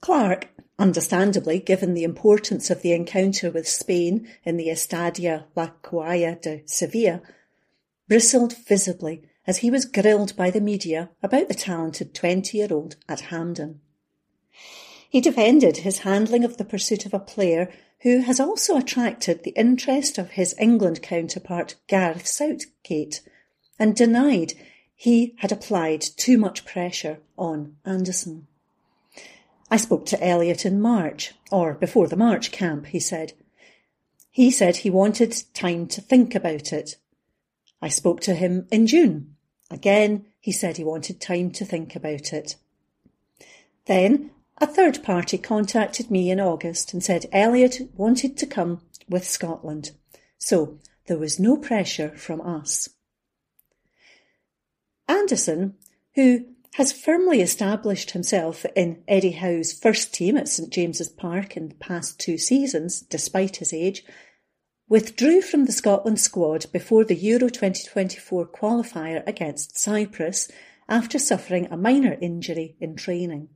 Clarke, 0.00 0.48
understandably 0.78 1.58
given 1.58 1.94
the 1.94 2.04
importance 2.04 2.70
of 2.70 2.82
the 2.82 2.92
encounter 2.92 3.50
with 3.50 3.68
Spain 3.68 4.28
in 4.44 4.56
the 4.56 4.68
Estadio 4.68 5.44
La 5.56 5.70
Cartuja 5.82 6.40
de 6.40 6.62
Sevilla, 6.66 7.22
bristled 8.08 8.56
visibly 8.66 9.22
as 9.46 9.58
he 9.58 9.70
was 9.70 9.84
grilled 9.84 10.34
by 10.36 10.50
the 10.50 10.60
media 10.60 11.10
about 11.22 11.48
the 11.48 11.54
talented 11.54 12.14
20-year-old 12.14 12.96
at 13.08 13.20
Hampden. 13.20 13.80
He 15.08 15.20
defended 15.20 15.78
his 15.78 16.00
handling 16.00 16.44
of 16.44 16.56
the 16.56 16.64
pursuit 16.64 17.06
of 17.06 17.14
a 17.14 17.20
player 17.20 17.72
who 18.04 18.20
has 18.20 18.38
also 18.38 18.76
attracted 18.76 19.42
the 19.42 19.50
interest 19.52 20.18
of 20.18 20.32
his 20.32 20.54
England 20.60 21.02
counterpart 21.02 21.74
Gareth 21.86 22.26
Southgate 22.26 23.22
and 23.78 23.96
denied 23.96 24.52
he 24.94 25.34
had 25.38 25.50
applied 25.50 26.02
too 26.02 26.36
much 26.36 26.66
pressure 26.66 27.18
on 27.38 27.76
Anderson. 27.84 28.46
I 29.70 29.78
spoke 29.78 30.04
to 30.06 30.22
Elliot 30.22 30.66
in 30.66 30.82
March, 30.82 31.32
or 31.50 31.72
before 31.72 32.06
the 32.06 32.16
March 32.16 32.52
camp, 32.52 32.86
he 32.86 33.00
said. 33.00 33.32
He 34.30 34.50
said 34.50 34.76
he 34.76 34.90
wanted 34.90 35.42
time 35.54 35.86
to 35.88 36.02
think 36.02 36.34
about 36.34 36.74
it. 36.74 36.96
I 37.80 37.88
spoke 37.88 38.20
to 38.22 38.34
him 38.34 38.68
in 38.70 38.86
June. 38.86 39.34
Again, 39.70 40.26
he 40.40 40.52
said 40.52 40.76
he 40.76 40.84
wanted 40.84 41.22
time 41.22 41.50
to 41.52 41.64
think 41.64 41.96
about 41.96 42.34
it. 42.34 42.56
Then 43.86 44.30
a 44.64 44.66
third 44.66 45.02
party 45.02 45.36
contacted 45.36 46.10
me 46.10 46.30
in 46.30 46.40
August 46.40 46.94
and 46.94 47.04
said 47.04 47.26
Elliot 47.32 47.82
wanted 47.96 48.34
to 48.38 48.46
come 48.46 48.80
with 49.06 49.28
Scotland. 49.28 49.90
So 50.38 50.78
there 51.06 51.18
was 51.18 51.38
no 51.38 51.58
pressure 51.58 52.16
from 52.16 52.40
us. 52.40 52.88
Anderson, 55.06 55.74
who 56.14 56.46
has 56.76 56.92
firmly 56.92 57.42
established 57.42 58.12
himself 58.12 58.64
in 58.74 59.02
Eddie 59.06 59.32
Howe's 59.32 59.74
first 59.74 60.14
team 60.14 60.38
at 60.38 60.48
St 60.48 60.72
James's 60.72 61.10
Park 61.10 61.58
in 61.58 61.68
the 61.68 61.74
past 61.74 62.18
two 62.18 62.38
seasons, 62.38 63.02
despite 63.02 63.56
his 63.56 63.74
age, 63.74 64.02
withdrew 64.88 65.42
from 65.42 65.66
the 65.66 65.72
Scotland 65.72 66.20
squad 66.20 66.72
before 66.72 67.04
the 67.04 67.16
Euro 67.16 67.50
2024 67.50 68.46
qualifier 68.46 69.22
against 69.26 69.78
Cyprus 69.78 70.50
after 70.88 71.18
suffering 71.18 71.68
a 71.70 71.76
minor 71.76 72.16
injury 72.22 72.76
in 72.80 72.96
training. 72.96 73.50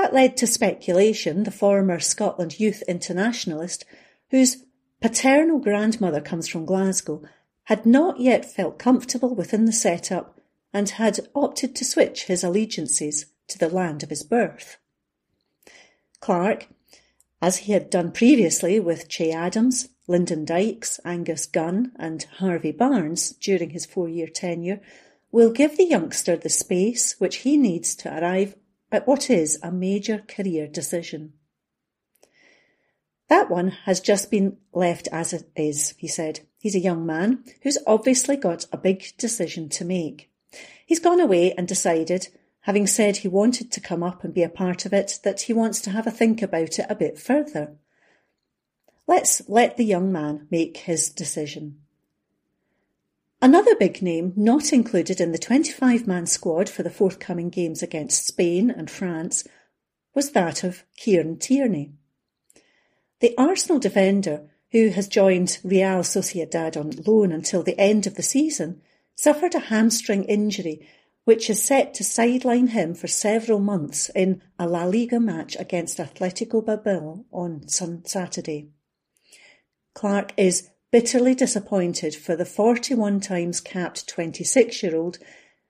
That 0.00 0.14
led 0.14 0.36
to 0.36 0.46
speculation 0.46 1.42
the 1.42 1.50
former 1.50 1.98
Scotland 1.98 2.60
youth 2.60 2.84
internationalist, 2.86 3.84
whose 4.30 4.64
paternal 5.00 5.58
grandmother 5.58 6.20
comes 6.20 6.46
from 6.46 6.66
Glasgow, 6.66 7.22
had 7.64 7.84
not 7.84 8.20
yet 8.20 8.44
felt 8.44 8.78
comfortable 8.78 9.34
within 9.34 9.64
the 9.64 9.72
setup 9.72 10.38
and 10.72 10.88
had 10.88 11.18
opted 11.34 11.74
to 11.74 11.84
switch 11.84 12.26
his 12.26 12.44
allegiances 12.44 13.26
to 13.48 13.58
the 13.58 13.68
land 13.68 14.04
of 14.04 14.10
his 14.10 14.22
birth. 14.22 14.76
Clarke, 16.20 16.68
as 17.42 17.56
he 17.56 17.72
had 17.72 17.90
done 17.90 18.12
previously 18.12 18.78
with 18.78 19.08
Che 19.08 19.32
Adams, 19.32 19.88
Lyndon 20.06 20.44
Dykes, 20.44 21.00
Angus 21.04 21.44
Gunn, 21.44 21.90
and 21.96 22.22
Harvey 22.38 22.70
Barnes 22.70 23.32
during 23.32 23.70
his 23.70 23.84
four 23.84 24.08
year 24.08 24.28
tenure, 24.28 24.80
will 25.32 25.50
give 25.50 25.76
the 25.76 25.86
youngster 25.86 26.36
the 26.36 26.48
space 26.48 27.16
which 27.18 27.38
he 27.38 27.56
needs 27.56 27.96
to 27.96 28.16
arrive 28.16 28.54
at 28.90 29.06
what 29.06 29.30
is 29.30 29.58
a 29.62 29.70
major 29.70 30.24
career 30.26 30.66
decision. 30.66 31.32
That 33.28 33.50
one 33.50 33.68
has 33.84 34.00
just 34.00 34.30
been 34.30 34.56
left 34.72 35.08
as 35.12 35.32
it 35.32 35.50
is, 35.54 35.94
he 35.98 36.08
said. 36.08 36.40
He's 36.58 36.74
a 36.74 36.80
young 36.80 37.04
man 37.04 37.44
who's 37.62 37.78
obviously 37.86 38.36
got 38.36 38.66
a 38.72 38.78
big 38.78 39.16
decision 39.18 39.68
to 39.70 39.84
make. 39.84 40.30
He's 40.86 40.98
gone 40.98 41.20
away 41.20 41.52
and 41.52 41.68
decided, 41.68 42.28
having 42.62 42.86
said 42.86 43.18
he 43.18 43.28
wanted 43.28 43.70
to 43.72 43.80
come 43.80 44.02
up 44.02 44.24
and 44.24 44.32
be 44.32 44.42
a 44.42 44.48
part 44.48 44.86
of 44.86 44.94
it, 44.94 45.20
that 45.24 45.42
he 45.42 45.52
wants 45.52 45.82
to 45.82 45.90
have 45.90 46.06
a 46.06 46.10
think 46.10 46.40
about 46.40 46.78
it 46.78 46.86
a 46.88 46.94
bit 46.94 47.18
further. 47.18 47.76
Let's 49.06 49.42
let 49.48 49.76
the 49.76 49.84
young 49.84 50.10
man 50.10 50.46
make 50.50 50.78
his 50.78 51.10
decision. 51.10 51.80
Another 53.40 53.76
big 53.76 54.02
name 54.02 54.32
not 54.34 54.72
included 54.72 55.20
in 55.20 55.30
the 55.30 55.38
25 55.38 56.06
man 56.06 56.26
squad 56.26 56.68
for 56.68 56.82
the 56.82 56.90
forthcoming 56.90 57.50
games 57.50 57.82
against 57.82 58.26
Spain 58.26 58.70
and 58.70 58.90
France 58.90 59.46
was 60.14 60.32
that 60.32 60.64
of 60.64 60.84
Kieran 60.96 61.38
Tierney. 61.38 61.92
The 63.20 63.36
Arsenal 63.38 63.78
defender, 63.78 64.48
who 64.72 64.88
has 64.88 65.06
joined 65.06 65.58
Real 65.62 66.00
Sociedad 66.00 66.76
on 66.76 66.90
loan 67.06 67.30
until 67.30 67.62
the 67.62 67.78
end 67.78 68.06
of 68.06 68.14
the 68.16 68.22
season, 68.22 68.82
suffered 69.14 69.54
a 69.54 69.60
hamstring 69.60 70.24
injury 70.24 70.88
which 71.24 71.50
is 71.50 71.62
set 71.62 71.92
to 71.92 72.02
sideline 72.02 72.68
him 72.68 72.94
for 72.94 73.06
several 73.06 73.60
months 73.60 74.08
in 74.14 74.42
a 74.58 74.66
La 74.66 74.84
Liga 74.84 75.20
match 75.20 75.56
against 75.60 75.98
Atletico 75.98 76.64
Bilbao 76.64 77.24
on 77.30 77.68
Saturday. 77.68 78.70
Clarke 79.94 80.32
is 80.38 80.70
bitterly 80.90 81.34
disappointed 81.34 82.14
for 82.14 82.36
the 82.36 82.44
41 82.44 83.20
times 83.20 83.60
capped 83.60 84.08
26 84.08 84.82
year 84.82 84.96
old 84.96 85.18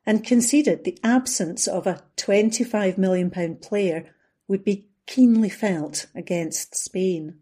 and 0.07 0.25
conceded 0.25 0.85
the 0.85 0.99
absence 1.03 1.67
of 1.67 1.87
a 1.87 2.03
£25 2.17 2.97
million 2.97 3.31
player 3.57 4.15
would 4.47 4.65
be 4.65 4.89
keenly 5.07 5.49
felt 5.49 6.07
against 6.15 6.75
Spain. 6.75 7.39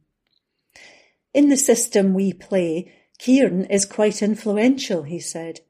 In 1.35 1.49
the 1.49 1.57
system 1.57 2.15
we 2.15 2.33
play, 2.33 2.93
Kieran 3.19 3.67
is 3.67 3.85
quite 3.85 4.23
influential, 4.23 5.03
he 5.03 5.21
said. 5.21 5.61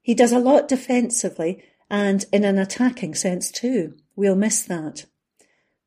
He 0.00 0.14
does 0.14 0.32
a 0.32 0.38
lot 0.38 0.68
defensively 0.68 1.62
and 1.88 2.24
in 2.32 2.44
an 2.44 2.58
attacking 2.58 3.14
sense 3.14 3.50
too. 3.50 3.94
We'll 4.16 4.36
miss 4.36 4.62
that. 4.64 5.06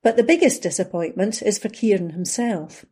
But 0.03 0.17
the 0.17 0.23
biggest 0.23 0.61
disappointment 0.61 1.41
is 1.41 1.57
for 1.57 1.69
Kieran 1.69 2.11
himself. 2.11 2.85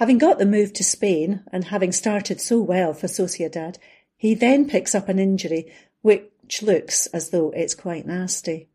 Having 0.00 0.16
got 0.16 0.38
the 0.38 0.46
move 0.46 0.72
to 0.72 0.82
Spain 0.82 1.42
and 1.52 1.64
having 1.64 1.92
started 1.92 2.40
so 2.40 2.58
well 2.58 2.94
for 2.94 3.06
Sociedad, 3.06 3.76
he 4.16 4.32
then 4.32 4.66
picks 4.66 4.94
up 4.94 5.10
an 5.10 5.18
injury 5.18 5.70
which 6.00 6.62
looks 6.62 7.04
as 7.08 7.28
though 7.28 7.50
it's 7.50 7.74
quite 7.74 8.06
nasty. 8.06 8.70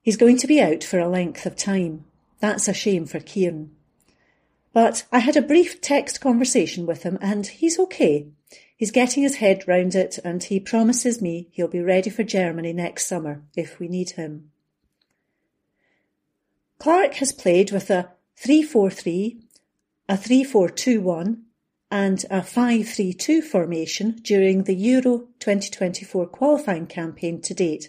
He's 0.00 0.16
going 0.16 0.36
to 0.38 0.46
be 0.46 0.60
out 0.60 0.84
for 0.84 1.00
a 1.00 1.08
length 1.08 1.46
of 1.46 1.56
time. 1.56 2.04
That's 2.38 2.68
a 2.68 2.72
shame 2.72 3.06
for 3.06 3.18
Kieran. 3.18 3.74
But 4.72 5.04
I 5.10 5.18
had 5.18 5.36
a 5.36 5.42
brief 5.42 5.80
text 5.80 6.20
conversation 6.20 6.86
with 6.86 7.02
him 7.02 7.18
and 7.20 7.44
he's 7.44 7.76
okay. 7.80 8.28
He's 8.76 8.92
getting 8.92 9.24
his 9.24 9.38
head 9.38 9.64
round 9.66 9.96
it 9.96 10.20
and 10.24 10.44
he 10.44 10.60
promises 10.60 11.20
me 11.20 11.48
he'll 11.50 11.66
be 11.66 11.82
ready 11.82 12.08
for 12.08 12.22
Germany 12.22 12.72
next 12.72 13.08
summer 13.08 13.42
if 13.56 13.80
we 13.80 13.88
need 13.88 14.10
him. 14.10 14.52
Clarke 16.78 17.14
has 17.14 17.32
played 17.32 17.72
with 17.72 17.90
a 17.90 18.10
3-4-3, 18.40 19.40
a 20.10 20.14
3-4-2-1 20.14 21.38
and 21.88 22.24
a 22.30 22.40
5-3-2 22.40 23.44
formation 23.44 24.16
during 24.22 24.64
the 24.64 24.74
Euro 24.74 25.28
2024 25.38 26.26
qualifying 26.26 26.88
campaign 26.88 27.40
to 27.40 27.54
date 27.54 27.88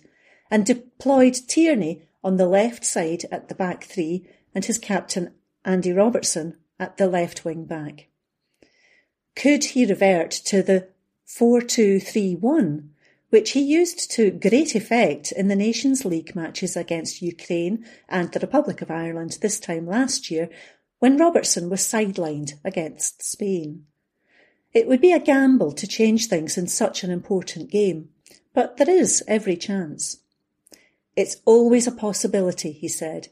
and 0.51 0.63
deployed 0.63 1.33
Tierney 1.33 2.03
on 2.23 2.37
the 2.37 2.45
left 2.45 2.85
side 2.85 3.25
at 3.31 3.49
the 3.49 3.55
back 3.55 3.83
three 3.83 4.23
and 4.53 4.63
his 4.63 4.77
captain 4.77 5.33
Andy 5.65 5.91
Robertson 5.91 6.57
at 6.79 6.97
the 6.97 7.07
left 7.07 7.43
wing 7.43 7.65
back. 7.65 8.09
Could 9.35 9.63
he 9.63 9.87
revert 9.87 10.29
to 10.45 10.61
the 10.61 10.89
4-2-3-1, 11.27 12.89
which 13.31 13.51
he 13.51 13.61
used 13.61 14.11
to 14.11 14.29
great 14.29 14.75
effect 14.75 15.31
in 15.31 15.47
the 15.47 15.55
Nations 15.55 16.05
League 16.05 16.35
matches 16.35 16.77
against 16.77 17.23
Ukraine 17.23 17.83
and 18.07 18.31
the 18.31 18.39
Republic 18.39 18.83
of 18.83 18.91
Ireland 18.91 19.39
this 19.41 19.59
time 19.59 19.87
last 19.87 20.29
year 20.29 20.49
when 21.01 21.17
Robertson 21.17 21.67
was 21.67 21.79
sidelined 21.79 22.53
against 22.63 23.23
Spain? 23.23 23.87
It 24.71 24.87
would 24.87 25.01
be 25.01 25.13
a 25.13 25.19
gamble 25.19 25.71
to 25.71 25.87
change 25.87 26.27
things 26.27 26.59
in 26.59 26.67
such 26.67 27.03
an 27.03 27.09
important 27.09 27.71
game, 27.71 28.09
but 28.53 28.77
there 28.77 28.87
is 28.87 29.23
every 29.27 29.57
chance. 29.57 30.17
It's 31.15 31.37
always 31.43 31.87
a 31.87 31.91
possibility, 31.91 32.71
he 32.71 32.87
said. 32.87 33.29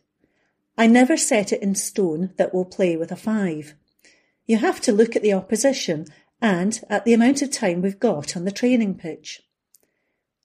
I 0.80 0.88
never 0.88 1.16
set 1.16 1.54
it 1.54 1.62
in 1.62 1.76
stone 1.76 2.34
that 2.38 2.56
we'll 2.56 2.66
play 2.66 2.98
with 2.98 3.12
a 3.12 3.16
five. 3.16 3.76
You 4.48 4.58
have 4.58 4.82
to 4.82 4.92
look 4.92 5.16
at 5.16 5.22
the 5.22 5.34
opposition 5.34 6.08
and 6.42 6.82
at 6.90 7.06
the 7.06 7.14
amount 7.14 7.44
of 7.44 7.52
time 7.52 7.84
we've 7.84 8.00
got 8.00 8.36
on 8.36 8.46
the 8.46 8.52
training 8.52 8.96
pitch. 8.96 9.44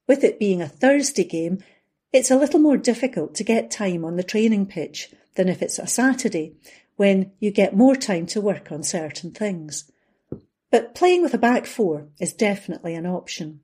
With 0.07 0.25
it 0.25 0.39
being 0.39 0.61
a 0.61 0.69
Thursday 0.69 1.25
game, 1.25 1.65
it's 2.13 2.31
a 2.31 2.37
little 2.37 2.61
more 2.61 2.77
difficult 2.77 3.35
to 3.37 3.45
get 3.45 3.71
time 3.71 4.05
on 4.05 4.17
the 4.17 4.23
training 4.23 4.67
pitch 4.67 5.09
than 5.37 5.49
if 5.49 5.63
it's 5.63 5.79
a 5.79 5.87
Saturday, 5.87 6.57
when 6.97 7.33
you 7.39 7.51
get 7.51 7.77
more 7.77 7.97
time 7.97 8.27
to 8.27 8.41
work 8.41 8.71
on 8.71 8.83
certain 8.83 9.31
things. 9.31 9.91
But 10.71 10.95
playing 10.95 11.23
with 11.23 11.35
a 11.35 11.39
back 11.39 11.67
four 11.67 12.09
is 12.21 12.33
definitely 12.33 12.95
an 12.95 13.07
option. 13.07 13.61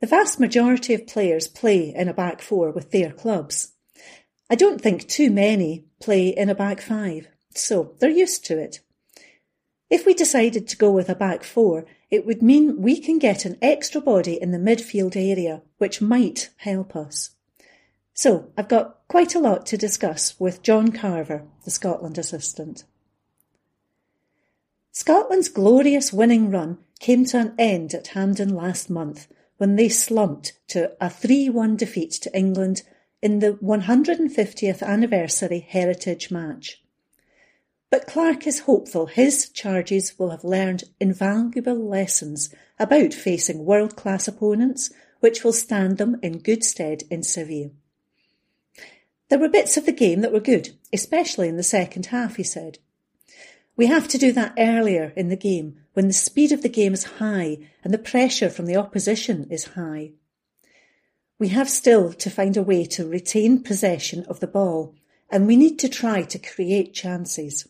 The 0.00 0.06
vast 0.06 0.40
majority 0.40 0.94
of 0.94 1.06
players 1.06 1.46
play 1.46 1.94
in 1.94 2.08
a 2.08 2.14
back 2.14 2.40
four 2.40 2.70
with 2.70 2.90
their 2.90 3.12
clubs. 3.12 3.72
I 4.48 4.54
don't 4.54 4.80
think 4.80 5.06
too 5.06 5.30
many 5.30 5.84
play 6.00 6.28
in 6.28 6.48
a 6.48 6.54
back 6.54 6.80
five 6.80 7.28
so 7.54 7.94
they're 7.98 8.10
used 8.10 8.44
to 8.46 8.58
it. 8.58 8.80
If 9.88 10.06
we 10.06 10.14
decided 10.14 10.68
to 10.68 10.76
go 10.76 10.90
with 10.90 11.08
a 11.08 11.14
back 11.14 11.42
four, 11.42 11.84
it 12.10 12.24
would 12.24 12.42
mean 12.42 12.80
we 12.80 13.00
can 13.00 13.18
get 13.18 13.44
an 13.44 13.58
extra 13.60 14.00
body 14.00 14.40
in 14.40 14.52
the 14.52 14.58
midfield 14.58 15.16
area, 15.16 15.62
which 15.78 16.00
might 16.00 16.50
help 16.58 16.94
us. 16.94 17.30
So 18.22 18.52
I've 18.54 18.68
got 18.68 18.98
quite 19.08 19.34
a 19.34 19.38
lot 19.38 19.64
to 19.64 19.78
discuss 19.78 20.38
with 20.38 20.62
John 20.62 20.92
Carver, 20.92 21.44
the 21.64 21.70
Scotland 21.70 22.18
assistant. 22.18 22.84
Scotland's 24.92 25.48
glorious 25.48 26.12
winning 26.12 26.50
run 26.50 26.76
came 26.98 27.24
to 27.24 27.38
an 27.38 27.54
end 27.58 27.94
at 27.94 28.08
Hampden 28.08 28.54
last 28.54 28.90
month 28.90 29.26
when 29.56 29.76
they 29.76 29.88
slumped 29.88 30.52
to 30.68 30.92
a 31.02 31.06
3-1 31.06 31.78
defeat 31.78 32.10
to 32.10 32.36
England 32.36 32.82
in 33.22 33.38
the 33.38 33.54
150th 33.54 34.82
anniversary 34.82 35.60
heritage 35.60 36.30
match. 36.30 36.82
but 37.88 38.06
Clarke 38.06 38.46
is 38.46 38.60
hopeful 38.60 39.06
his 39.06 39.48
charges 39.48 40.18
will 40.18 40.28
have 40.28 40.44
learned 40.44 40.84
invaluable 41.00 41.88
lessons 41.88 42.54
about 42.78 43.14
facing 43.14 43.64
world-class 43.64 44.28
opponents 44.28 44.90
which 45.20 45.42
will 45.42 45.54
stand 45.54 45.96
them 45.96 46.18
in 46.22 46.36
good 46.38 46.62
stead 46.62 47.02
in 47.10 47.22
Seville. 47.22 47.70
There 49.30 49.38
were 49.38 49.48
bits 49.48 49.76
of 49.76 49.86
the 49.86 49.92
game 49.92 50.20
that 50.20 50.32
were 50.32 50.40
good, 50.40 50.76
especially 50.92 51.48
in 51.48 51.56
the 51.56 51.62
second 51.62 52.06
half, 52.06 52.36
he 52.36 52.42
said. 52.42 52.78
We 53.76 53.86
have 53.86 54.08
to 54.08 54.18
do 54.18 54.32
that 54.32 54.54
earlier 54.58 55.12
in 55.16 55.28
the 55.28 55.36
game 55.36 55.80
when 55.94 56.08
the 56.08 56.12
speed 56.12 56.50
of 56.52 56.62
the 56.62 56.68
game 56.68 56.92
is 56.92 57.04
high 57.04 57.58
and 57.84 57.94
the 57.94 57.98
pressure 57.98 58.50
from 58.50 58.66
the 58.66 58.76
opposition 58.76 59.46
is 59.48 59.68
high. 59.76 60.10
We 61.38 61.48
have 61.48 61.70
still 61.70 62.12
to 62.12 62.28
find 62.28 62.56
a 62.56 62.62
way 62.62 62.84
to 62.86 63.08
retain 63.08 63.62
possession 63.62 64.26
of 64.28 64.40
the 64.40 64.48
ball 64.48 64.96
and 65.30 65.46
we 65.46 65.56
need 65.56 65.78
to 65.78 65.88
try 65.88 66.22
to 66.22 66.38
create 66.38 66.92
chances. 66.92 67.68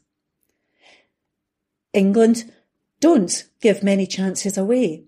England 1.92 2.50
don't 3.00 3.44
give 3.60 3.82
many 3.82 4.06
chances 4.06 4.56
away, 4.56 5.04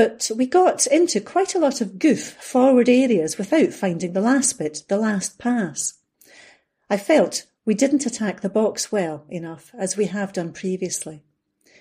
but 0.00 0.30
we 0.34 0.46
got 0.46 0.86
into 0.86 1.20
quite 1.20 1.54
a 1.54 1.58
lot 1.58 1.82
of 1.82 1.98
goof 1.98 2.32
forward 2.40 2.88
areas 2.88 3.36
without 3.36 3.70
finding 3.70 4.14
the 4.14 4.20
last 4.22 4.58
bit, 4.58 4.82
the 4.88 4.96
last 4.96 5.38
pass. 5.38 5.98
I 6.88 6.96
felt 6.96 7.44
we 7.66 7.74
didn't 7.74 8.06
attack 8.06 8.40
the 8.40 8.48
box 8.48 8.90
well 8.90 9.26
enough 9.28 9.72
as 9.78 9.98
we 9.98 10.06
have 10.06 10.32
done 10.32 10.54
previously. 10.54 11.22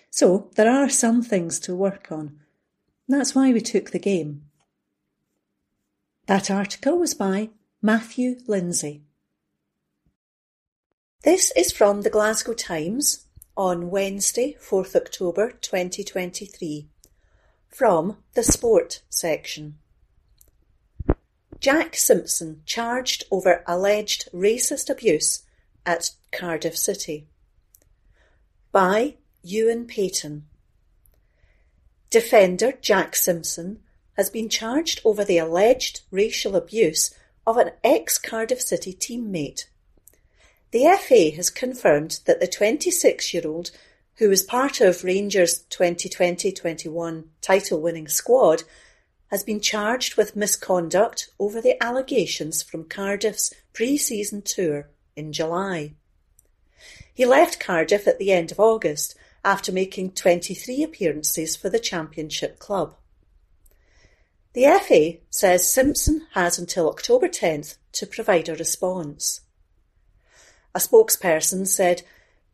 So 0.09 0.49
there 0.55 0.69
are 0.69 0.89
some 0.89 1.21
things 1.21 1.61
to 1.61 1.73
work 1.73 2.11
on. 2.11 2.41
That's 3.07 3.33
why 3.33 3.53
we 3.53 3.61
took 3.61 3.91
the 3.91 3.99
game. 3.99 4.41
That 6.25 6.51
article 6.51 6.99
was 6.99 7.13
by 7.13 7.51
Matthew 7.81 8.35
Lindsay. 8.47 9.03
This 11.23 11.53
is 11.55 11.71
from 11.71 12.01
the 12.01 12.09
Glasgow 12.09 12.53
Times 12.53 13.27
on 13.55 13.89
Wednesday, 13.89 14.57
4th 14.59 14.93
October 14.93 15.51
2023, 15.61 16.89
from 17.69 18.17
the 18.33 18.43
Sport 18.43 19.01
section. 19.09 19.77
Jack 21.59 21.95
Simpson 21.95 22.61
charged 22.65 23.25
over 23.31 23.63
alleged 23.67 24.29
racist 24.33 24.89
abuse 24.89 25.43
at 25.85 26.11
Cardiff 26.31 26.77
City. 26.77 27.27
By 28.71 29.15
Ewan 29.43 29.85
Payton. 29.85 30.45
Defender 32.09 32.73
Jack 32.81 33.15
Simpson 33.15 33.79
has 34.17 34.29
been 34.29 34.49
charged 34.49 35.01
over 35.05 35.23
the 35.23 35.37
alleged 35.37 36.01
racial 36.11 36.55
abuse 36.55 37.13
of 37.45 37.57
an 37.57 37.71
ex-Cardiff 37.83 38.61
City 38.61 38.93
teammate. 38.93 39.65
The 40.71 40.85
FA 41.01 41.35
has 41.35 41.49
confirmed 41.49 42.19
that 42.25 42.39
the 42.39 42.47
26-year-old, 42.47 43.71
who 44.19 44.27
was 44.29 44.43
part 44.43 44.81
of 44.81 45.05
Rangers' 45.05 45.63
2020-21 45.69 47.23
title-winning 47.41 48.09
squad, 48.09 48.63
has 49.31 49.43
been 49.43 49.61
charged 49.61 50.17
with 50.17 50.35
misconduct 50.35 51.29
over 51.39 51.61
the 51.61 51.81
allegations 51.81 52.61
from 52.61 52.83
Cardiff's 52.83 53.53
pre-season 53.71 54.41
tour 54.41 54.89
in 55.15 55.31
July. 55.31 55.93
He 57.13 57.25
left 57.25 57.61
Cardiff 57.61 58.07
at 58.07 58.19
the 58.19 58.33
end 58.33 58.51
of 58.51 58.59
August 58.59 59.15
after 59.45 59.71
making 59.71 60.11
23 60.11 60.83
appearances 60.83 61.55
for 61.55 61.69
the 61.69 61.79
Championship 61.79 62.59
club. 62.59 62.95
The 64.51 64.65
FA 64.85 65.19
says 65.29 65.71
Simpson 65.71 66.27
has 66.33 66.59
until 66.59 66.89
October 66.89 67.29
10th 67.29 67.77
to 67.93 68.05
provide 68.05 68.49
a 68.49 68.55
response. 68.55 69.41
A 70.75 70.79
spokesperson 70.79 71.65
said 71.65 72.03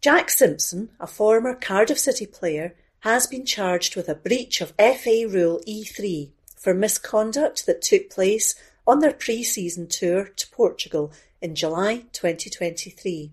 Jack 0.05 0.29
Simpson, 0.29 0.89
a 0.99 1.07
former 1.07 1.55
Cardiff 1.55 1.97
City 1.97 2.27
player, 2.27 2.75
has 2.99 3.25
been 3.25 3.43
charged 3.43 3.95
with 3.95 4.07
a 4.07 4.13
breach 4.13 4.61
of 4.61 4.75
FA 4.77 5.25
Rule 5.27 5.59
E3 5.67 6.29
for 6.55 6.75
misconduct 6.75 7.65
that 7.65 7.81
took 7.81 8.11
place 8.11 8.53
on 8.85 8.99
their 8.99 9.13
pre-season 9.13 9.87
tour 9.87 10.25
to 10.25 10.47
Portugal 10.51 11.11
in 11.41 11.55
July 11.55 12.03
2023. 12.11 13.31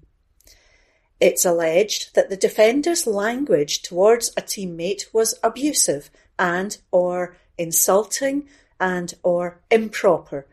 It's 1.20 1.45
alleged 1.45 2.14
that 2.14 2.31
the 2.31 2.39
defender's 2.39 3.07
language 3.07 3.83
towards 3.83 4.31
a 4.31 4.41
teammate 4.41 5.12
was 5.12 5.39
abusive 5.43 6.09
and 6.39 6.79
or 6.91 7.37
insulting 7.59 8.49
and 8.81 9.12
or 9.23 9.61
improper, 9.70 10.47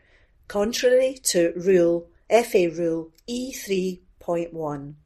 contrary 0.48 1.14
to 1.22 1.54
rule 1.56 2.08
FA 2.28 2.68
Rule 2.68 3.08
E3 3.26 4.00
1. 4.26 4.96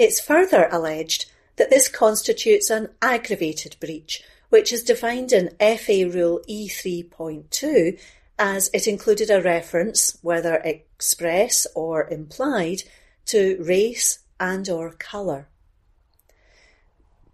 It's 0.00 0.18
further 0.18 0.66
alleged 0.72 1.26
that 1.56 1.68
this 1.68 1.86
constitutes 1.86 2.70
an 2.70 2.88
aggravated 3.02 3.76
breach, 3.80 4.22
which 4.48 4.72
is 4.72 4.82
defined 4.82 5.30
in 5.30 5.50
FA 5.58 6.08
Rule 6.08 6.40
E3.2 6.48 8.00
as 8.38 8.70
it 8.72 8.88
included 8.88 9.28
a 9.28 9.42
reference, 9.42 10.16
whether 10.22 10.54
express 10.64 11.66
or 11.74 12.08
implied, 12.08 12.84
to 13.26 13.62
race 13.62 14.20
and 14.40 14.70
or 14.70 14.92
colour. 14.92 15.48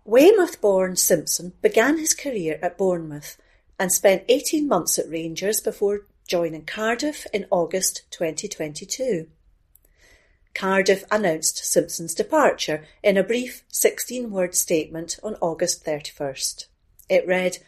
Weymouth-born 0.05 0.97
Simpson 0.97 1.53
began 1.63 1.99
his 1.99 2.15
career 2.15 2.59
at 2.61 2.77
Bournemouth 2.77 3.39
and 3.79 3.93
spent 3.93 4.25
18 4.29 4.67
months 4.67 4.99
at 4.99 5.09
Rangers 5.09 5.61
before 5.61 6.07
joining 6.27 6.65
Cardiff 6.65 7.29
in 7.33 7.47
August 7.53 8.03
2022. 8.11 9.29
Cardiff 10.57 11.05
announced 11.11 11.59
Simpson's 11.59 12.15
departure 12.15 12.87
in 13.03 13.19
a 13.19 13.23
brief 13.23 13.63
16-word 13.71 14.55
statement 14.55 15.19
on 15.23 15.37
August 15.43 15.85
31st. 15.85 16.69
It 17.11 17.27
read, 17.27 17.59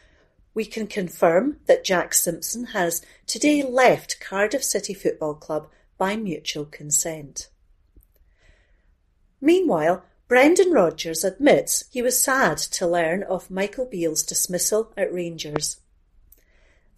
We 0.55 0.65
can 0.65 0.87
confirm 0.87 1.59
that 1.67 1.85
Jack 1.85 2.15
Simpson 2.15 2.69
has 2.69 3.05
today 3.27 3.63
left 3.63 4.21
Cardiff 4.21 4.65
City 4.65 4.95
Football 4.95 5.35
Club 5.35 5.69
by 5.99 6.17
mutual 6.17 6.65
consent. 6.65 7.51
Meanwhile, 9.39 10.03
Brendan 10.27 10.73
Rodgers 10.73 11.25
admits 11.25 11.85
he 11.91 12.01
was 12.01 12.19
sad 12.19 12.57
to 12.57 12.87
learn 12.87 13.23
of 13.23 13.51
Michael 13.51 13.85
Beale's 13.85 14.23
dismissal 14.23 14.95
at 14.97 15.13
Rangers. 15.13 15.79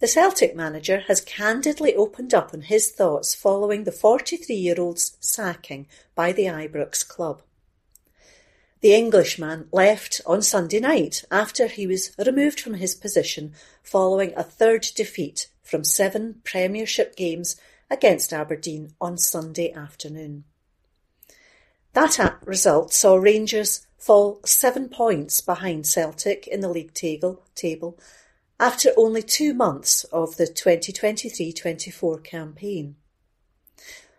The 0.01 0.07
Celtic 0.07 0.55
manager 0.55 1.03
has 1.07 1.21
candidly 1.21 1.93
opened 1.93 2.33
up 2.33 2.55
on 2.55 2.61
his 2.61 2.89
thoughts 2.89 3.35
following 3.35 3.83
the 3.83 3.91
43-year-old's 3.91 5.15
sacking 5.19 5.85
by 6.15 6.31
the 6.31 6.45
Ibrox 6.45 7.07
club. 7.07 7.43
The 8.79 8.95
Englishman 8.95 9.67
left 9.71 10.19
on 10.25 10.41
Sunday 10.41 10.79
night 10.79 11.23
after 11.29 11.67
he 11.67 11.85
was 11.85 12.15
removed 12.17 12.59
from 12.59 12.73
his 12.73 12.95
position 12.95 13.53
following 13.83 14.33
a 14.35 14.41
third 14.41 14.87
defeat 14.95 15.49
from 15.61 15.83
seven 15.83 16.41
Premiership 16.43 17.15
games 17.15 17.61
against 17.87 18.33
Aberdeen 18.33 18.95
on 18.99 19.19
Sunday 19.19 19.71
afternoon. 19.71 20.45
That 21.93 22.39
result 22.43 22.91
saw 22.91 23.17
Rangers 23.17 23.85
fall 23.99 24.39
seven 24.45 24.89
points 24.89 25.41
behind 25.41 25.85
Celtic 25.85 26.47
in 26.47 26.61
the 26.61 26.69
league 26.69 26.95
table, 26.95 27.43
table 27.53 27.99
after 28.61 28.91
only 28.95 29.23
two 29.23 29.55
months 29.55 30.03
of 30.13 30.37
the 30.37 30.45
2023-24 30.45 32.23
campaign. 32.23 32.95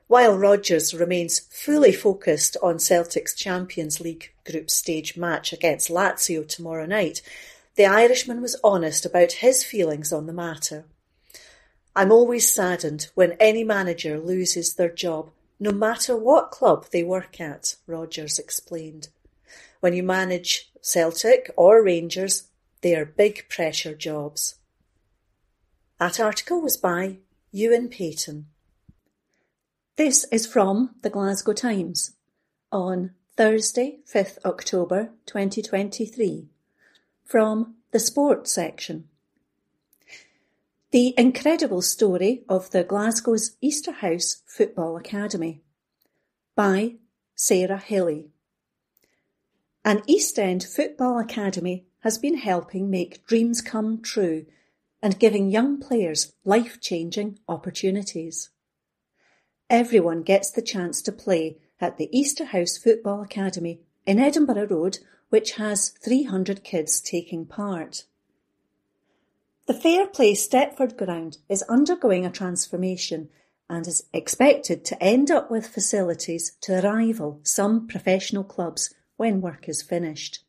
While 0.08 0.36
Rodgers 0.36 0.92
remains 0.92 1.38
fully 1.38 1.92
focused 1.92 2.56
on 2.60 2.80
Celtic's 2.80 3.36
Champions 3.36 4.00
League 4.00 4.32
group 4.44 4.68
stage 4.68 5.16
match 5.16 5.52
against 5.52 5.90
Lazio 5.90 6.46
tomorrow 6.46 6.86
night, 6.86 7.22
the 7.76 7.86
Irishman 7.86 8.42
was 8.42 8.58
honest 8.64 9.06
about 9.06 9.32
his 9.32 9.62
feelings 9.62 10.12
on 10.12 10.26
the 10.26 10.32
matter. 10.32 10.86
I'm 11.94 12.10
always 12.10 12.52
saddened 12.52 13.10
when 13.14 13.36
any 13.38 13.62
manager 13.62 14.18
loses 14.18 14.74
their 14.74 14.90
job, 14.90 15.30
no 15.60 15.70
matter 15.70 16.16
what 16.16 16.50
club 16.50 16.86
they 16.90 17.04
work 17.04 17.40
at, 17.40 17.76
Rodgers 17.86 18.40
explained. 18.40 19.08
When 19.78 19.94
you 19.94 20.02
manage 20.02 20.68
Celtic 20.80 21.52
or 21.56 21.80
Rangers, 21.82 22.48
they 22.82 22.94
are 22.94 23.06
big 23.06 23.48
pressure 23.48 23.94
jobs. 23.94 24.56
That 25.98 26.20
article 26.20 26.60
was 26.60 26.76
by 26.76 27.18
Ewan 27.52 27.88
Payton. 27.88 28.46
This 29.96 30.24
is 30.32 30.46
from 30.46 30.96
the 31.02 31.10
Glasgow 31.10 31.52
Times 31.52 32.16
on 32.70 33.12
Thursday, 33.36 34.00
5th 34.12 34.38
October 34.44 35.12
2023 35.26 36.48
from 37.24 37.76
the 37.92 38.00
sports 38.00 38.52
section. 38.52 39.08
The 40.90 41.14
incredible 41.16 41.82
story 41.82 42.42
of 42.48 42.70
the 42.70 42.84
Glasgow's 42.84 43.56
Easterhouse 43.62 44.42
Football 44.46 44.96
Academy 44.96 45.62
by 46.54 46.96
Sarah 47.34 47.78
Hilly. 47.78 48.28
An 49.84 50.02
East 50.06 50.38
End 50.38 50.62
football 50.64 51.18
academy 51.18 51.86
has 52.02 52.18
been 52.18 52.36
helping 52.36 52.90
make 52.90 53.26
dreams 53.26 53.60
come 53.60 54.00
true 54.00 54.46
and 55.02 55.18
giving 55.18 55.50
young 55.50 55.80
players 55.80 56.32
life-changing 56.44 57.38
opportunities. 57.48 58.50
Everyone 59.68 60.22
gets 60.22 60.50
the 60.50 60.62
chance 60.62 61.00
to 61.02 61.12
play 61.12 61.58
at 61.80 61.96
the 61.96 62.08
Easterhouse 62.14 62.80
Football 62.80 63.22
Academy 63.22 63.80
in 64.06 64.18
Edinburgh 64.18 64.68
Road, 64.68 64.98
which 65.30 65.52
has 65.52 65.90
300 66.04 66.62
kids 66.62 67.00
taking 67.00 67.46
part. 67.46 68.04
The 69.66 69.74
Fairplay 69.74 70.34
Stepford 70.34 70.96
ground 70.96 71.38
is 71.48 71.62
undergoing 71.62 72.26
a 72.26 72.30
transformation 72.30 73.28
and 73.70 73.86
is 73.86 74.04
expected 74.12 74.84
to 74.84 75.02
end 75.02 75.30
up 75.30 75.50
with 75.50 75.66
facilities 75.66 76.56
to 76.62 76.80
rival 76.82 77.40
some 77.42 77.86
professional 77.86 78.44
clubs 78.44 78.92
when 79.16 79.40
work 79.40 79.68
is 79.68 79.82
finished. 79.82 80.44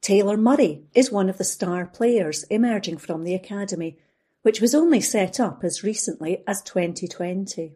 Taylor 0.00 0.36
Murray 0.36 0.84
is 0.94 1.10
one 1.10 1.28
of 1.28 1.38
the 1.38 1.44
star 1.44 1.86
players 1.86 2.44
emerging 2.44 2.98
from 2.98 3.24
the 3.24 3.34
academy, 3.34 3.98
which 4.42 4.60
was 4.60 4.74
only 4.74 5.00
set 5.00 5.38
up 5.40 5.64
as 5.64 5.82
recently 5.82 6.42
as 6.46 6.62
2020. 6.62 7.74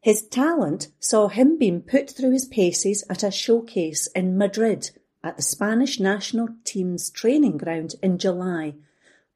His 0.00 0.22
talent 0.22 0.88
saw 0.98 1.28
him 1.28 1.58
being 1.58 1.80
put 1.80 2.10
through 2.10 2.32
his 2.32 2.46
paces 2.46 3.04
at 3.08 3.22
a 3.22 3.30
showcase 3.30 4.08
in 4.08 4.36
Madrid 4.36 4.90
at 5.22 5.36
the 5.36 5.42
Spanish 5.42 6.00
national 6.00 6.48
team's 6.64 7.10
training 7.10 7.58
ground 7.58 7.94
in 8.02 8.18
July, 8.18 8.74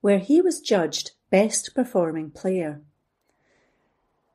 where 0.01 0.19
he 0.19 0.41
was 0.41 0.61
judged 0.61 1.13
best 1.31 1.75
performing 1.75 2.31
player. 2.31 2.81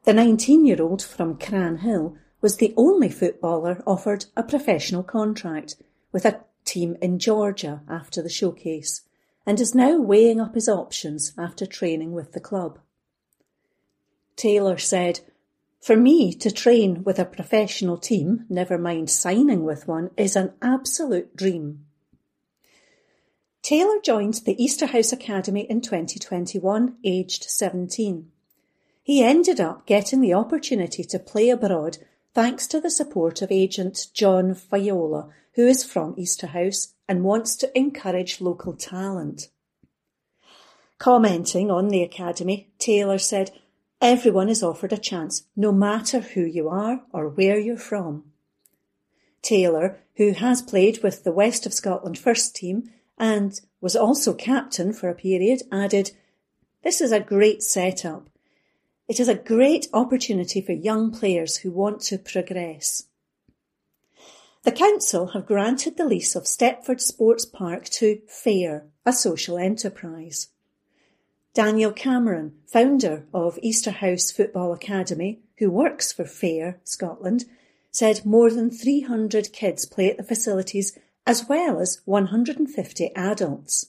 The 0.04 0.14
19-year-old 0.14 1.04
from 1.04 1.38
Cranhill 1.38 2.18
was 2.42 2.58
the 2.58 2.74
only 2.76 3.10
footballer 3.10 3.84
offered 3.86 4.26
a 4.36 4.44
professional 4.44 5.04
contract 5.04 5.76
with 6.12 6.26
a 6.26 6.42
team 6.72 6.96
in 7.02 7.20
Georgia 7.20 7.82
after 7.90 8.22
the 8.22 8.30
showcase 8.30 9.02
and 9.46 9.60
is 9.60 9.76
now 9.76 9.98
weighing 10.00 10.40
up 10.40 10.56
his 10.56 10.70
options 10.70 11.34
after 11.38 11.66
training 11.66 12.14
with 12.14 12.32
the 12.32 12.40
club. 12.40 12.80
Taylor 14.36 14.78
said, 14.78 15.20
For 15.82 15.98
me 15.98 16.34
to 16.36 16.52
train 16.52 17.04
with 17.04 17.20
a 17.20 17.26
professional 17.26 17.98
team, 17.98 18.46
never 18.50 18.78
mind 18.78 19.10
signing 19.10 19.64
with 19.64 19.88
one, 19.88 20.12
is 20.16 20.36
an 20.36 20.54
absolute 20.62 21.36
dream. 21.36 21.86
Taylor 23.62 24.00
joined 24.04 24.36
the 24.46 24.56
Easterhouse 24.56 25.14
Academy 25.14 25.68
in 25.70 25.82
2021, 25.82 26.96
aged 27.04 27.44
17. 27.44 28.32
He 29.04 29.24
ended 29.24 29.60
up 29.60 29.86
getting 29.86 30.22
the 30.22 30.34
opportunity 30.34 31.04
to 31.04 31.20
play 31.20 31.50
abroad 31.50 31.98
thanks 32.34 32.66
to 32.68 32.80
the 32.80 32.90
support 32.90 33.42
of 33.42 33.52
agent 33.52 34.08
John 34.14 34.54
Viola, 34.54 35.30
who 35.54 35.68
is 35.68 35.84
from 35.84 36.16
Easterhouse 36.16 36.94
and 37.08 37.24
wants 37.24 37.56
to 37.58 37.78
encourage 37.78 38.42
local 38.42 38.74
talent. 38.74 39.50
Commenting 40.98 41.72
on 41.72 41.90
the 41.90 42.04
academy, 42.04 42.70
Taylor 42.78 43.18
said, 43.18 43.52
Everyone 44.00 44.50
is 44.50 44.64
offered 44.64 44.94
a 44.94 44.98
chance, 44.98 45.44
no 45.56 45.72
matter 45.72 46.20
who 46.20 46.42
you 46.42 46.70
are 46.70 47.02
or 47.12 47.30
where 47.30 47.60
you're 47.60 47.78
from. 47.78 48.24
Taylor, 49.42 50.00
who 50.16 50.34
has 50.34 50.62
played 50.62 51.04
with 51.04 51.24
the 51.24 51.32
West 51.32 51.66
of 51.66 51.74
Scotland 51.74 52.18
first 52.18 52.56
team 52.56 52.90
and 53.18 53.60
was 53.80 53.96
also 53.96 54.34
captain 54.34 54.94
for 54.94 55.10
a 55.10 55.16
period, 55.16 55.62
added, 55.72 56.12
This 56.84 57.02
is 57.02 57.12
a 57.12 57.20
great 57.20 57.62
setup. 57.62 58.30
It 59.08 59.20
is 59.20 59.28
a 59.28 59.36
great 59.36 59.88
opportunity 59.94 60.62
for 60.62 60.72
young 60.72 61.12
players 61.12 61.58
who 61.58 61.72
want 61.72 62.02
to 62.02 62.18
progress. 62.18 63.06
The 64.64 64.72
council 64.72 65.28
have 65.28 65.48
granted 65.48 65.98
the 65.98 66.06
lease 66.06 66.36
of 66.36 66.44
Stepford 66.44 67.02
Sports 67.02 67.46
Park 67.46 67.86
to 67.86 68.22
Fair, 68.28 68.86
a 69.06 69.12
social 69.12 69.58
enterprise. 69.58 70.50
Daniel 71.54 71.92
Cameron, 71.92 72.54
founder 72.68 73.26
of 73.34 73.58
Easterhouse 73.64 74.32
Football 74.32 74.72
Academy, 74.72 75.40
who 75.58 75.72
works 75.72 76.14
for 76.14 76.26
Fair 76.26 76.80
Scotland, 76.84 77.46
said 77.92 78.26
more 78.26 78.52
than 78.52 78.70
300 78.70 79.52
kids 79.52 79.86
play 79.86 80.12
at 80.12 80.18
the 80.18 80.24
facilities 80.24 80.98
as 81.26 81.50
well 81.50 81.80
as 81.80 82.02
150 82.06 83.16
adults. 83.16 83.88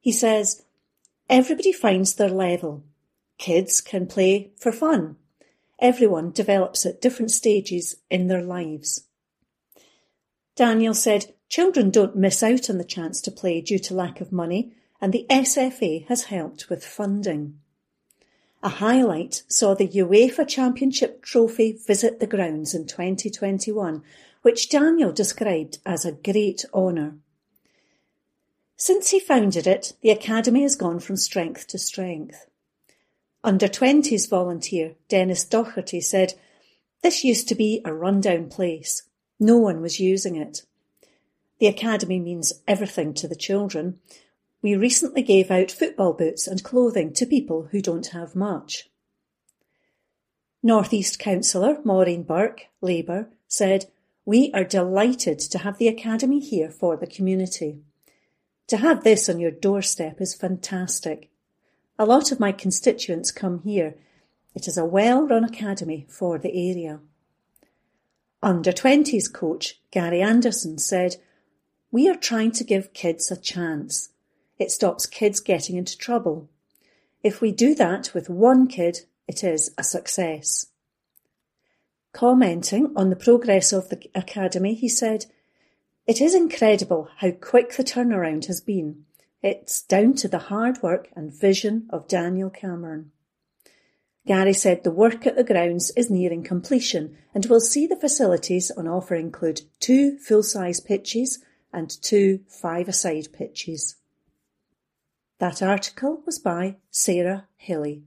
He 0.00 0.12
says, 0.12 0.64
everybody 1.30 1.72
finds 1.72 2.14
their 2.14 2.28
level 2.28 2.84
Kids 3.38 3.80
can 3.80 4.06
play 4.06 4.50
for 4.56 4.72
fun. 4.72 5.16
Everyone 5.78 6.30
develops 6.30 6.86
at 6.86 7.02
different 7.02 7.30
stages 7.30 7.96
in 8.10 8.28
their 8.28 8.42
lives. 8.42 9.04
Daniel 10.56 10.94
said, 10.94 11.34
Children 11.48 11.90
don't 11.90 12.16
miss 12.16 12.42
out 12.42 12.68
on 12.68 12.78
the 12.78 12.84
chance 12.84 13.20
to 13.20 13.30
play 13.30 13.60
due 13.60 13.78
to 13.78 13.94
lack 13.94 14.20
of 14.20 14.32
money, 14.32 14.72
and 15.00 15.12
the 15.12 15.26
SFA 15.30 16.06
has 16.06 16.24
helped 16.24 16.68
with 16.68 16.84
funding. 16.84 17.60
A 18.62 18.68
highlight 18.70 19.44
saw 19.48 19.74
the 19.74 19.86
UEFA 19.86 20.48
Championship 20.48 21.22
trophy 21.22 21.72
visit 21.86 22.18
the 22.18 22.26
grounds 22.26 22.74
in 22.74 22.86
2021, 22.86 24.02
which 24.42 24.70
Daniel 24.70 25.12
described 25.12 25.78
as 25.84 26.04
a 26.04 26.12
great 26.12 26.64
honour. 26.72 27.16
Since 28.76 29.10
he 29.10 29.20
founded 29.20 29.66
it, 29.66 29.92
the 30.00 30.10
Academy 30.10 30.62
has 30.62 30.74
gone 30.74 31.00
from 31.00 31.16
strength 31.16 31.66
to 31.68 31.78
strength. 31.78 32.46
Under 33.44 33.68
20s 33.68 34.28
volunteer 34.28 34.94
Dennis 35.08 35.44
Docherty 35.44 36.02
said, 36.02 36.34
This 37.02 37.24
used 37.24 37.48
to 37.48 37.54
be 37.54 37.82
a 37.84 37.94
rundown 37.94 38.48
place. 38.48 39.02
No 39.38 39.58
one 39.58 39.80
was 39.80 40.00
using 40.00 40.36
it. 40.36 40.62
The 41.58 41.66
academy 41.66 42.20
means 42.20 42.52
everything 42.66 43.14
to 43.14 43.28
the 43.28 43.36
children. 43.36 43.98
We 44.62 44.76
recently 44.76 45.22
gave 45.22 45.50
out 45.50 45.70
football 45.70 46.12
boots 46.12 46.46
and 46.46 46.62
clothing 46.62 47.12
to 47.14 47.26
people 47.26 47.68
who 47.70 47.80
don't 47.80 48.08
have 48.08 48.34
much. 48.34 48.88
North 50.62 50.92
East 50.92 51.18
Councillor 51.18 51.78
Maureen 51.84 52.22
Burke, 52.24 52.66
Labour, 52.80 53.30
said, 53.46 53.86
We 54.24 54.50
are 54.52 54.64
delighted 54.64 55.38
to 55.38 55.58
have 55.58 55.78
the 55.78 55.88
Academy 55.88 56.40
here 56.40 56.70
for 56.70 56.96
the 56.96 57.06
community. 57.06 57.80
To 58.68 58.78
have 58.78 59.04
this 59.04 59.28
on 59.28 59.38
your 59.38 59.52
doorstep 59.52 60.20
is 60.20 60.34
fantastic. 60.34 61.30
A 61.98 62.04
lot 62.04 62.32
of 62.32 62.40
my 62.40 62.52
constituents 62.52 63.30
come 63.30 63.60
here. 63.62 63.94
It 64.54 64.66
is 64.66 64.76
a 64.76 64.84
well-run 64.84 65.44
academy 65.44 66.06
for 66.08 66.38
the 66.38 66.70
area. 66.70 67.00
Under 68.46 68.70
20s 68.70 69.32
coach 69.32 69.80
Gary 69.90 70.22
Anderson 70.22 70.78
said, 70.78 71.16
We 71.90 72.08
are 72.08 72.14
trying 72.14 72.52
to 72.52 72.62
give 72.62 72.92
kids 72.92 73.28
a 73.28 73.36
chance. 73.36 74.10
It 74.56 74.70
stops 74.70 75.04
kids 75.04 75.40
getting 75.40 75.76
into 75.76 75.98
trouble. 75.98 76.48
If 77.24 77.40
we 77.40 77.50
do 77.50 77.74
that 77.74 78.14
with 78.14 78.30
one 78.30 78.68
kid, 78.68 79.00
it 79.26 79.42
is 79.42 79.74
a 79.76 79.82
success. 79.82 80.66
Commenting 82.12 82.92
on 82.94 83.10
the 83.10 83.16
progress 83.16 83.72
of 83.72 83.88
the 83.88 84.08
academy, 84.14 84.74
he 84.74 84.88
said, 84.88 85.26
It 86.06 86.20
is 86.20 86.32
incredible 86.32 87.08
how 87.16 87.32
quick 87.32 87.72
the 87.72 87.82
turnaround 87.82 88.46
has 88.46 88.60
been. 88.60 89.06
It's 89.42 89.82
down 89.82 90.14
to 90.18 90.28
the 90.28 90.46
hard 90.54 90.84
work 90.84 91.08
and 91.16 91.34
vision 91.34 91.88
of 91.90 92.06
Daniel 92.06 92.50
Cameron. 92.50 93.10
Gary 94.26 94.52
said 94.52 94.82
the 94.82 94.90
work 94.90 95.24
at 95.26 95.36
the 95.36 95.44
grounds 95.44 95.90
is 95.96 96.10
nearing 96.10 96.42
completion 96.42 97.16
and 97.32 97.46
will 97.46 97.60
see 97.60 97.86
the 97.86 97.96
facilities 97.96 98.72
on 98.72 98.88
offer 98.88 99.14
include 99.14 99.62
two 99.78 100.18
full-size 100.18 100.80
pitches 100.80 101.38
and 101.72 101.90
two 102.02 102.40
five-a-side 102.48 103.28
pitches. 103.32 103.96
That 105.38 105.62
article 105.62 106.22
was 106.26 106.40
by 106.40 106.76
Sarah 106.90 107.46
Hilly. 107.56 108.02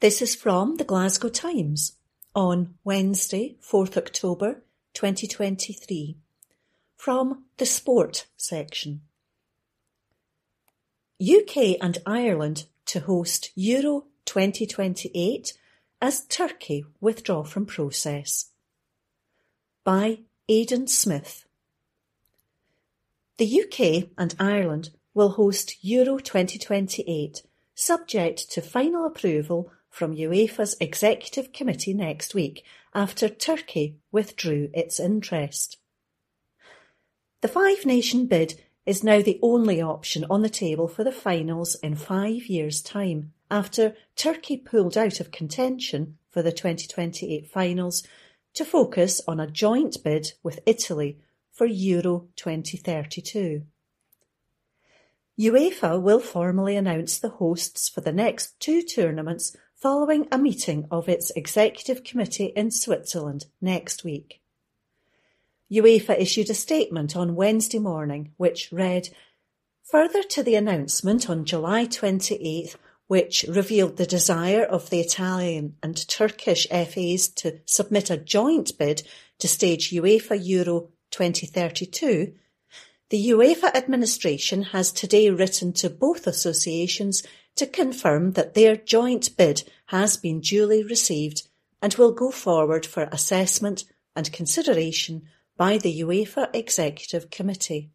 This 0.00 0.22
is 0.22 0.36
from 0.36 0.76
the 0.76 0.84
Glasgow 0.84 1.30
Times 1.30 1.96
on 2.34 2.74
Wednesday, 2.84 3.56
4th 3.68 3.96
October 3.96 4.62
2023 4.92 6.18
from 6.94 7.44
the 7.56 7.66
Sport 7.66 8.26
section. 8.36 9.00
UK 11.20 11.78
and 11.80 11.98
Ireland 12.04 12.66
to 12.86 13.00
host 13.00 13.50
Euro 13.54 14.06
2028 14.24 15.52
as 16.00 16.24
Turkey 16.26 16.84
withdraw 17.00 17.42
from 17.42 17.66
process. 17.66 18.46
By 19.84 20.20
Aidan 20.48 20.86
Smith. 20.86 21.44
The 23.38 23.62
UK 23.62 24.10
and 24.16 24.34
Ireland 24.38 24.90
will 25.14 25.30
host 25.30 25.84
Euro 25.84 26.18
2028 26.18 27.42
subject 27.74 28.50
to 28.50 28.62
final 28.62 29.04
approval 29.04 29.70
from 29.90 30.16
UEFA's 30.16 30.76
Executive 30.80 31.52
Committee 31.52 31.94
next 31.94 32.34
week 32.34 32.64
after 32.94 33.28
Turkey 33.28 33.96
withdrew 34.10 34.70
its 34.74 34.98
interest. 34.98 35.78
The 37.42 37.48
five-nation 37.48 38.26
bid 38.26 38.60
is 38.86 39.02
now 39.02 39.20
the 39.20 39.38
only 39.42 39.82
option 39.82 40.24
on 40.30 40.42
the 40.42 40.48
table 40.48 40.86
for 40.86 41.04
the 41.04 41.12
finals 41.12 41.74
in 41.82 41.96
five 41.96 42.46
years' 42.46 42.80
time, 42.80 43.32
after 43.50 43.94
Turkey 44.14 44.56
pulled 44.56 44.96
out 44.96 45.20
of 45.20 45.32
contention 45.32 46.16
for 46.30 46.40
the 46.40 46.52
2028 46.52 47.48
finals 47.48 48.06
to 48.54 48.64
focus 48.64 49.20
on 49.26 49.40
a 49.40 49.50
joint 49.50 49.96
bid 50.02 50.32
with 50.42 50.60
Italy 50.64 51.18
for 51.52 51.66
Euro 51.66 52.28
2032. 52.36 53.62
UEFA 55.38 56.00
will 56.00 56.20
formally 56.20 56.76
announce 56.76 57.18
the 57.18 57.28
hosts 57.28 57.88
for 57.88 58.00
the 58.00 58.12
next 58.12 58.58
two 58.58 58.82
tournaments 58.82 59.54
following 59.74 60.26
a 60.32 60.38
meeting 60.38 60.86
of 60.90 61.08
its 61.08 61.30
executive 61.32 62.02
committee 62.02 62.52
in 62.56 62.70
Switzerland 62.70 63.44
next 63.60 64.04
week. 64.04 64.40
UEFA 65.72 66.18
issued 66.18 66.50
a 66.50 66.54
statement 66.54 67.16
on 67.16 67.34
Wednesday 67.34 67.78
morning 67.78 68.32
which 68.36 68.70
read, 68.72 69.08
Further 69.90 70.22
to 70.22 70.42
the 70.42 70.54
announcement 70.54 71.30
on 71.30 71.44
July 71.44 71.86
28th 71.86 72.76
which 73.06 73.44
revealed 73.48 73.96
the 73.96 74.06
desire 74.06 74.64
of 74.64 74.90
the 74.90 75.00
Italian 75.00 75.76
and 75.82 76.08
Turkish 76.08 76.66
FAs 76.68 77.28
to 77.28 77.60
submit 77.64 78.10
a 78.10 78.16
joint 78.16 78.76
bid 78.78 79.02
to 79.38 79.48
stage 79.48 79.90
UEFA 79.90 80.38
Euro 80.42 80.88
2032, 81.10 82.32
the 83.10 83.28
UEFA 83.30 83.74
administration 83.76 84.62
has 84.62 84.90
today 84.90 85.30
written 85.30 85.72
to 85.74 85.88
both 85.88 86.26
associations 86.26 87.22
to 87.54 87.66
confirm 87.66 88.32
that 88.32 88.54
their 88.54 88.76
joint 88.76 89.36
bid 89.36 89.62
has 89.86 90.16
been 90.16 90.40
duly 90.40 90.82
received 90.82 91.46
and 91.80 91.94
will 91.94 92.12
go 92.12 92.30
forward 92.30 92.84
for 92.84 93.08
assessment 93.12 93.84
and 94.16 94.32
consideration 94.32 95.28
by 95.56 95.78
the 95.78 96.00
UEFA 96.00 96.48
Executive 96.54 97.30
Committee. 97.30 97.90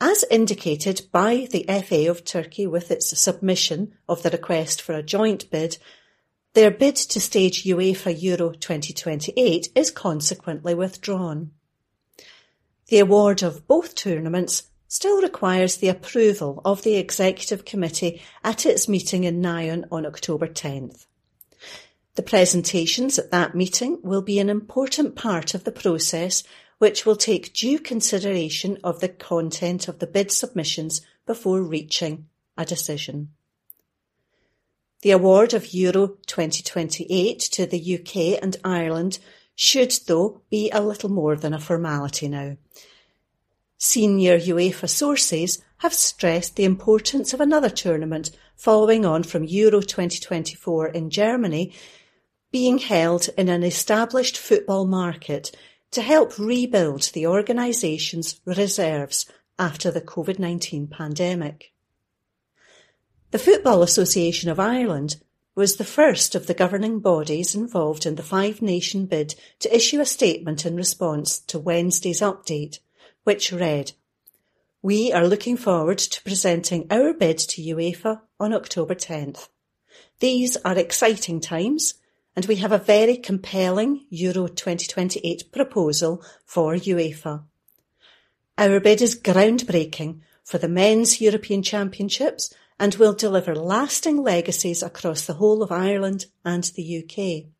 As 0.00 0.24
indicated 0.30 1.06
by 1.10 1.48
the 1.50 1.64
FA 1.82 2.10
of 2.10 2.24
Turkey 2.24 2.66
with 2.66 2.90
its 2.90 3.18
submission 3.18 3.94
of 4.08 4.22
the 4.22 4.30
request 4.30 4.82
for 4.82 4.94
a 4.94 5.02
joint 5.02 5.50
bid, 5.50 5.78
their 6.52 6.70
bid 6.70 6.96
to 6.96 7.20
stage 7.20 7.64
UEFA 7.64 8.14
Euro 8.22 8.52
2028 8.52 9.68
is 9.74 9.90
consequently 9.90 10.74
withdrawn. 10.74 11.50
The 12.88 12.98
award 12.98 13.42
of 13.42 13.66
both 13.66 13.94
tournaments 13.94 14.64
still 14.86 15.20
requires 15.20 15.76
the 15.76 15.88
approval 15.88 16.62
of 16.64 16.82
the 16.82 16.96
Executive 16.96 17.64
Committee 17.64 18.22
at 18.44 18.64
its 18.64 18.88
meeting 18.88 19.24
in 19.24 19.40
Nyon 19.40 19.86
on 19.90 20.06
October 20.06 20.46
10th. 20.46 21.06
The 22.16 22.22
presentations 22.22 23.18
at 23.18 23.30
that 23.30 23.54
meeting 23.54 23.98
will 24.02 24.22
be 24.22 24.38
an 24.38 24.48
important 24.48 25.16
part 25.16 25.52
of 25.54 25.64
the 25.64 25.72
process 25.72 26.42
which 26.78 27.04
will 27.04 27.16
take 27.16 27.52
due 27.52 27.78
consideration 27.78 28.78
of 28.82 29.00
the 29.00 29.08
content 29.08 29.86
of 29.86 29.98
the 29.98 30.06
bid 30.06 30.32
submissions 30.32 31.02
before 31.26 31.62
reaching 31.62 32.26
a 32.56 32.64
decision. 32.64 33.32
The 35.02 35.10
award 35.10 35.52
of 35.52 35.74
Euro 35.74 36.16
2028 36.26 37.38
to 37.38 37.66
the 37.66 37.98
UK 37.98 38.42
and 38.42 38.56
Ireland 38.64 39.18
should, 39.54 39.94
though, 40.06 40.40
be 40.50 40.70
a 40.70 40.80
little 40.80 41.10
more 41.10 41.36
than 41.36 41.52
a 41.52 41.60
formality 41.60 42.28
now. 42.28 42.56
Senior 43.76 44.38
UEFA 44.38 44.88
sources 44.88 45.62
have 45.78 45.92
stressed 45.92 46.56
the 46.56 46.64
importance 46.64 47.34
of 47.34 47.42
another 47.42 47.68
tournament 47.68 48.30
following 48.56 49.04
on 49.04 49.22
from 49.22 49.44
Euro 49.44 49.82
2024 49.82 50.88
in 50.88 51.10
Germany 51.10 51.74
being 52.52 52.78
held 52.78 53.28
in 53.36 53.48
an 53.48 53.62
established 53.62 54.38
football 54.38 54.86
market 54.86 55.54
to 55.90 56.02
help 56.02 56.38
rebuild 56.38 57.02
the 57.12 57.26
organisation's 57.26 58.40
reserves 58.44 59.26
after 59.58 59.90
the 59.90 60.00
COVID-19 60.00 60.90
pandemic. 60.90 61.72
The 63.30 63.38
Football 63.38 63.82
Association 63.82 64.50
of 64.50 64.60
Ireland 64.60 65.16
was 65.54 65.76
the 65.76 65.84
first 65.84 66.34
of 66.34 66.46
the 66.46 66.54
governing 66.54 67.00
bodies 67.00 67.54
involved 67.54 68.04
in 68.04 68.14
the 68.14 68.22
Five 68.22 68.60
Nation 68.60 69.06
bid 69.06 69.34
to 69.60 69.74
issue 69.74 70.00
a 70.00 70.06
statement 70.06 70.66
in 70.66 70.76
response 70.76 71.40
to 71.40 71.58
Wednesday's 71.58 72.20
update, 72.20 72.78
which 73.24 73.52
read, 73.52 73.92
We 74.82 75.12
are 75.12 75.26
looking 75.26 75.56
forward 75.56 75.98
to 75.98 76.22
presenting 76.22 76.86
our 76.90 77.14
bid 77.14 77.38
to 77.38 77.62
UEFA 77.62 78.20
on 78.38 78.52
October 78.52 78.94
10th. 78.94 79.48
These 80.20 80.56
are 80.58 80.78
exciting 80.78 81.40
times 81.40 81.94
and 82.36 82.44
we 82.44 82.56
have 82.56 82.72
a 82.72 82.78
very 82.78 83.16
compelling 83.16 84.04
Euro 84.10 84.46
2028 84.46 85.50
proposal 85.50 86.22
for 86.44 86.74
UEFA. 86.74 87.42
Our 88.58 88.78
bid 88.78 89.00
is 89.00 89.18
groundbreaking 89.18 90.20
for 90.44 90.58
the 90.58 90.68
Men's 90.68 91.20
European 91.20 91.62
Championships 91.62 92.52
and 92.78 92.94
will 92.96 93.14
deliver 93.14 93.54
lasting 93.54 94.22
legacies 94.22 94.82
across 94.82 95.24
the 95.24 95.34
whole 95.34 95.62
of 95.62 95.72
Ireland 95.72 96.26
and 96.44 96.64
the 96.64 97.02
UK. 97.02 97.50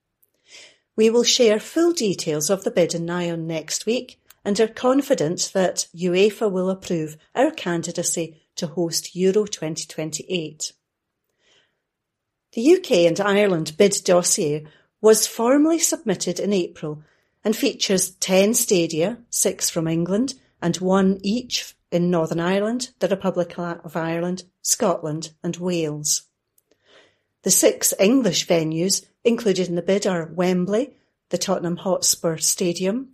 We 0.94 1.10
will 1.10 1.24
share 1.24 1.58
full 1.58 1.92
details 1.92 2.50
of 2.50 2.64
the 2.64 2.70
bid 2.70 2.94
in 2.94 3.06
Nyon 3.06 3.46
next 3.46 3.86
week 3.86 4.20
and 4.44 4.60
are 4.60 4.68
confident 4.68 5.50
that 5.54 5.88
UEFA 5.94 6.50
will 6.50 6.70
approve 6.70 7.16
our 7.34 7.50
candidacy 7.50 8.42
to 8.56 8.68
host 8.68 9.16
Euro 9.16 9.46
2028. 9.46 10.72
The 12.56 12.76
UK 12.76 12.90
and 13.06 13.20
Ireland 13.20 13.76
bid 13.76 13.98
dossier 14.02 14.66
was 15.02 15.26
formally 15.26 15.78
submitted 15.78 16.40
in 16.40 16.54
April 16.54 17.02
and 17.44 17.54
features 17.54 18.12
10 18.12 18.54
stadia, 18.54 19.18
six 19.28 19.68
from 19.68 19.86
England 19.86 20.32
and 20.62 20.74
one 20.78 21.18
each 21.20 21.74
in 21.92 22.10
Northern 22.10 22.40
Ireland, 22.40 22.92
the 23.00 23.08
Republic 23.08 23.58
of 23.58 23.94
Ireland, 23.94 24.44
Scotland 24.62 25.34
and 25.42 25.58
Wales. 25.58 26.22
The 27.42 27.50
six 27.50 27.92
English 28.00 28.46
venues 28.46 29.04
included 29.22 29.68
in 29.68 29.74
the 29.74 29.82
bid 29.82 30.06
are 30.06 30.32
Wembley, 30.32 30.96
the 31.28 31.36
Tottenham 31.36 31.76
Hotspur 31.76 32.38
Stadium, 32.38 33.10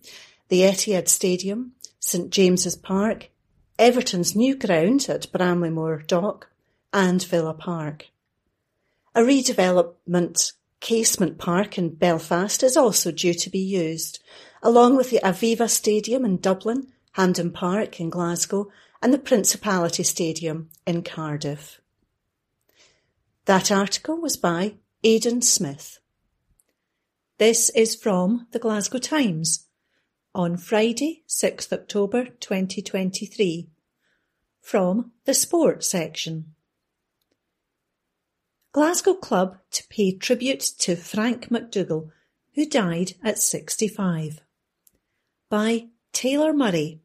the 0.51 0.61
Etihad 0.61 1.09
Stadium, 1.09 1.73
St 1.99 2.31
James's 2.31 2.77
Park, 2.77 3.31
Everton's 3.77 4.37
new 4.37 4.55
ground 4.55 5.07
at 5.09 5.33
Bramley-Moore 5.33 6.05
Dock 6.07 6.49
and 6.93 7.21
Villa 7.25 7.55
Park. 7.55 8.07
A 9.15 9.21
redevelopment 9.21 10.53
Casement 10.81 11.37
Park 11.37 11.77
in 11.77 11.95
Belfast 11.95 12.63
is 12.63 12.79
also 12.79 13.13
due 13.13 13.35
to 13.35 13.51
be 13.51 13.59
used, 13.59 14.21
along 14.63 14.97
with 14.97 15.11
the 15.11 15.21
Aviva 15.23 15.69
Stadium 15.69 16.25
in 16.25 16.39
Dublin, 16.39 16.89
Hampden 17.13 17.51
Park 17.51 18.01
in 18.01 18.09
Glasgow 18.09 18.69
and 19.03 19.13
the 19.13 19.19
Principality 19.19 20.03
Stadium 20.03 20.71
in 20.87 21.03
Cardiff. 21.03 21.81
That 23.45 23.71
article 23.71 24.19
was 24.19 24.39
by 24.39 24.77
Aidan 25.05 25.43
Smith. 25.43 25.99
This 27.37 27.69
is 27.71 27.95
from 27.95 28.47
the 28.53 28.59
Glasgow 28.59 28.99
Times 28.99 29.67
on 30.35 30.57
Friday, 30.57 31.23
6th 31.29 31.71
October 31.73 32.27
2023 32.41 33.69
from 34.61 35.13
the 35.27 35.35
Sport 35.35 35.85
section. 35.85 36.55
Glasgow 38.73 39.13
Club 39.13 39.59
to 39.71 39.87
pay 39.89 40.17
tribute 40.17 40.61
to 40.79 40.97
Frank 40.97 41.51
McDougall, 41.51 42.11
who 42.55 42.65
died 42.65 43.13
at 43.23 43.39
65. 43.39 44.41
By 45.51 45.89
Taylor 46.15 46.55
Murray. 46.55 47.03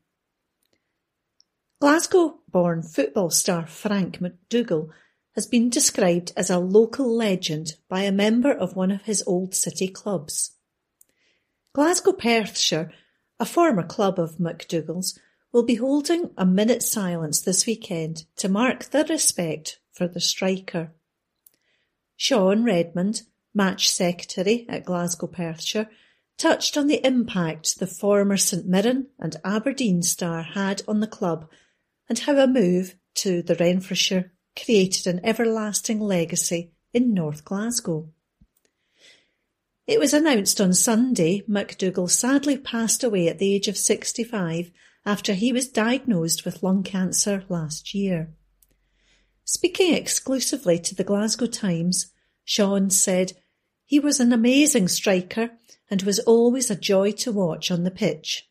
Glasgow-born 1.82 2.84
football 2.84 3.30
star 3.30 3.68
Frank 3.68 4.20
McDougall 4.20 4.92
has 5.36 5.46
been 5.46 5.70
described 5.70 6.32
as 6.38 6.50
a 6.50 6.58
local 6.58 7.14
legend 7.14 7.74
by 7.90 8.04
a 8.04 8.14
member 8.14 8.54
of 8.54 8.78
one 8.78 8.90
of 8.90 9.02
his 9.02 9.22
old 9.28 9.54
city 9.54 9.90
clubs. 9.90 10.52
Glasgow 11.74 12.14
Perthshire, 12.14 12.94
a 13.42 13.46
former 13.46 13.84
club 13.84 14.18
of 14.20 14.38
McDougall's, 14.38 15.20
will 15.52 15.64
be 15.64 15.76
holding 15.76 16.32
a 16.38 16.46
minute's 16.46 16.90
silence 16.90 17.42
this 17.42 17.66
weekend 17.66 18.24
to 18.38 18.48
mark 18.48 18.86
their 18.86 19.04
respect 19.04 19.82
for 19.92 20.08
the 20.08 20.22
striker. 20.22 20.94
Sean 22.18 22.64
Redmond, 22.64 23.22
match 23.54 23.88
secretary 23.88 24.66
at 24.68 24.84
Glasgow 24.84 25.28
Perthshire, 25.28 25.90
touched 26.38 26.76
on 26.76 26.88
the 26.88 27.06
impact 27.06 27.80
the 27.80 27.88
former 27.88 28.38
St 28.38 28.68
Mirren 28.68 29.08
and 29.20 29.38
Aberdeen 29.46 30.02
star 30.02 30.42
had 30.42 30.82
on 30.88 31.00
the 31.00 31.08
club 31.08 31.48
and 32.10 32.20
how 32.20 32.38
a 32.38 32.48
move 32.48 32.96
to 33.16 33.42
the 33.42 33.56
Renfrewshire 33.56 34.32
created 34.56 35.08
an 35.08 35.22
everlasting 35.24 36.00
legacy 36.00 36.72
in 36.94 37.14
North 37.14 37.46
Glasgow. 37.46 38.10
It 39.86 40.00
was 40.00 40.14
announced 40.14 40.60
on 40.60 40.74
Sunday 40.74 41.44
McDougall 41.48 42.10
sadly 42.10 42.58
passed 42.58 43.04
away 43.04 43.28
at 43.28 43.40
the 43.40 43.54
age 43.54 43.68
of 43.68 43.78
65 43.78 44.72
after 45.06 45.34
he 45.34 45.54
was 45.54 45.70
diagnosed 45.70 46.44
with 46.44 46.62
lung 46.62 46.84
cancer 46.84 47.46
last 47.48 47.94
year. 47.94 48.34
Speaking 49.50 49.94
exclusively 49.94 50.78
to 50.78 50.94
the 50.94 51.06
Glasgow 51.06 51.46
Times, 51.46 52.08
Sean 52.44 52.90
said, 52.90 53.32
He 53.86 53.98
was 53.98 54.20
an 54.20 54.34
amazing 54.34 54.90
striker 54.90 55.52
and 55.90 56.02
was 56.02 56.20
always 56.20 56.70
a 56.70 56.76
joy 56.76 57.14
to 57.14 57.32
watch 57.32 57.72
on 57.72 57.86
the 57.86 57.90
pitch. 57.90 58.50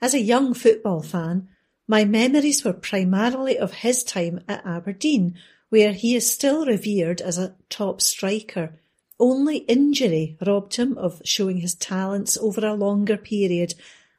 As 0.00 0.12
a 0.12 0.20
young 0.20 0.54
football 0.54 1.02
fan, 1.02 1.48
my 1.86 2.04
memories 2.04 2.64
were 2.64 2.72
primarily 2.72 3.56
of 3.56 3.74
his 3.74 4.02
time 4.02 4.40
at 4.48 4.66
Aberdeen, 4.66 5.38
where 5.68 5.92
he 5.92 6.16
is 6.16 6.28
still 6.28 6.66
revered 6.66 7.20
as 7.20 7.38
a 7.38 7.54
top 7.70 8.00
striker. 8.00 8.80
Only 9.20 9.58
injury 9.58 10.36
robbed 10.44 10.74
him 10.74 10.98
of 10.98 11.22
showing 11.24 11.58
his 11.58 11.76
talents 11.76 12.36
over 12.38 12.66
a 12.66 12.74
longer 12.74 13.16
period 13.16 13.74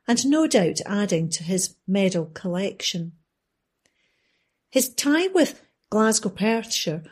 and 0.07 0.25
no 0.25 0.47
doubt 0.47 0.79
adding 0.85 1.27
to 1.31 1.43
his 1.43 1.75
medal 1.85 2.27
collection. 2.27 3.11
His 4.69 4.87
time 4.87 5.33
with 5.33 5.59
Glasgow 5.93 6.29
Perthshire 6.29 7.03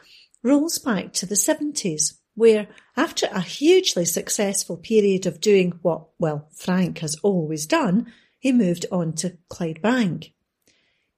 rolls 0.42 0.80
back 0.80 1.14
to 1.14 1.28
the 1.28 1.36
70s, 1.36 2.16
where, 2.34 2.68
after 2.98 3.28
a 3.28 3.40
hugely 3.40 4.06
successful 4.06 4.76
period 4.76 5.28
of 5.28 5.40
doing 5.40 5.78
what, 5.84 6.08
well, 6.18 6.50
Frank 6.56 6.98
has 6.98 7.16
always 7.22 7.68
done, 7.68 8.12
he 8.40 8.52
moved 8.52 8.88
on 8.92 9.14
to 9.14 9.38
Clydebank. 9.52 10.32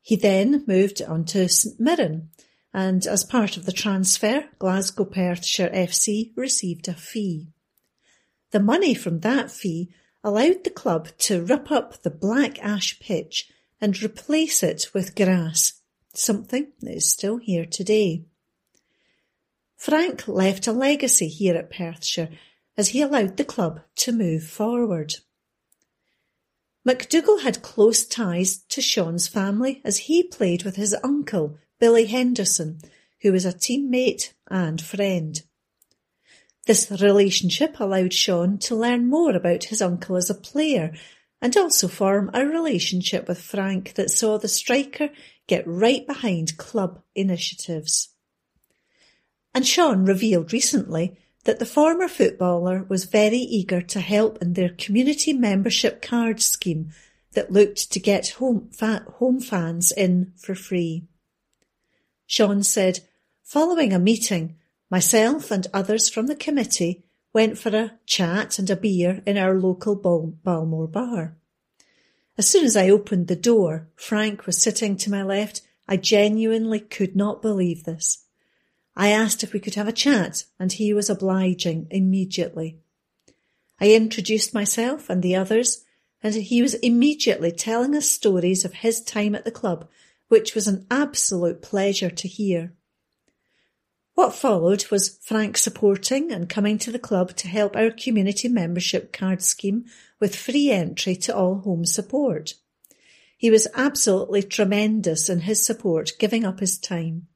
He 0.01 0.17
then 0.17 0.65
moved 0.67 1.01
on 1.01 1.23
to 1.23 1.47
St 1.47 1.79
Mirren, 1.79 2.31
and 2.73 3.07
as 3.07 3.23
part 3.23 3.55
of 3.55 3.65
the 3.65 3.71
transfer, 3.71 4.43
Glasgow 4.59 5.05
Perthshire 5.05 5.69
FC 5.69 6.33
received 6.35 6.89
a 6.89 6.93
fee. 6.93 7.47
The 8.51 8.59
money 8.59 8.93
from 8.93 9.21
that 9.21 9.49
fee 9.49 9.89
allowed 10.21 10.65
the 10.65 10.69
club 10.69 11.07
to 11.19 11.41
rip 11.41 11.71
up 11.71 12.03
the 12.03 12.11
black 12.11 12.61
ash 12.61 12.99
pitch 12.99 13.49
and 13.79 14.03
replace 14.03 14.63
it 14.63 14.87
with 14.93 15.15
grass, 15.15 15.79
something 16.13 16.67
that 16.81 16.95
is 16.95 17.09
still 17.09 17.37
here 17.37 17.65
today. 17.65 18.25
Frank 19.75 20.27
left 20.27 20.67
a 20.67 20.71
legacy 20.71 21.27
here 21.27 21.55
at 21.55 21.71
Perthshire 21.71 22.29
as 22.77 22.89
he 22.89 23.01
allowed 23.01 23.37
the 23.37 23.45
club 23.45 23.81
to 23.97 24.11
move 24.11 24.43
forward. 24.43 25.15
MacDougall 26.85 27.39
had 27.39 27.61
close 27.61 28.05
ties 28.05 28.57
to 28.69 28.81
Sean's 28.81 29.27
family 29.27 29.81
as 29.85 29.99
he 29.99 30.23
played 30.23 30.63
with 30.63 30.75
his 30.75 30.95
uncle, 31.03 31.57
Billy 31.79 32.05
Henderson, 32.05 32.79
who 33.21 33.31
was 33.31 33.45
a 33.45 33.53
teammate 33.53 34.33
and 34.49 34.81
friend. 34.81 35.41
This 36.65 36.89
relationship 36.91 37.79
allowed 37.79 38.13
Sean 38.13 38.57
to 38.59 38.75
learn 38.75 39.09
more 39.09 39.35
about 39.35 39.65
his 39.65 39.81
uncle 39.81 40.15
as 40.15 40.29
a 40.29 40.35
player 40.35 40.93
and 41.41 41.55
also 41.57 41.89
form 41.89 42.31
a 42.33 42.45
relationship 42.45 43.27
with 43.27 43.41
Frank 43.41 43.95
that 43.95 44.09
saw 44.09 44.37
the 44.37 44.47
striker 44.47 45.09
get 45.47 45.67
right 45.67 46.05
behind 46.07 46.57
club 46.57 47.01
initiatives. 47.15 48.09
And 49.53 49.67
Sean 49.67 50.05
revealed 50.05 50.53
recently 50.53 51.17
that 51.43 51.59
the 51.59 51.65
former 51.65 52.07
footballer 52.07 52.85
was 52.87 53.05
very 53.05 53.37
eager 53.37 53.81
to 53.81 53.99
help 53.99 54.41
in 54.41 54.53
their 54.53 54.69
community 54.69 55.33
membership 55.33 56.01
card 56.01 56.41
scheme 56.41 56.91
that 57.33 57.51
looked 57.51 57.91
to 57.91 57.99
get 57.99 58.29
home, 58.29 58.69
fa- 58.71 59.05
home 59.17 59.39
fans 59.39 59.91
in 59.91 60.33
for 60.37 60.55
free. 60.55 61.05
Sean 62.25 62.63
said, 62.63 63.01
following 63.43 63.91
a 63.91 63.99
meeting, 63.99 64.55
myself 64.89 65.51
and 65.51 65.67
others 65.73 66.09
from 66.09 66.27
the 66.27 66.35
committee 66.35 67.03
went 67.33 67.57
for 67.57 67.75
a 67.75 67.99
chat 68.05 68.59
and 68.59 68.69
a 68.69 68.75
beer 68.75 69.21
in 69.25 69.37
our 69.37 69.59
local 69.59 69.95
Bal- 69.95 70.33
Balmore 70.43 70.87
bar. 70.87 71.35
As 72.37 72.49
soon 72.49 72.65
as 72.65 72.75
I 72.75 72.89
opened 72.89 73.27
the 73.27 73.35
door, 73.35 73.89
Frank 73.95 74.45
was 74.45 74.57
sitting 74.57 74.97
to 74.97 75.11
my 75.11 75.21
left. 75.21 75.61
I 75.87 75.97
genuinely 75.97 76.79
could 76.79 77.15
not 77.15 77.41
believe 77.41 77.83
this. 77.83 78.25
I 78.95 79.09
asked 79.09 79.43
if 79.43 79.53
we 79.53 79.59
could 79.59 79.75
have 79.75 79.87
a 79.87 79.91
chat, 79.91 80.45
and 80.59 80.71
he 80.71 80.93
was 80.93 81.09
obliging 81.09 81.87
immediately. 81.91 82.79
I 83.79 83.93
introduced 83.93 84.53
myself 84.53 85.09
and 85.09 85.21
the 85.21 85.35
others, 85.35 85.83
and 86.21 86.33
he 86.35 86.61
was 86.61 86.75
immediately 86.75 87.51
telling 87.51 87.95
us 87.95 88.09
stories 88.09 88.63
of 88.63 88.75
his 88.75 89.01
time 89.01 89.35
at 89.35 89.45
the 89.45 89.51
club, 89.51 89.87
which 90.27 90.55
was 90.55 90.67
an 90.67 90.87
absolute 90.89 91.61
pleasure 91.61 92.09
to 92.09 92.27
hear. 92.27 92.73
What 94.15 94.35
followed 94.35 94.85
was 94.91 95.17
Frank 95.23 95.57
supporting 95.57 96.31
and 96.31 96.47
coming 96.47 96.77
to 96.79 96.91
the 96.91 96.99
club 96.99 97.35
to 97.37 97.47
help 97.47 97.75
our 97.75 97.89
community 97.89 98.47
membership 98.47 99.11
card 99.11 99.41
scheme 99.41 99.85
with 100.19 100.35
free 100.35 100.69
entry 100.69 101.15
to 101.15 101.35
all 101.35 101.59
home 101.59 101.85
support. 101.85 102.53
He 103.37 103.49
was 103.49 103.67
absolutely 103.73 104.43
tremendous 104.43 105.29
in 105.29 105.41
his 105.41 105.65
support, 105.65 106.13
giving 106.19 106.45
up 106.45 106.59
his 106.59 106.77
time. 106.77 107.27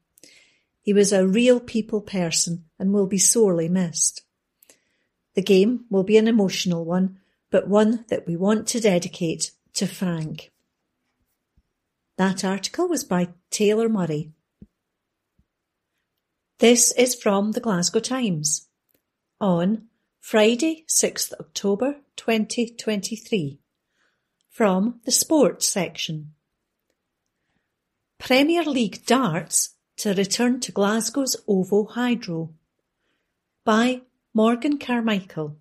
He 0.80 0.92
was 0.92 1.12
a 1.12 1.26
real 1.26 1.60
people 1.60 2.00
person 2.00 2.64
and 2.78 2.92
will 2.92 3.08
be 3.08 3.18
sorely 3.18 3.68
missed. 3.68 4.22
The 5.34 5.42
game 5.42 5.84
will 5.90 6.04
be 6.04 6.16
an 6.16 6.28
emotional 6.28 6.84
one, 6.84 7.18
but 7.50 7.68
one 7.68 8.04
that 8.08 8.26
we 8.26 8.36
want 8.36 8.66
to 8.68 8.80
dedicate 8.80 9.50
to 9.74 9.86
Frank. 9.86 10.50
That 12.16 12.44
article 12.44 12.88
was 12.88 13.04
by 13.04 13.28
Taylor 13.50 13.88
Murray. 13.88 14.32
This 16.60 16.90
is 16.90 17.14
from 17.14 17.52
the 17.52 17.60
Glasgow 17.60 18.00
Times 18.00 18.66
on 19.40 19.84
Friday, 20.18 20.86
6th 20.88 21.32
October 21.38 21.98
2023. 22.16 23.60
From 24.50 24.98
the 25.04 25.12
Sports 25.12 25.68
section. 25.68 26.32
Premier 28.18 28.64
League 28.64 29.06
darts 29.06 29.76
to 29.98 30.14
return 30.14 30.58
to 30.58 30.72
Glasgow's 30.72 31.36
OVO 31.46 31.84
Hydro 31.84 32.52
by 33.64 34.00
Morgan 34.34 34.78
Carmichael. 34.78 35.58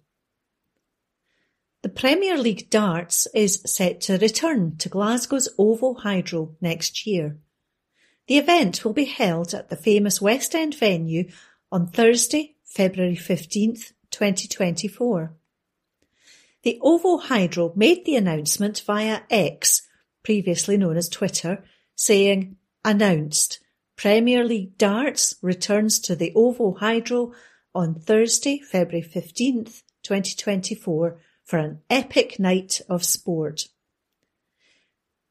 The 1.84 1.90
Premier 1.90 2.40
League 2.40 2.72
darts 2.72 3.28
is 3.36 3.62
set 3.68 4.02
to 4.02 4.18
return 4.18 4.78
to 4.78 4.90
Glasgow's 4.90 5.48
OVO 5.60 5.94
Hydro 5.94 6.56
next 6.60 7.06
year. 7.06 7.38
The 8.28 8.38
event 8.38 8.84
will 8.84 8.94
be 8.94 9.06
held 9.06 9.54
at 9.54 9.70
the 9.70 9.78
famous 9.78 10.22
West 10.22 10.54
End 10.54 10.76
venue 10.76 11.30
on 11.72 11.88
Thursday, 11.88 12.56
February 12.66 13.16
15th, 13.16 13.94
2024. 14.12 15.34
The 16.64 16.80
OVO 16.82 17.18
Hydro 17.18 17.72
made 17.76 18.04
the 18.06 18.18
announcement 18.18 18.84
via 18.86 19.22
X, 19.30 19.84
previously 20.24 20.76
known 20.76 20.98
as 20.98 21.08
Twitter, 21.08 21.64
saying, 21.96 22.58
announced 22.84 23.60
Premier 23.96 24.44
League 24.44 24.78
Darts 24.78 25.36
returns 25.42 25.98
to 26.00 26.16
the 26.16 26.34
OVO 26.36 26.74
Hydro 26.74 27.32
on 27.74 27.96
Thursday, 27.96 28.60
February 28.60 29.08
15th, 29.08 29.84
2024 30.04 31.20
for 31.44 31.60
an 31.60 31.80
epic 31.90 32.40
night 32.40 32.82
of 32.90 33.04
sport. 33.06 33.68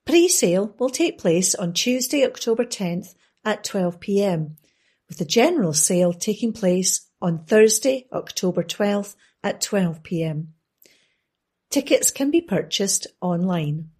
Pre-sale 0.07 0.72
will 0.78 0.88
take 0.88 1.18
place 1.18 1.54
on 1.57 1.72
Tuesday, 1.72 2.24
October 2.24 2.64
10th 2.64 3.14
at 3.44 3.64
12pm, 3.64 4.54
with 5.09 5.18
the 5.18 5.24
general 5.24 5.72
sale 5.72 6.12
taking 6.12 6.52
place 6.52 7.09
on 7.20 7.44
Thursday, 7.44 8.07
October 8.12 8.62
12th 8.62 9.16
at 9.42 9.61
12pm. 9.61 10.46
Tickets 11.70 12.12
can 12.12 12.30
be 12.30 12.40
purchased 12.40 13.09
online. 13.20 13.90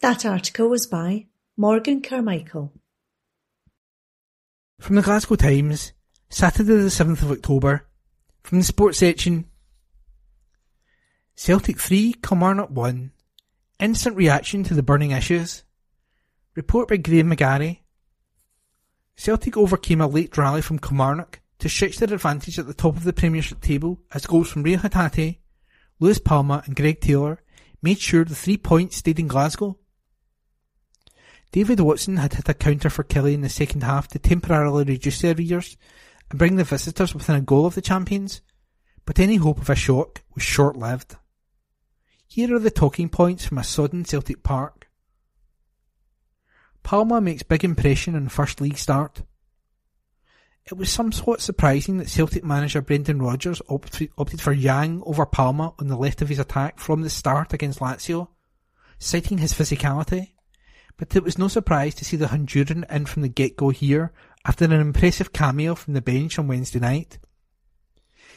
That 0.00 0.24
article 0.24 0.68
was 0.68 0.86
by 0.86 1.26
Morgan 1.56 2.00
Carmichael. 2.00 2.72
From 4.78 4.94
the 4.94 5.02
Glasgow 5.02 5.34
Times, 5.34 5.92
Saturday 6.30 6.76
the 6.76 6.88
7th 6.88 7.22
of 7.22 7.32
October, 7.32 7.88
from 8.44 8.58
the 8.58 8.64
sports 8.64 8.98
section, 8.98 9.46
Celtic 11.34 11.80
3, 11.80 12.14
Kilmarnock 12.22 12.70
1, 12.70 13.10
instant 13.80 14.16
reaction 14.16 14.64
to 14.64 14.74
the 14.74 14.82
burning 14.82 15.12
issues, 15.12 15.62
report 16.54 16.88
by 16.88 16.96
Graham 16.96 17.30
McGarry, 17.30 17.80
Celtic 19.16 19.56
overcame 19.56 20.00
a 20.00 20.06
late 20.06 20.36
rally 20.36 20.62
from 20.62 20.78
Kilmarnock 20.78 21.40
to 21.58 21.68
stretch 21.68 21.98
their 21.98 22.14
advantage 22.14 22.58
at 22.58 22.66
the 22.66 22.74
top 22.74 22.96
of 22.96 23.04
the 23.04 23.12
Premiership 23.12 23.60
table 23.60 24.00
as 24.12 24.26
goals 24.26 24.48
from 24.48 24.62
Reo 24.62 24.78
Hatate, 24.78 25.38
Luis 25.98 26.18
Palma 26.20 26.62
and 26.66 26.76
Greg 26.76 27.00
Taylor 27.00 27.40
made 27.82 27.98
sure 27.98 28.24
the 28.24 28.34
three 28.34 28.56
points 28.56 28.96
stayed 28.96 29.18
in 29.18 29.26
Glasgow. 29.26 29.76
David 31.50 31.80
Watson 31.80 32.18
had 32.18 32.34
hit 32.34 32.48
a 32.48 32.54
counter 32.54 32.90
for 32.90 33.02
Killie 33.02 33.34
in 33.34 33.40
the 33.40 33.48
second 33.48 33.82
half 33.82 34.06
to 34.08 34.18
temporarily 34.18 34.84
reduce 34.84 35.20
their 35.20 35.34
readers 35.34 35.76
and 36.30 36.38
bring 36.38 36.56
the 36.56 36.64
visitors 36.64 37.14
within 37.14 37.36
a 37.36 37.40
goal 37.40 37.66
of 37.66 37.74
the 37.74 37.80
champions, 37.80 38.40
but 39.04 39.18
any 39.18 39.36
hope 39.36 39.58
of 39.58 39.70
a 39.70 39.74
shock 39.74 40.22
was 40.34 40.42
short-lived. 40.42 41.16
Here 42.28 42.54
are 42.54 42.60
the 42.60 42.70
talking 42.70 43.08
points 43.08 43.44
from 43.44 43.58
a 43.58 43.64
sodden 43.64 44.04
Celtic 44.04 44.42
Park. 44.42 44.88
Palma 46.82 47.20
makes 47.20 47.42
big 47.42 47.64
impression 47.64 48.14
on 48.14 48.28
first 48.28 48.60
league 48.60 48.78
start. 48.78 49.22
It 50.64 50.76
was 50.76 50.90
somewhat 50.90 51.40
surprising 51.40 51.96
that 51.96 52.10
Celtic 52.10 52.44
manager 52.44 52.82
Brendan 52.82 53.20
Rodgers 53.20 53.62
opted 53.68 54.40
for 54.40 54.52
Yang 54.52 55.02
over 55.04 55.24
Palma 55.24 55.74
on 55.78 55.88
the 55.88 55.96
left 55.96 56.22
of 56.22 56.28
his 56.28 56.38
attack 56.38 56.78
from 56.78 57.00
the 57.00 57.10
start 57.10 57.52
against 57.52 57.80
Lazio, 57.80 58.28
citing 58.98 59.38
his 59.38 59.54
physicality 59.54 60.32
but 60.98 61.14
it 61.14 61.22
was 61.22 61.38
no 61.38 61.48
surprise 61.48 61.94
to 61.94 62.04
see 62.04 62.16
the 62.16 62.26
Honduran 62.26 62.84
in 62.92 63.06
from 63.06 63.22
the 63.22 63.28
get-go 63.28 63.70
here 63.70 64.12
after 64.44 64.64
an 64.64 64.72
impressive 64.72 65.32
cameo 65.32 65.74
from 65.74 65.94
the 65.94 66.02
bench 66.02 66.38
on 66.38 66.48
Wednesday 66.48 66.80
night. 66.80 67.18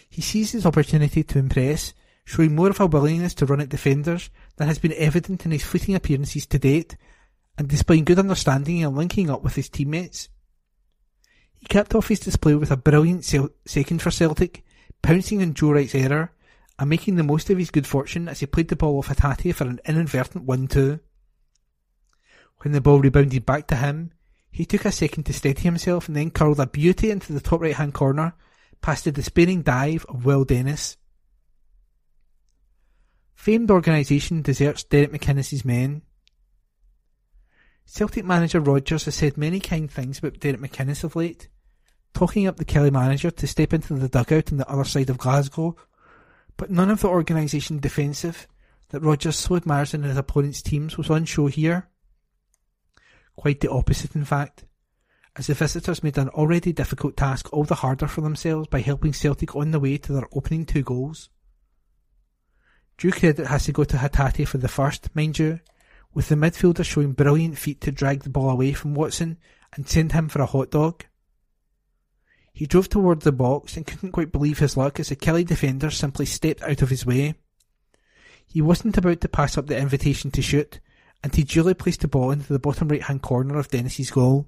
He 0.07 0.21
sees 0.21 0.51
his 0.51 0.65
opportunity 0.65 1.23
to 1.23 1.39
impress, 1.39 1.93
showing 2.23 2.55
more 2.55 2.69
of 2.69 2.79
a 2.79 2.85
willingness 2.85 3.33
to 3.35 3.45
run 3.45 3.61
at 3.61 3.69
defenders 3.69 4.29
than 4.57 4.67
has 4.67 4.79
been 4.79 4.93
evident 4.93 5.45
in 5.45 5.51
his 5.51 5.63
fleeting 5.63 5.95
appearances 5.95 6.45
to 6.45 6.59
date, 6.59 6.95
and 7.57 7.67
displaying 7.67 8.05
good 8.05 8.19
understanding 8.19 8.83
and 8.83 8.95
linking 8.95 9.29
up 9.29 9.43
with 9.43 9.55
his 9.55 9.69
teammates. 9.69 10.29
He 11.53 11.65
capped 11.67 11.93
off 11.93 12.07
his 12.07 12.19
display 12.19 12.55
with 12.55 12.71
a 12.71 12.77
brilliant 12.77 13.25
second 13.25 14.01
for 14.01 14.09
Celtic, 14.09 14.63
pouncing 15.01 15.41
on 15.41 15.53
Joe 15.53 15.71
Wright's 15.71 15.93
error, 15.93 16.31
and 16.79 16.89
making 16.89 17.15
the 17.15 17.23
most 17.23 17.49
of 17.49 17.57
his 17.57 17.69
good 17.69 17.85
fortune 17.85 18.27
as 18.27 18.39
he 18.39 18.45
played 18.45 18.69
the 18.69 18.75
ball 18.75 18.97
off 18.97 19.09
Hatate 19.09 19.53
for 19.53 19.65
an 19.65 19.79
inadvertent 19.85 20.47
1-2. 20.47 20.99
When 22.59 22.71
the 22.71 22.81
ball 22.81 22.99
rebounded 22.99 23.45
back 23.45 23.67
to 23.67 23.75
him, 23.75 24.11
He 24.51 24.65
took 24.65 24.83
a 24.85 24.91
second 24.91 25.23
to 25.25 25.33
steady 25.33 25.61
himself 25.61 26.07
and 26.07 26.15
then 26.15 26.29
curled 26.29 26.59
a 26.59 26.67
beauty 26.67 27.09
into 27.09 27.31
the 27.31 27.39
top 27.39 27.61
right 27.61 27.75
hand 27.75 27.93
corner 27.93 28.33
past 28.81 29.05
the 29.05 29.11
despairing 29.11 29.61
dive 29.61 30.05
of 30.09 30.25
Will 30.25 30.43
Dennis. 30.43 30.97
Famed 33.41 33.71
organisation 33.71 34.43
deserts 34.43 34.83
Derek 34.83 35.11
McInnes's 35.11 35.65
men. 35.65 36.03
Celtic 37.85 38.23
manager 38.23 38.59
Rodgers 38.59 39.05
has 39.05 39.15
said 39.15 39.35
many 39.35 39.59
kind 39.59 39.89
things 39.89 40.19
about 40.19 40.39
Derek 40.39 40.59
McInnes 40.59 41.03
of 41.03 41.15
late, 41.15 41.49
talking 42.13 42.45
up 42.45 42.57
the 42.57 42.65
Killie 42.65 42.91
manager 42.91 43.31
to 43.31 43.47
step 43.47 43.73
into 43.73 43.95
the 43.95 44.07
dugout 44.07 44.51
on 44.51 44.59
the 44.59 44.69
other 44.69 44.83
side 44.83 45.09
of 45.09 45.17
Glasgow, 45.17 45.75
but 46.55 46.69
none 46.69 46.91
of 46.91 47.01
the 47.01 47.07
organisation 47.07 47.79
defensive 47.79 48.47
that 48.89 49.01
Rodgers 49.01 49.37
so 49.37 49.55
admires 49.55 49.95
in 49.95 50.03
his 50.03 50.17
opponent's 50.17 50.61
teams 50.61 50.95
was 50.95 51.09
on 51.09 51.25
show 51.25 51.47
here. 51.47 51.89
Quite 53.35 53.61
the 53.61 53.71
opposite, 53.71 54.15
in 54.15 54.23
fact, 54.23 54.65
as 55.35 55.47
the 55.47 55.55
visitors 55.55 56.03
made 56.03 56.19
an 56.19 56.29
already 56.29 56.73
difficult 56.73 57.17
task 57.17 57.51
all 57.51 57.63
the 57.63 57.73
harder 57.73 58.05
for 58.05 58.21
themselves 58.21 58.67
by 58.67 58.81
helping 58.81 59.13
Celtic 59.13 59.55
on 59.55 59.71
the 59.71 59.79
way 59.79 59.97
to 59.97 60.13
their 60.13 60.27
opening 60.31 60.63
two 60.63 60.83
goals. 60.83 61.31
Due 63.01 63.11
credit 63.11 63.47
has 63.47 63.65
to 63.65 63.71
go 63.71 63.83
to 63.83 63.97
Hatate 63.97 64.47
for 64.47 64.59
the 64.59 64.67
first, 64.67 65.09
mind 65.15 65.39
you, 65.39 65.59
with 66.13 66.29
the 66.29 66.35
midfielder 66.35 66.85
showing 66.85 67.13
brilliant 67.13 67.57
feet 67.57 67.81
to 67.81 67.91
drag 67.91 68.21
the 68.21 68.29
ball 68.29 68.51
away 68.51 68.73
from 68.73 68.93
Watson 68.93 69.39
and 69.73 69.89
send 69.89 70.11
him 70.11 70.29
for 70.29 70.39
a 70.39 70.45
hot 70.45 70.69
dog. 70.69 71.03
He 72.53 72.67
drove 72.67 72.89
toward 72.89 73.21
the 73.21 73.31
box 73.31 73.75
and 73.75 73.87
couldn't 73.87 74.11
quite 74.11 74.31
believe 74.31 74.59
his 74.59 74.77
luck 74.77 74.99
as 74.99 75.09
the 75.09 75.15
Killie 75.15 75.47
defender 75.47 75.89
simply 75.89 76.27
stepped 76.27 76.61
out 76.61 76.83
of 76.83 76.91
his 76.91 77.03
way. 77.03 77.33
He 78.45 78.61
wasn't 78.61 78.95
about 78.95 79.19
to 79.21 79.27
pass 79.27 79.57
up 79.57 79.65
the 79.65 79.79
invitation 79.79 80.29
to 80.29 80.43
shoot, 80.43 80.79
and 81.23 81.33
he 81.33 81.43
duly 81.43 81.73
placed 81.73 82.01
the 82.01 82.07
ball 82.07 82.29
into 82.29 82.53
the 82.53 82.59
bottom 82.59 82.87
right 82.87 83.01
hand 83.01 83.23
corner 83.23 83.57
of 83.57 83.69
Dennis's 83.69 84.11
goal. 84.11 84.47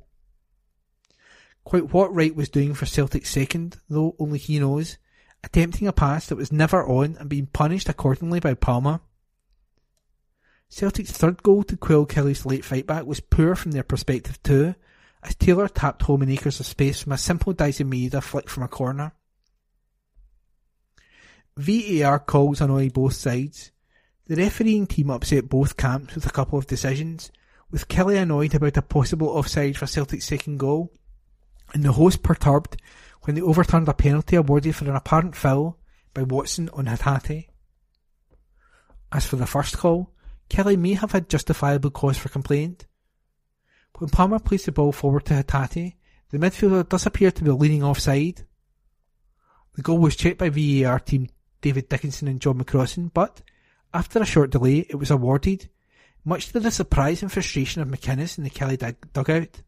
Quite 1.63 1.91
what 1.91 2.13
Wright 2.13 2.35
was 2.35 2.49
doing 2.49 2.75
for 2.75 2.85
Celtic's 2.85 3.31
second, 3.31 3.77
though 3.89 4.15
only 4.19 4.37
he 4.37 4.59
knows, 4.59 4.99
attempting 5.43 5.87
a 5.87 5.93
pass 5.93 6.27
that 6.27 6.35
was 6.35 6.51
never 6.51 6.85
on 6.85 7.17
and 7.19 7.29
being 7.29 7.47
punished 7.47 7.89
accordingly 7.89 8.39
by 8.39 8.53
Palma. 8.53 9.01
Celtic's 10.69 11.11
third 11.11 11.43
goal 11.43 11.63
to 11.63 11.77
quell 11.77 12.05
Killie's 12.05 12.45
late 12.45 12.65
fight 12.65 12.87
back 12.87 13.05
was 13.05 13.19
poor 13.19 13.55
from 13.55 13.71
their 13.71 13.83
perspective 13.83 14.41
too, 14.41 14.73
as 15.21 15.35
Taylor 15.35 15.67
tapped 15.67 16.01
home 16.01 16.23
in 16.23 16.31
acres 16.31 16.59
of 16.59 16.65
space 16.65 17.01
from 17.01 17.11
a 17.11 17.17
simple 17.17 17.53
Daizen 17.53 17.87
Maeda 17.87 18.23
flick 18.23 18.49
from 18.49 18.63
a 18.63 18.67
corner. 18.67 19.13
VAR 21.55 22.19
calls 22.19 22.61
annoy 22.61 22.89
both 22.89 23.13
sides. 23.13 23.71
The 24.25 24.35
refereeing 24.35 24.87
team 24.87 25.11
upset 25.11 25.49
both 25.49 25.77
camps 25.77 26.15
with 26.15 26.25
a 26.25 26.31
couple 26.31 26.57
of 26.57 26.65
decisions, 26.65 27.31
with 27.69 27.87
Killie 27.87 28.19
annoyed 28.19 28.55
about 28.55 28.77
a 28.77 28.81
possible 28.81 29.29
offside 29.29 29.77
for 29.77 29.85
Celtic's 29.85 30.25
second 30.25 30.57
goal, 30.57 30.91
and 31.73 31.83
the 31.83 31.91
host 31.91 32.23
perturbed 32.23 32.77
when 33.23 33.35
they 33.35 33.41
overturned 33.41 33.87
a 33.87 33.93
penalty 33.93 34.35
awarded 34.35 34.75
for 34.75 34.85
an 34.85 34.95
apparent 34.95 35.35
foul 35.35 35.79
by 36.13 36.23
Watson 36.23 36.69
on 36.69 36.85
Hatate. 36.85 37.47
As 39.11 39.25
for 39.25 39.35
the 39.35 39.45
first 39.45 39.77
call, 39.77 40.11
Killie 40.49 40.77
may 40.77 40.93
have 40.93 41.11
had 41.11 41.29
justifiable 41.29 41.91
cause 41.91 42.17
for 42.17 42.29
complaint. 42.29 42.85
When 43.97 44.09
Palma 44.09 44.39
placed 44.39 44.65
the 44.65 44.71
ball 44.71 44.91
forward 44.91 45.25
to 45.25 45.35
Hatate, 45.35 45.95
the 46.29 46.37
midfielder 46.37 46.87
does 46.87 47.05
appear 47.05 47.31
to 47.31 47.43
be 47.43 47.51
leaning 47.51 47.83
offside. 47.83 48.45
The 49.75 49.81
goal 49.81 49.99
was 49.99 50.15
checked 50.15 50.39
by 50.39 50.49
VAR 50.49 50.99
team 50.99 51.29
David 51.61 51.89
Dickinson 51.89 52.27
and 52.27 52.41
John 52.41 52.61
McCrossan, 52.61 53.11
but 53.13 53.41
after 53.93 54.19
a 54.19 54.25
short 54.25 54.49
delay 54.49 54.85
it 54.89 54.95
was 54.95 55.11
awarded, 55.11 55.69
much 56.25 56.51
to 56.51 56.59
the 56.59 56.71
surprise 56.71 57.21
and 57.21 57.31
frustration 57.31 57.81
of 57.81 57.87
McInnes 57.87 58.37
in 58.37 58.43
the 58.43 58.49
Killie 58.49 58.95
dugout. 59.13 59.61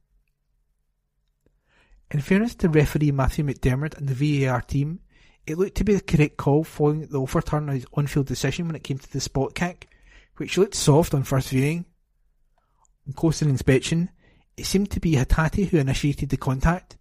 In 2.11 2.21
fairness 2.21 2.55
to 2.55 2.69
referee 2.69 3.11
Matthew 3.11 3.43
McDermott 3.43 3.97
and 3.97 4.07
the 4.07 4.45
VAR 4.45 4.61
team, 4.61 4.99
it 5.47 5.57
looked 5.57 5.75
to 5.75 5.83
be 5.83 5.93
the 5.93 6.01
correct 6.01 6.37
call 6.37 6.63
following 6.63 7.07
the 7.07 7.19
overturn 7.19 7.69
of 7.69 7.75
his 7.75 7.85
on-field 7.93 8.27
decision 8.27 8.67
when 8.67 8.75
it 8.75 8.83
came 8.83 8.97
to 8.97 9.11
the 9.11 9.19
spot 9.19 9.55
kick, 9.55 9.87
which 10.37 10.57
looked 10.57 10.75
soft 10.75 11.13
on 11.13 11.23
first 11.23 11.49
viewing. 11.49 11.85
On 13.07 13.13
closer 13.13 13.47
inspection, 13.47 14.09
it 14.57 14.65
seemed 14.65 14.91
to 14.91 14.99
be 14.99 15.13
Hatate 15.13 15.67
who 15.67 15.77
initiated 15.77 16.29
the 16.29 16.37
contact, 16.37 16.97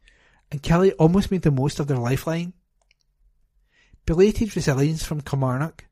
and 0.50 0.62
Killie 0.62 0.94
almost 0.98 1.30
made 1.30 1.42
the 1.42 1.50
most 1.50 1.80
of 1.80 1.86
their 1.86 1.96
lifeline. 1.96 2.52
Belated 4.06 4.54
resilience 4.54 5.04
from 5.04 5.20
Kilmarnock. 5.20 5.84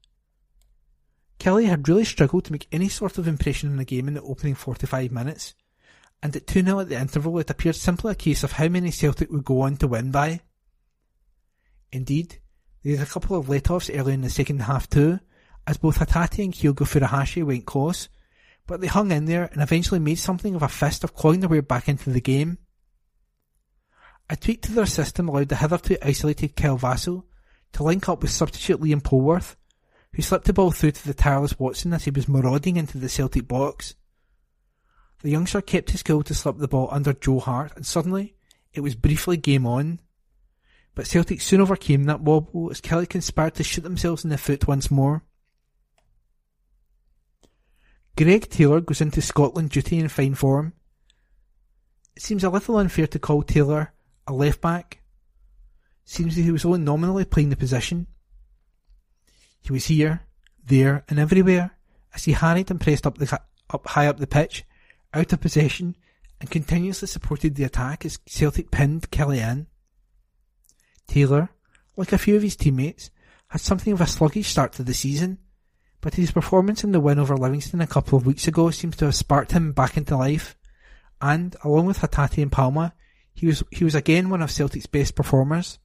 Killie 1.38 1.66
had 1.66 1.88
really 1.88 2.04
struggled 2.04 2.44
to 2.44 2.52
make 2.52 2.68
any 2.70 2.88
sort 2.88 3.18
of 3.18 3.26
impression 3.26 3.70
in 3.70 3.76
the 3.76 3.84
game 3.84 4.08
in 4.08 4.14
the 4.14 4.22
opening 4.22 4.54
45 4.54 5.10
minutes, 5.10 5.54
and 6.22 6.34
at 6.36 6.46
2 6.46 6.62
0 6.62 6.80
at 6.80 6.88
the 6.88 7.00
interval 7.00 7.38
it 7.38 7.50
appeared 7.50 7.76
simply 7.76 8.12
a 8.12 8.16
case 8.16 8.44
of 8.44 8.52
how 8.52 8.68
many 8.68 8.90
Celtic 8.90 9.30
would 9.30 9.44
go 9.44 9.62
on 9.62 9.76
to 9.78 9.88
win 9.88 10.10
by. 10.10 10.40
Indeed, 11.90 12.38
there 12.82 12.92
was 12.92 13.02
a 13.02 13.06
couple 13.06 13.36
of 13.36 13.48
let-offs 13.48 13.90
early 13.90 14.14
in 14.14 14.22
the 14.22 14.30
second 14.30 14.60
half 14.60 14.88
too, 14.88 15.20
as 15.66 15.76
both 15.76 15.98
Hatate 15.98 16.44
and 16.44 16.52
Kyogo 16.52 16.86
Furuhashi 16.86 17.44
went 17.44 17.66
close, 17.66 18.08
but 18.66 18.80
they 18.80 18.86
hung 18.86 19.10
in 19.10 19.26
there 19.26 19.48
and 19.52 19.62
eventually 19.62 20.00
made 20.00 20.18
something 20.18 20.54
of 20.54 20.62
a 20.62 20.68
fist 20.68 21.04
of 21.04 21.14
clawing 21.14 21.40
their 21.40 21.48
way 21.48 21.60
back 21.60 21.88
into 21.88 22.10
the 22.10 22.20
game. 22.20 22.58
A 24.30 24.36
tweak 24.36 24.62
to 24.62 24.72
their 24.72 24.86
system 24.86 25.28
allowed 25.28 25.48
the 25.48 25.56
hitherto 25.56 25.98
isolated 26.02 26.56
Kyle 26.56 26.78
Vassell 26.78 27.24
to 27.72 27.82
link 27.82 28.08
up 28.08 28.22
with 28.22 28.30
substitute 28.30 28.80
Liam 28.80 29.02
Polworth, 29.02 29.56
who 30.14 30.22
slipped 30.22 30.46
the 30.46 30.52
ball 30.52 30.70
through 30.70 30.92
to 30.92 31.06
the 31.06 31.14
tireless 31.14 31.58
Watson 31.58 31.92
as 31.92 32.04
he 32.04 32.10
was 32.10 32.28
marauding 32.28 32.76
into 32.76 32.98
the 32.98 33.08
Celtic 33.08 33.48
box. 33.48 33.94
The 35.22 35.30
youngster 35.30 35.60
kept 35.60 35.90
his 35.90 36.02
cool 36.02 36.22
to 36.24 36.34
slip 36.34 36.58
the 36.58 36.68
ball 36.68 36.88
under 36.90 37.12
Joe 37.12 37.38
Hart, 37.38 37.72
and 37.76 37.86
suddenly 37.86 38.34
it 38.74 38.80
was 38.80 38.96
briefly 38.96 39.36
game 39.36 39.66
on. 39.66 40.00
But 40.94 41.06
Celtic 41.06 41.40
soon 41.40 41.60
overcame 41.60 42.04
that 42.04 42.20
wobble 42.20 42.70
as 42.70 42.80
Killie 42.80 43.08
conspired 43.08 43.54
to 43.54 43.64
shoot 43.64 43.82
themselves 43.82 44.24
in 44.24 44.30
the 44.30 44.36
foot 44.36 44.66
once 44.66 44.90
more. 44.90 45.22
Greg 48.16 48.50
Taylor 48.50 48.80
goes 48.80 49.00
into 49.00 49.22
Scotland 49.22 49.70
duty 49.70 49.98
in 49.98 50.08
fine 50.08 50.34
form. 50.34 50.74
It 52.14 52.22
seems 52.22 52.44
a 52.44 52.50
little 52.50 52.76
unfair 52.76 53.06
to 53.06 53.18
call 53.18 53.42
Taylor 53.42 53.92
a 54.26 54.32
left 54.32 54.60
back. 54.60 55.00
Seems 56.04 56.36
that 56.36 56.42
he 56.42 56.50
was 56.50 56.64
only 56.64 56.80
nominally 56.80 57.24
playing 57.24 57.48
the 57.48 57.56
position. 57.56 58.06
He 59.60 59.72
was 59.72 59.86
here, 59.86 60.26
there, 60.64 61.04
and 61.08 61.18
everywhere 61.18 61.76
as 62.12 62.24
he 62.24 62.32
harried 62.32 62.70
and 62.70 62.80
pressed 62.80 63.06
up 63.06 63.16
the 63.18 63.40
up 63.70 63.86
high 63.86 64.08
up 64.08 64.18
the 64.18 64.26
pitch, 64.26 64.64
out 65.14 65.32
of 65.32 65.40
possession, 65.40 65.96
and 66.40 66.50
continuously 66.50 67.06
supported 67.06 67.54
the 67.54 67.64
attack 67.64 68.04
as 68.04 68.18
Celtic 68.26 68.70
pinned 68.70 69.10
Killie 69.10 69.38
in. 69.38 69.66
Taylor, 71.06 71.50
like 71.96 72.12
a 72.12 72.18
few 72.18 72.36
of 72.36 72.42
his 72.42 72.56
teammates, 72.56 73.10
had 73.48 73.60
something 73.60 73.92
of 73.92 74.00
a 74.00 74.06
sluggish 74.06 74.48
start 74.48 74.72
to 74.72 74.82
the 74.82 74.94
season, 74.94 75.38
but 76.00 76.14
his 76.14 76.32
performance 76.32 76.82
in 76.82 76.92
the 76.92 77.00
win 77.00 77.18
over 77.18 77.36
Livingston 77.36 77.80
a 77.80 77.86
couple 77.86 78.18
of 78.18 78.26
weeks 78.26 78.48
ago 78.48 78.70
seems 78.70 78.96
to 78.96 79.04
have 79.04 79.14
sparked 79.14 79.52
him 79.52 79.72
back 79.72 79.96
into 79.96 80.16
life, 80.16 80.56
and, 81.20 81.54
along 81.62 81.86
with 81.86 82.00
Hatate 82.00 82.42
and 82.42 82.50
Palma, 82.50 82.94
he 83.34 83.46
was, 83.46 83.62
he 83.70 83.84
was 83.84 83.94
again 83.94 84.28
one 84.28 84.42
of 84.42 84.50
Celtic's 84.50 84.86
best 84.86 85.14
performers. 85.14 85.78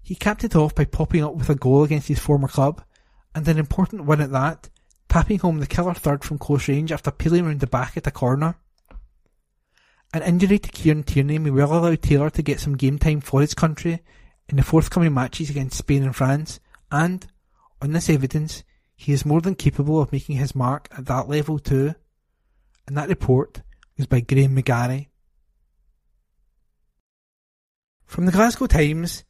He 0.00 0.14
capped 0.14 0.44
it 0.44 0.56
off 0.56 0.74
by 0.74 0.86
popping 0.86 1.22
up 1.22 1.34
with 1.34 1.50
a 1.50 1.54
goal 1.54 1.84
against 1.84 2.08
his 2.08 2.18
former 2.18 2.48
club, 2.48 2.82
and 3.34 3.46
an 3.46 3.58
important 3.58 4.06
win 4.06 4.22
at 4.22 4.30
that, 4.30 4.70
tapping 5.08 5.38
home 5.38 5.58
the 5.58 5.66
killer 5.66 5.94
third 5.94 6.24
from 6.24 6.38
close 6.38 6.68
range 6.68 6.92
after 6.92 7.10
peeling 7.10 7.46
round 7.46 7.60
the 7.60 7.66
back 7.66 7.96
at 7.96 8.06
a 8.06 8.10
corner. 8.10 8.56
An 10.12 10.22
injury 10.22 10.58
to 10.58 10.70
Kieran 10.70 11.02
Tierney 11.02 11.38
may 11.38 11.50
well 11.50 11.72
allow 11.74 11.94
Taylor 11.94 12.30
to 12.30 12.42
get 12.42 12.60
some 12.60 12.76
game 12.76 12.98
time 12.98 13.20
for 13.20 13.40
his 13.40 13.54
country 13.54 14.00
in 14.48 14.56
the 14.56 14.62
forthcoming 14.62 15.12
matches 15.12 15.50
against 15.50 15.76
Spain 15.76 16.02
and 16.02 16.16
France, 16.16 16.60
and, 16.90 17.26
on 17.82 17.92
this 17.92 18.08
evidence, 18.08 18.64
he 18.96 19.12
is 19.12 19.26
more 19.26 19.40
than 19.40 19.54
capable 19.54 20.00
of 20.00 20.10
making 20.10 20.36
his 20.36 20.54
mark 20.54 20.88
at 20.96 21.06
that 21.06 21.28
level 21.28 21.58
too. 21.58 21.94
And 22.86 22.96
that 22.96 23.08
report 23.08 23.60
was 23.96 24.06
by 24.06 24.20
Graham 24.20 24.56
McGarry. 24.56 25.08
From 28.06 28.24
the 28.24 28.32
Glasgow 28.32 28.66
Times, 28.66 29.24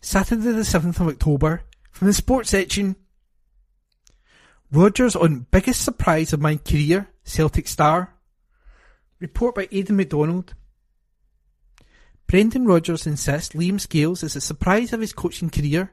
Saturday 0.00 0.52
the 0.52 0.60
7th 0.60 1.00
of 1.00 1.08
October, 1.08 1.64
from 1.90 2.06
the 2.06 2.14
sports 2.14 2.50
section, 2.50 2.94
Rodgers 4.72 5.16
on 5.16 5.46
biggest 5.50 5.82
surprise 5.82 6.32
of 6.32 6.40
my 6.40 6.56
career, 6.56 7.08
Celtic 7.24 7.66
star. 7.66 8.14
Report 9.18 9.54
by 9.54 9.68
Aidan 9.72 9.96
McDonald. 9.96 10.54
Brendan 12.28 12.66
Rodgers 12.66 13.04
insists 13.04 13.56
Liam 13.56 13.80
Scales 13.80 14.22
is 14.22 14.34
the 14.34 14.40
surprise 14.40 14.92
of 14.92 15.00
his 15.00 15.12
coaching 15.12 15.50
career 15.50 15.92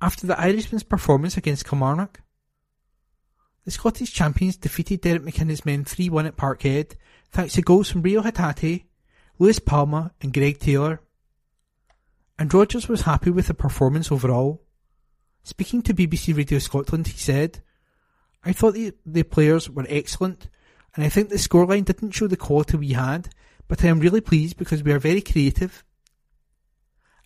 after 0.00 0.28
the 0.28 0.38
Irishman's 0.38 0.84
performance 0.84 1.36
against 1.36 1.66
Kilmarnock. 1.68 2.20
The 3.64 3.72
Scottish 3.72 4.12
champions 4.12 4.56
defeated 4.56 5.00
Derek 5.00 5.22
McInnes' 5.22 5.66
men 5.66 5.84
3-1 5.84 6.28
at 6.28 6.36
Parkhead 6.36 6.92
thanks 7.32 7.54
to 7.54 7.62
goals 7.62 7.90
from 7.90 8.02
Reo 8.02 8.22
Hatate, 8.22 8.84
Luis 9.40 9.58
Palma 9.58 10.12
and 10.20 10.32
Greg 10.32 10.60
Taylor. 10.60 11.00
And 12.38 12.54
Rodgers 12.54 12.88
was 12.88 13.02
happy 13.02 13.30
with 13.30 13.48
the 13.48 13.54
performance 13.54 14.12
overall. 14.12 14.62
Speaking 15.42 15.82
to 15.82 15.94
BBC 15.94 16.36
Radio 16.36 16.60
Scotland, 16.60 17.08
he 17.08 17.18
said, 17.18 17.60
I 18.44 18.52
thought 18.52 18.74
the, 18.74 18.92
the 19.06 19.22
players 19.22 19.70
were 19.70 19.86
excellent 19.88 20.48
and 20.94 21.04
I 21.04 21.08
think 21.08 21.28
the 21.28 21.36
scoreline 21.36 21.84
didn't 21.84 22.12
show 22.12 22.26
the 22.26 22.36
quality 22.36 22.76
we 22.76 22.92
had, 22.92 23.28
but 23.66 23.84
I 23.84 23.88
am 23.88 24.00
really 24.00 24.20
pleased 24.20 24.56
because 24.56 24.82
we 24.82 24.92
are 24.92 24.98
very 24.98 25.22
creative. 25.22 25.84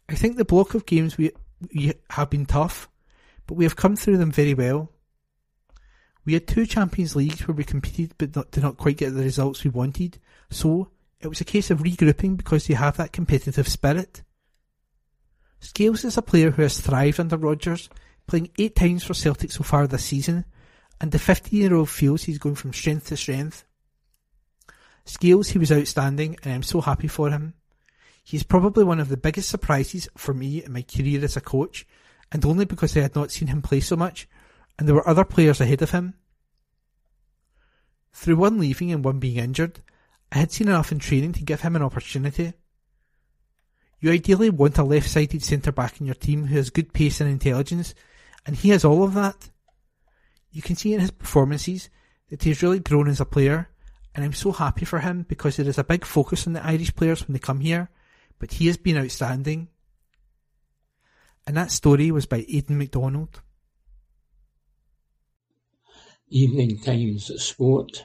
I 0.08 0.14
think 0.14 0.36
the 0.36 0.44
block 0.44 0.74
of 0.74 0.86
games 0.86 1.18
we, 1.18 1.32
we 1.74 1.92
have 2.10 2.30
been 2.30 2.46
tough, 2.46 2.88
but 3.46 3.54
we 3.54 3.64
have 3.64 3.76
come 3.76 3.96
through 3.96 4.16
them 4.16 4.32
very 4.32 4.54
well. 4.54 4.90
We 6.24 6.32
had 6.34 6.46
two 6.46 6.66
Champions 6.66 7.16
Leagues 7.16 7.46
where 7.46 7.54
we 7.54 7.64
competed 7.64 8.14
but 8.16 8.34
not, 8.34 8.50
did 8.50 8.62
not 8.62 8.78
quite 8.78 8.96
get 8.96 9.14
the 9.14 9.22
results 9.22 9.64
we 9.64 9.70
wanted, 9.70 10.18
so 10.50 10.90
it 11.20 11.28
was 11.28 11.40
a 11.40 11.44
case 11.44 11.70
of 11.70 11.80
regrouping 11.80 12.36
because 12.36 12.66
they 12.66 12.74
have 12.74 12.96
that 12.96 13.12
competitive 13.12 13.68
spirit. 13.68 14.22
Scales 15.60 16.04
is 16.04 16.16
a 16.16 16.22
player 16.22 16.50
who 16.50 16.62
has 16.62 16.80
thrived 16.80 17.18
under 17.18 17.36
Rodgers, 17.36 17.90
playing 18.26 18.50
eight 18.58 18.76
times 18.76 19.04
for 19.04 19.14
Celtic 19.14 19.50
so 19.50 19.64
far 19.64 19.86
this 19.86 20.04
season, 20.04 20.44
and 21.00 21.12
the 21.12 21.18
15 21.18 21.58
year 21.58 21.74
old 21.74 21.88
feels 21.88 22.24
he's 22.24 22.38
going 22.38 22.54
from 22.54 22.72
strength 22.72 23.08
to 23.08 23.16
strength. 23.16 23.64
Scales, 25.04 25.48
he 25.48 25.58
was 25.58 25.72
outstanding, 25.72 26.36
and 26.42 26.52
I'm 26.52 26.62
so 26.62 26.80
happy 26.80 27.08
for 27.08 27.30
him. 27.30 27.54
He's 28.22 28.42
probably 28.42 28.84
one 28.84 29.00
of 29.00 29.08
the 29.08 29.16
biggest 29.16 29.48
surprises 29.48 30.08
for 30.16 30.34
me 30.34 30.62
in 30.62 30.72
my 30.72 30.82
career 30.82 31.24
as 31.24 31.36
a 31.36 31.40
coach, 31.40 31.86
and 32.30 32.44
only 32.44 32.66
because 32.66 32.94
I 32.96 33.00
had 33.00 33.14
not 33.14 33.30
seen 33.30 33.48
him 33.48 33.62
play 33.62 33.80
so 33.80 33.96
much, 33.96 34.28
and 34.78 34.86
there 34.86 34.94
were 34.94 35.08
other 35.08 35.24
players 35.24 35.60
ahead 35.60 35.80
of 35.80 35.92
him. 35.92 36.14
Through 38.12 38.36
one 38.36 38.58
leaving 38.58 38.92
and 38.92 39.02
one 39.02 39.18
being 39.18 39.36
injured, 39.36 39.80
I 40.30 40.38
had 40.38 40.52
seen 40.52 40.68
enough 40.68 40.92
in 40.92 40.98
training 40.98 41.32
to 41.34 41.42
give 41.42 41.62
him 41.62 41.74
an 41.74 41.82
opportunity. 41.82 42.52
You 44.00 44.12
ideally 44.12 44.50
want 44.50 44.78
a 44.78 44.84
left-sided 44.84 45.42
centre-back 45.42 46.00
in 46.00 46.06
your 46.06 46.14
team 46.14 46.46
who 46.46 46.56
has 46.56 46.70
good 46.70 46.92
pace 46.92 47.20
and 47.20 47.30
intelligence, 47.30 47.94
and 48.44 48.54
he 48.54 48.68
has 48.70 48.84
all 48.84 49.02
of 49.02 49.14
that. 49.14 49.50
You 50.50 50.62
can 50.62 50.76
see 50.76 50.94
in 50.94 51.00
his 51.00 51.10
performances 51.10 51.90
that 52.30 52.42
he's 52.42 52.62
really 52.62 52.80
grown 52.80 53.08
as 53.08 53.20
a 53.20 53.24
player, 53.24 53.68
and 54.14 54.24
I'm 54.24 54.32
so 54.32 54.52
happy 54.52 54.84
for 54.84 55.00
him 55.00 55.24
because 55.28 55.56
there 55.56 55.68
is 55.68 55.78
a 55.78 55.84
big 55.84 56.04
focus 56.04 56.46
on 56.46 56.52
the 56.54 56.64
Irish 56.64 56.94
players 56.94 57.26
when 57.26 57.34
they 57.34 57.38
come 57.38 57.60
here, 57.60 57.90
but 58.38 58.52
he 58.52 58.66
has 58.66 58.76
been 58.76 58.98
outstanding. 58.98 59.68
And 61.46 61.56
that 61.56 61.70
story 61.70 62.10
was 62.10 62.26
by 62.26 62.44
Aidan 62.48 62.78
McDonald. 62.78 63.40
Evening 66.30 66.78
Times 66.80 67.30
Sport, 67.42 68.04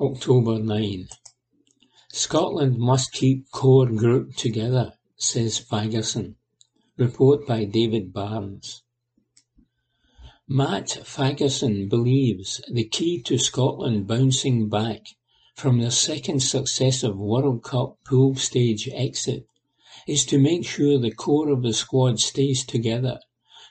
October 0.00 0.58
9. 0.58 1.08
Scotland 2.12 2.78
must 2.78 3.12
keep 3.12 3.50
core 3.50 3.86
group 3.86 4.36
together, 4.36 4.92
says 5.16 5.60
Fagerson. 5.60 6.34
Report 6.96 7.46
by 7.46 7.64
David 7.64 8.12
Barnes. 8.12 8.82
Matt 10.50 11.02
Fagerson 11.04 11.90
believes 11.90 12.62
the 12.72 12.84
key 12.84 13.20
to 13.20 13.36
Scotland 13.36 14.06
bouncing 14.06 14.70
back 14.70 15.08
from 15.54 15.78
their 15.78 15.90
second 15.90 16.40
successive 16.40 17.18
World 17.18 17.62
Cup 17.62 17.98
pool 18.06 18.34
stage 18.34 18.88
exit 18.94 19.46
is 20.06 20.24
to 20.24 20.38
make 20.38 20.64
sure 20.64 20.98
the 20.98 21.10
core 21.10 21.50
of 21.50 21.62
the 21.62 21.74
squad 21.74 22.18
stays 22.18 22.64
together 22.64 23.20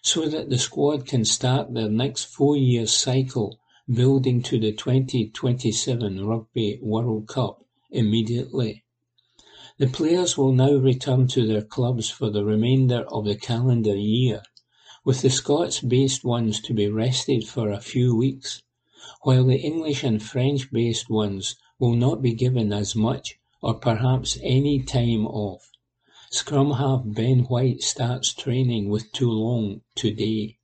so 0.04 0.30
that 0.30 0.52
the 0.52 0.60
squad 0.60 1.08
can 1.08 1.26
start 1.26 1.74
their 1.74 1.90
next 1.90 2.26
four-year 2.26 2.86
cycle 2.86 3.58
building 3.92 4.44
to 4.44 4.60
the 4.60 4.72
2027 4.72 6.28
Rugby 6.28 6.78
World 6.84 7.28
Cup 7.28 7.66
immediately. 7.90 8.84
The 9.80 9.88
players 9.88 10.38
will 10.38 10.54
now 10.54 10.76
return 10.76 11.28
to 11.30 11.48
their 11.48 11.64
clubs 11.64 12.12
for 12.12 12.30
the 12.30 12.46
remainder 12.46 13.04
of 13.10 13.26
the 13.26 13.36
calendar 13.36 13.96
year, 13.96 14.44
with 15.08 15.22
the 15.22 15.30
Scots-based 15.30 16.26
ones 16.26 16.60
to 16.60 16.74
be 16.74 16.90
rested 16.90 17.48
for 17.48 17.72
a 17.72 17.80
few 17.80 18.14
weeks, 18.14 18.62
while 19.22 19.46
the 19.46 19.56
English 19.56 20.04
and 20.04 20.22
French-based 20.22 21.10
ones 21.10 21.56
will 21.80 21.96
not 21.96 22.22
be 22.22 22.34
given 22.34 22.74
as 22.74 22.94
much 22.94 23.40
or 23.62 23.74
perhaps 23.74 24.38
any 24.44 24.84
time 24.84 25.26
off. 25.26 25.72
Scrum 26.30 26.72
half 26.72 27.04
Ben 27.06 27.44
White 27.46 27.84
starts 27.84 28.34
training 28.34 28.90
with 28.90 29.14
Toulon 29.14 29.80
today. 29.96 30.58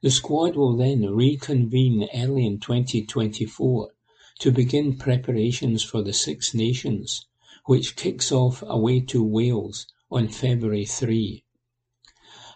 The 0.00 0.10
squad 0.10 0.56
will 0.56 0.74
then 0.74 1.14
reconvene 1.14 2.08
early 2.14 2.46
in 2.46 2.58
2024 2.58 3.90
to 4.38 4.50
begin 4.50 4.96
preparations 4.96 5.82
for 5.82 6.00
the 6.00 6.14
Six 6.14 6.54
Nations, 6.54 7.26
which 7.66 7.96
kicks 7.96 8.32
off 8.32 8.64
away 8.66 9.00
to 9.00 9.22
Wales 9.22 9.86
on 10.10 10.28
February 10.28 10.86
3. 10.86 11.41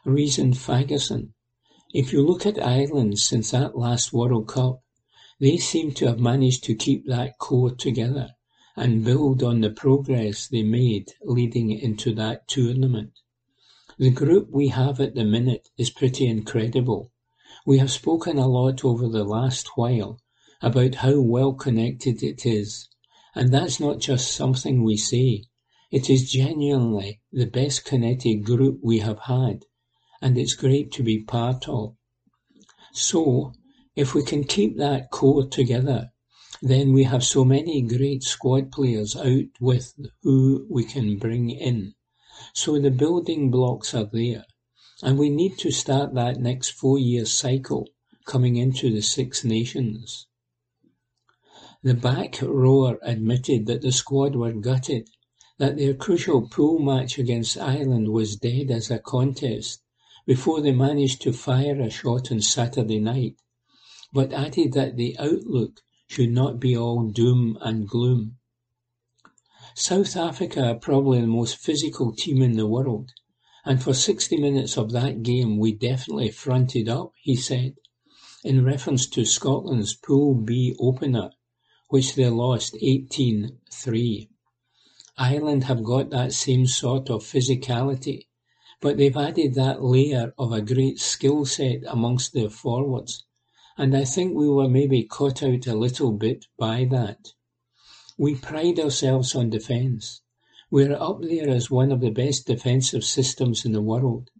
Reasoned 0.06 0.54
Fagerson, 0.54 1.32
if 1.92 2.12
you 2.12 2.24
look 2.24 2.46
at 2.46 2.64
Ireland 2.64 3.18
since 3.18 3.50
that 3.50 3.76
last 3.76 4.12
World 4.12 4.46
Cup, 4.46 4.84
they 5.40 5.56
seem 5.56 5.92
to 5.94 6.06
have 6.06 6.20
managed 6.20 6.62
to 6.64 6.76
keep 6.76 7.06
that 7.06 7.38
core 7.38 7.72
together 7.74 8.30
and 8.76 9.04
build 9.04 9.42
on 9.42 9.62
the 9.62 9.70
progress 9.70 10.46
they 10.46 10.62
made 10.62 11.10
leading 11.24 11.72
into 11.72 12.14
that 12.14 12.46
tournament. 12.46 13.18
The 13.98 14.12
group 14.12 14.48
we 14.52 14.68
have 14.68 15.00
at 15.00 15.16
the 15.16 15.24
minute 15.24 15.70
is 15.76 15.90
pretty 15.90 16.28
incredible. 16.28 17.10
We 17.66 17.78
have 17.78 17.90
spoken 17.90 18.38
a 18.38 18.46
lot 18.46 18.84
over 18.84 19.08
the 19.08 19.24
last 19.24 19.70
while 19.74 20.20
about 20.62 20.94
how 20.94 21.20
well 21.20 21.52
connected 21.52 22.22
it 22.22 22.46
is, 22.46 22.88
and 23.34 23.52
that's 23.52 23.80
not 23.80 23.98
just 23.98 24.32
something 24.32 24.84
we 24.84 24.98
say. 24.98 25.46
It 25.90 26.08
is 26.08 26.30
genuinely 26.30 27.22
the 27.32 27.46
best 27.46 27.84
connected 27.84 28.44
group 28.44 28.78
we 28.84 29.00
have 29.00 29.18
had, 29.26 29.64
and 30.20 30.38
it's 30.38 30.54
great 30.54 30.92
to 30.92 31.02
be 31.02 31.22
part 31.22 31.68
of. 31.68 31.94
So, 32.92 33.52
if 33.94 34.14
we 34.14 34.22
can 34.22 34.44
keep 34.44 34.76
that 34.76 35.10
core 35.10 35.46
together, 35.46 36.12
then 36.62 36.92
we 36.92 37.04
have 37.04 37.22
so 37.22 37.44
many 37.44 37.82
great 37.82 38.22
squad 38.22 38.72
players 38.72 39.14
out 39.14 39.48
with 39.60 39.94
who 40.22 40.66
we 40.70 40.84
can 40.84 41.18
bring 41.18 41.50
in. 41.50 41.94
So 42.54 42.78
the 42.78 42.90
building 42.90 43.50
blocks 43.50 43.94
are 43.94 44.08
there, 44.10 44.44
and 45.02 45.18
we 45.18 45.28
need 45.28 45.58
to 45.58 45.70
start 45.70 46.14
that 46.14 46.40
next 46.40 46.70
four 46.70 46.98
year 46.98 47.26
cycle 47.26 47.88
coming 48.24 48.56
into 48.56 48.90
the 48.90 49.02
Six 49.02 49.44
Nations. 49.44 50.26
The 51.82 51.94
back 51.94 52.40
rower 52.42 52.98
admitted 53.02 53.66
that 53.66 53.82
the 53.82 53.92
squad 53.92 54.34
were 54.34 54.52
gutted, 54.52 55.08
that 55.58 55.76
their 55.76 55.94
crucial 55.94 56.48
pool 56.48 56.78
match 56.78 57.18
against 57.18 57.58
Ireland 57.58 58.08
was 58.08 58.36
dead 58.36 58.70
as 58.70 58.90
a 58.90 58.98
contest 58.98 59.82
before 60.26 60.60
they 60.60 60.72
managed 60.72 61.22
to 61.22 61.32
fire 61.32 61.80
a 61.80 61.88
shot 61.88 62.30
on 62.30 62.40
Saturday 62.40 62.98
night, 62.98 63.36
but 64.12 64.32
added 64.32 64.72
that 64.72 64.96
the 64.96 65.16
outlook 65.18 65.80
should 66.08 66.30
not 66.30 66.60
be 66.60 66.76
all 66.76 67.08
doom 67.08 67.56
and 67.60 67.88
gloom. 67.88 68.36
South 69.74 70.16
Africa 70.16 70.70
are 70.70 70.74
probably 70.74 71.20
the 71.20 71.26
most 71.26 71.56
physical 71.56 72.12
team 72.12 72.42
in 72.42 72.56
the 72.56 72.66
world, 72.66 73.12
and 73.64 73.82
for 73.82 73.94
60 73.94 74.36
minutes 74.36 74.76
of 74.76 74.92
that 74.92 75.22
game 75.22 75.58
we 75.58 75.72
definitely 75.72 76.30
fronted 76.30 76.88
up, 76.88 77.12
he 77.20 77.36
said, 77.36 77.74
in 78.44 78.64
reference 78.64 79.06
to 79.06 79.24
Scotland's 79.24 79.94
Pool 79.94 80.34
B 80.34 80.74
opener 80.78 81.30
which 81.88 82.16
they 82.16 82.28
lost 82.28 82.76
18 82.82 83.58
3. 83.70 84.28
Ireland 85.18 85.64
have 85.64 85.84
got 85.84 86.10
that 86.10 86.32
same 86.32 86.66
sort 86.66 87.10
of 87.10 87.22
physicality, 87.22 88.26
but 88.80 88.96
they've 88.96 89.16
added 89.16 89.54
that 89.54 89.82
layer 89.82 90.34
of 90.38 90.52
a 90.52 90.60
great 90.60 90.98
skill 90.98 91.44
set 91.44 91.80
amongst 91.86 92.32
their 92.32 92.50
forwards, 92.50 93.24
and 93.78 93.96
I 93.96 94.04
think 94.04 94.34
we 94.34 94.48
were 94.48 94.68
maybe 94.68 95.02
caught 95.02 95.42
out 95.42 95.66
a 95.66 95.74
little 95.74 96.12
bit 96.12 96.46
by 96.58 96.86
that. 96.90 97.32
We 98.18 98.34
pride 98.34 98.78
ourselves 98.78 99.34
on 99.34 99.50
defence. 99.50 100.22
We're 100.70 100.94
up 100.94 101.22
there 101.22 101.48
as 101.48 101.70
one 101.70 101.92
of 101.92 102.00
the 102.00 102.10
best 102.10 102.46
defensive 102.46 103.04
systems 103.04 103.64
in 103.64 103.72
the 103.72 103.82
world, 103.82 104.30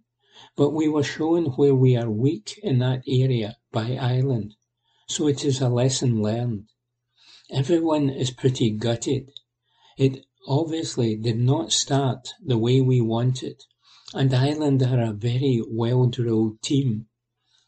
but 0.57 0.71
we 0.71 0.89
were 0.89 1.03
shown 1.03 1.47
where 1.53 1.75
we 1.75 1.97
are 1.97 2.11
weak 2.11 2.59
in 2.63 2.79
that 2.81 3.03
area 3.07 3.57
by 3.73 3.97
Ireland, 3.97 4.55
so 5.09 5.29
it 5.29 5.45
is 5.45 5.61
a 5.61 5.69
lesson 5.69 6.23
learned. 6.23 6.69
Everyone 7.51 8.11
is 8.11 8.31
pretty 8.31 8.71
gutted. 8.71 9.31
It 9.97 10.27
obviously 10.49 11.17
did 11.17 11.39
not 11.39 11.73
start 11.73 12.35
the 12.45 12.59
way 12.59 12.81
we 12.81 13.01
wanted, 13.01 13.65
and 14.15 14.33
Ireland 14.33 14.83
are 14.83 15.01
a 15.01 15.13
very 15.13 15.63
well-drilled 15.67 16.63
team. 16.63 17.07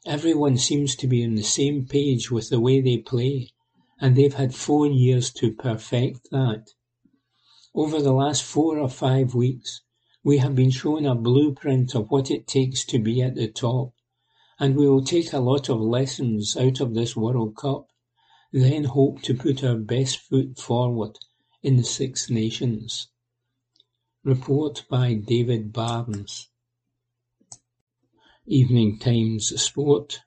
Everyone 0.06 0.56
seems 0.56 0.94
to 0.96 1.06
be 1.06 1.24
on 1.24 1.34
the 1.34 1.42
same 1.42 1.86
page 1.86 2.30
with 2.30 2.48
the 2.48 2.60
way 2.60 2.80
they 2.80 2.98
play, 2.98 3.50
and 4.00 4.16
they've 4.16 4.34
had 4.34 4.54
four 4.54 4.86
years 4.86 5.32
to 5.34 5.52
perfect 5.52 6.30
that. 6.30 6.68
Over 7.74 8.00
the 8.00 8.12
last 8.12 8.42
four 8.42 8.78
or 8.78 8.88
five 8.88 9.34
weeks, 9.34 9.82
we 10.22 10.38
have 10.38 10.54
been 10.54 10.70
shown 10.70 11.06
a 11.06 11.14
blueprint 11.14 11.94
of 11.94 12.10
what 12.10 12.30
it 12.30 12.46
takes 12.46 12.84
to 12.86 12.98
be 12.98 13.22
at 13.22 13.34
the 13.34 13.48
top, 13.48 13.92
and 14.58 14.76
we 14.76 14.88
will 14.88 15.04
take 15.04 15.32
a 15.32 15.40
lot 15.40 15.68
of 15.68 15.80
lessons 15.80 16.56
out 16.56 16.80
of 16.80 16.94
this 16.94 17.16
World 17.16 17.56
Cup 17.56 17.88
then 18.52 18.84
hope 18.84 19.20
to 19.20 19.34
put 19.34 19.62
our 19.62 19.76
best 19.76 20.16
foot 20.16 20.58
forward 20.58 21.18
in 21.62 21.76
the 21.76 21.84
Six 21.84 22.30
Nations. 22.30 23.08
Report 24.24 24.84
by 24.90 25.14
David 25.14 25.72
Barnes. 25.72 26.48
Evening 28.46 28.98
Times 28.98 29.62
Sport, 29.62 30.22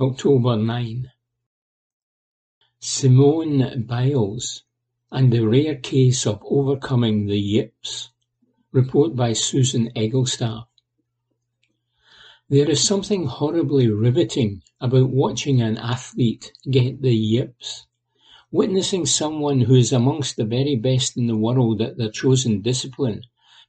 October 0.00 0.56
9. 0.56 1.12
Simone 2.80 3.82
Biles 3.82 4.62
and 5.12 5.30
the 5.30 5.46
rare 5.46 5.76
case 5.76 6.26
of 6.26 6.42
overcoming 6.48 7.26
the 7.26 7.38
yips. 7.38 8.08
Report 8.72 9.14
by 9.14 9.34
Susan 9.34 9.90
Egglestaff. 9.94 10.64
There 12.48 12.70
is 12.70 12.82
something 12.82 13.26
horribly 13.26 13.88
riveting 13.88 14.62
about 14.80 15.10
watching 15.10 15.60
an 15.60 15.76
athlete 15.76 16.54
get 16.70 17.02
the 17.02 17.14
yips. 17.14 17.86
Witnessing 18.54 19.04
someone 19.04 19.62
who 19.62 19.74
is 19.74 19.92
amongst 19.92 20.36
the 20.36 20.44
very 20.44 20.76
best 20.76 21.16
in 21.16 21.26
the 21.26 21.36
world 21.36 21.82
at 21.82 21.96
their 21.96 22.08
chosen 22.08 22.62
discipline 22.62 23.22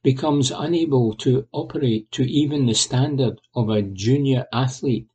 becomes 0.04 0.52
unable 0.52 1.12
to 1.14 1.48
operate 1.50 2.12
to 2.12 2.22
even 2.22 2.66
the 2.66 2.74
standard 2.74 3.40
of 3.52 3.68
a 3.68 3.82
junior 3.82 4.46
athlete 4.52 5.08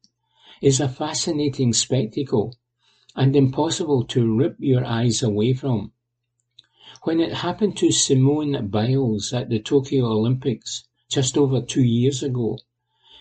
is 0.62 0.82
a 0.82 0.90
fascinating 0.90 1.72
spectacle 1.72 2.54
and 3.16 3.34
impossible 3.34 4.04
to 4.04 4.36
rip 4.36 4.58
your 4.60 4.84
eyes 4.84 5.24
away 5.24 5.54
from. 5.54 5.94
When 7.04 7.22
it 7.22 7.36
happened 7.36 7.78
to 7.78 7.94
Simone 7.94 8.68
Biles 8.68 9.32
at 9.32 9.48
the 9.48 9.60
Tokyo 9.60 10.06
Olympics 10.08 10.84
just 11.08 11.38
over 11.38 11.62
two 11.62 11.86
years 11.86 12.22
ago, 12.22 12.60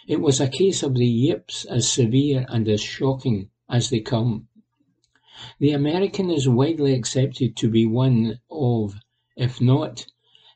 it 0.09 0.21
was 0.21 0.41
a 0.41 0.49
case 0.49 0.83
of 0.83 0.97
the 0.97 1.07
yips 1.07 1.65
as 1.67 1.89
severe 1.89 2.45
and 2.49 2.67
as 2.67 2.83
shocking 2.83 3.51
as 3.69 3.91
they 3.91 4.01
come. 4.01 4.49
The 5.59 5.71
American 5.71 6.31
is 6.31 6.47
widely 6.47 6.93
accepted 6.93 7.57
to 7.57 7.71
be 7.71 7.87
one 7.87 8.41
of, 8.51 8.97
if 9.37 9.59
not 9.59 10.05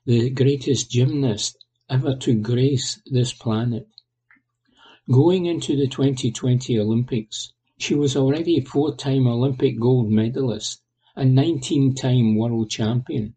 the 0.04 0.28
greatest 0.28 0.90
gymnast 0.90 1.56
ever 1.88 2.14
to 2.16 2.34
grace 2.34 3.00
this 3.06 3.32
planet. 3.32 3.88
Going 5.10 5.46
into 5.46 5.74
the 5.74 5.88
twenty-twenty 5.88 6.78
Olympics, 6.78 7.54
she 7.78 7.94
was 7.94 8.14
already 8.14 8.58
a 8.58 8.64
four-time 8.64 9.26
Olympic 9.26 9.80
gold 9.80 10.10
medalist 10.10 10.82
and 11.16 11.34
nineteen-time 11.34 12.36
world 12.36 12.68
champion. 12.68 13.36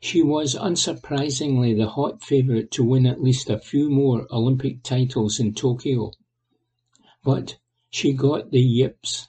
She 0.00 0.22
was 0.22 0.56
unsurprisingly 0.56 1.76
the 1.76 1.90
hot 1.90 2.22
favourite 2.22 2.72
to 2.72 2.82
win 2.82 3.06
at 3.06 3.22
least 3.22 3.48
a 3.48 3.60
few 3.60 3.90
more 3.90 4.26
Olympic 4.32 4.82
titles 4.82 5.38
in 5.38 5.54
Tokyo. 5.54 6.10
But 7.22 7.58
she 7.90 8.12
got 8.12 8.50
the 8.50 8.60
yips. 8.60 9.28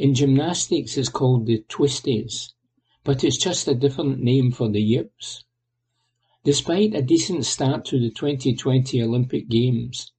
In 0.00 0.14
gymnastics 0.14 0.96
it's 0.96 1.10
called 1.10 1.44
the 1.44 1.62
twisties, 1.68 2.54
but 3.04 3.22
it's 3.22 3.36
just 3.36 3.68
a 3.68 3.74
different 3.74 4.18
name 4.18 4.50
for 4.50 4.66
the 4.66 4.80
yips. 4.80 5.44
Despite 6.42 6.94
a 6.94 7.02
decent 7.02 7.44
start 7.44 7.84
to 7.84 8.00
the 8.00 8.10
twenty-twenty 8.10 9.02
Olympic 9.02 9.50
Games, 9.50 10.12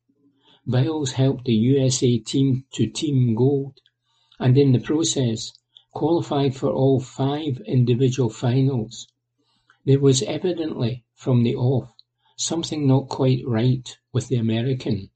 Biles 0.67 1.13
helped 1.13 1.45
the 1.45 1.55
USA 1.55 2.19
team 2.19 2.65
to 2.73 2.85
team 2.85 3.33
gold, 3.33 3.81
and 4.37 4.55
in 4.55 4.71
the 4.71 4.79
process 4.79 5.51
qualified 5.93 6.55
for 6.55 6.69
all 6.69 6.99
five 6.99 7.59
individual 7.65 8.29
finals. 8.29 9.07
There 9.83 9.99
was 9.99 10.21
evidently, 10.21 11.05
from 11.15 11.41
the 11.41 11.55
off, 11.55 11.91
something 12.35 12.87
not 12.87 13.09
quite 13.09 13.41
right 13.47 13.97
with 14.13 14.27
the 14.27 14.35
American. 14.35 15.09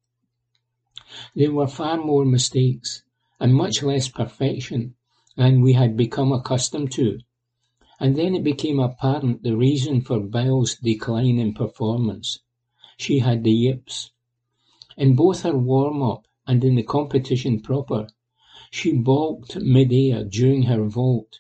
There 1.36 1.52
were 1.52 1.68
far 1.68 1.98
more 1.98 2.26
mistakes, 2.26 3.04
and 3.40 3.54
much 3.54 3.84
less 3.84 4.08
perfection 4.08 4.96
than 5.36 5.62
we 5.62 5.74
had 5.74 5.98
become 5.98 6.32
accustomed 6.32 6.92
to. 6.92 7.20
And 8.00 8.16
then 8.16 8.36
it 8.36 8.44
became 8.44 8.80
apparent 8.80 9.44
the 9.44 9.56
reason 9.56 10.02
for 10.02 10.20
Biles' 10.20 10.76
decline 10.76 11.40
in 11.40 11.54
performance. 11.54 12.40
She 12.98 13.20
had 13.20 13.44
the 13.44 13.52
yips. 13.52 14.12
In 14.98 15.16
both 15.16 15.42
her 15.42 15.58
warm-up 15.58 16.28
and 16.48 16.64
in 16.64 16.76
the 16.76 16.84
competition 16.84 17.60
proper, 17.60 18.08
she 18.72 18.94
balked 18.94 19.58
mid-air 19.58 20.24
during 20.24 20.64
her 20.64 20.84
vault, 20.86 21.40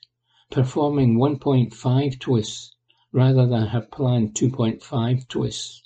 performing 0.51 1.17
one-point-five 1.17 2.19
twists 2.19 2.73
rather 3.11 3.47
than 3.47 3.67
her 3.67 3.81
planned 3.81 4.35
two-point-five 4.35 5.27
twists, 5.27 5.81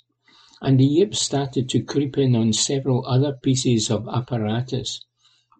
and 0.60 0.78
the 0.78 0.84
yips 0.84 1.20
started 1.20 1.68
to 1.68 1.82
creep 1.82 2.18
in 2.18 2.34
on 2.34 2.52
several 2.52 3.06
other 3.06 3.32
pieces 3.32 3.90
of 3.90 4.08
apparatus, 4.08 5.00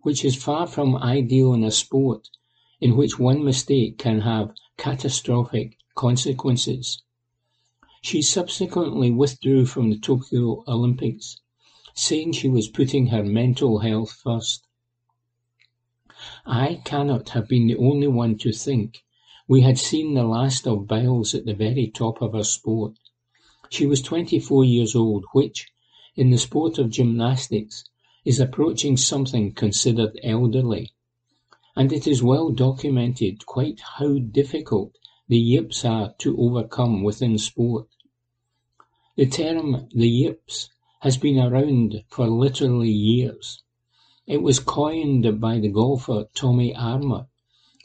which 0.02 0.24
is 0.24 0.42
far 0.42 0.66
from 0.66 0.96
ideal 0.96 1.52
in 1.52 1.64
a 1.64 1.70
sport 1.70 2.28
in 2.80 2.96
which 2.96 3.18
one 3.18 3.44
mistake 3.44 3.98
can 3.98 4.20
have 4.20 4.54
catastrophic 4.76 5.76
consequences. 5.94 7.02
She 8.00 8.22
subsequently 8.22 9.10
withdrew 9.10 9.66
from 9.66 9.90
the 9.90 9.98
Tokyo 9.98 10.64
Olympics 10.66 11.40
saying 11.94 12.32
she 12.32 12.48
was 12.48 12.68
putting 12.68 13.08
her 13.08 13.22
mental 13.22 13.80
health 13.80 14.12
first. 14.12 14.66
I 16.46 16.80
cannot 16.84 17.30
have 17.30 17.48
been 17.48 17.66
the 17.66 17.76
only 17.76 18.06
one 18.06 18.38
to 18.38 18.52
think 18.52 19.04
we 19.46 19.62
had 19.62 19.78
seen 19.78 20.14
the 20.14 20.24
last 20.24 20.66
of 20.66 20.86
Biles 20.86 21.34
at 21.34 21.44
the 21.44 21.54
very 21.54 21.88
top 21.88 22.22
of 22.22 22.32
her 22.32 22.44
sport. 22.44 22.92
She 23.68 23.84
was 23.84 24.00
twenty-four 24.00 24.64
years 24.64 24.94
old, 24.94 25.24
which, 25.32 25.66
in 26.16 26.30
the 26.30 26.38
sport 26.38 26.78
of 26.78 26.90
gymnastics, 26.90 27.84
is 28.24 28.38
approaching 28.38 28.96
something 28.96 29.50
considered 29.52 30.18
elderly. 30.22 30.90
And 31.74 31.92
it 31.92 32.06
is 32.06 32.22
well 32.22 32.50
documented 32.50 33.46
quite 33.46 33.80
how 33.98 34.18
difficult 34.18 34.98
the 35.26 35.38
yips 35.38 35.84
are 35.84 36.12
to 36.18 36.36
overcome 36.38 37.02
within 37.02 37.38
sport. 37.38 37.88
The 39.16 39.26
term 39.26 39.88
the 39.94 40.08
yips 40.08 40.68
has 41.00 41.16
been 41.16 41.38
around 41.38 42.04
for 42.08 42.28
literally 42.28 42.90
years. 42.90 43.62
It 44.26 44.42
was 44.42 44.58
coined 44.58 45.40
by 45.40 45.58
the 45.58 45.70
golfer 45.70 46.26
Tommy 46.34 46.74
Armour 46.74 47.26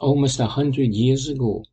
almost 0.01 0.39
a 0.41 0.47
hundred 0.47 0.93
years 0.93 1.29
ago, 1.29 1.63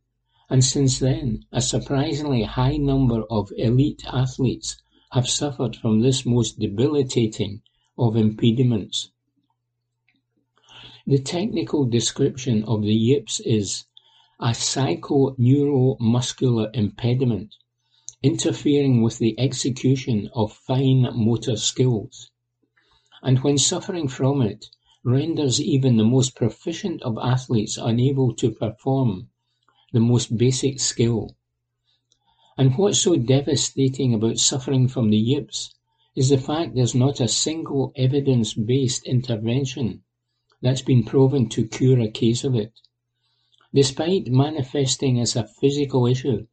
and 0.49 0.63
since 0.63 0.99
then 0.99 1.45
a 1.51 1.61
surprisingly 1.61 2.43
high 2.43 2.77
number 2.77 3.23
of 3.29 3.51
elite 3.57 4.03
athletes 4.07 4.77
have 5.11 5.27
suffered 5.27 5.75
from 5.75 5.99
this 5.99 6.25
most 6.25 6.59
debilitating 6.59 7.61
of 7.97 8.15
impediments. 8.15 9.09
The 11.05 11.19
technical 11.19 11.83
description 11.85 12.63
of 12.63 12.81
the 12.81 12.93
yips 12.93 13.41
is 13.41 13.83
a 14.39 14.51
psychoneuromuscular 14.51 16.73
impediment 16.73 17.55
interfering 18.23 19.01
with 19.01 19.19
the 19.19 19.37
execution 19.37 20.29
of 20.33 20.53
fine 20.53 21.09
motor 21.13 21.57
skills, 21.57 22.31
and 23.21 23.39
when 23.39 23.57
suffering 23.57 24.07
from 24.07 24.41
it, 24.41 24.67
renders 25.03 25.61
even 25.61 25.97
the 25.97 26.05
most 26.05 26.35
proficient 26.35 27.01
of 27.03 27.17
athletes 27.21 27.77
unable 27.77 28.33
to 28.33 28.49
perform 28.49 29.29
the 29.91 29.99
most 29.99 30.37
basic 30.37 30.79
skill. 30.79 31.35
And 32.57 32.77
what's 32.77 32.99
so 32.99 33.17
devastating 33.17 34.13
about 34.13 34.37
suffering 34.37 34.87
from 34.87 35.09
the 35.09 35.17
yips 35.17 35.75
is 36.15 36.29
the 36.29 36.37
fact 36.37 36.75
there's 36.75 36.93
not 36.93 37.19
a 37.19 37.27
single 37.27 37.91
evidence-based 37.95 39.03
intervention 39.07 40.03
that's 40.61 40.83
been 40.83 41.03
proven 41.03 41.49
to 41.49 41.67
cure 41.67 41.99
a 41.99 42.07
case 42.07 42.43
of 42.43 42.55
it. 42.55 42.71
Despite 43.73 44.27
manifesting 44.27 45.19
as 45.19 45.35
a 45.35 45.47
physical 45.47 46.05
issue, 46.05 46.45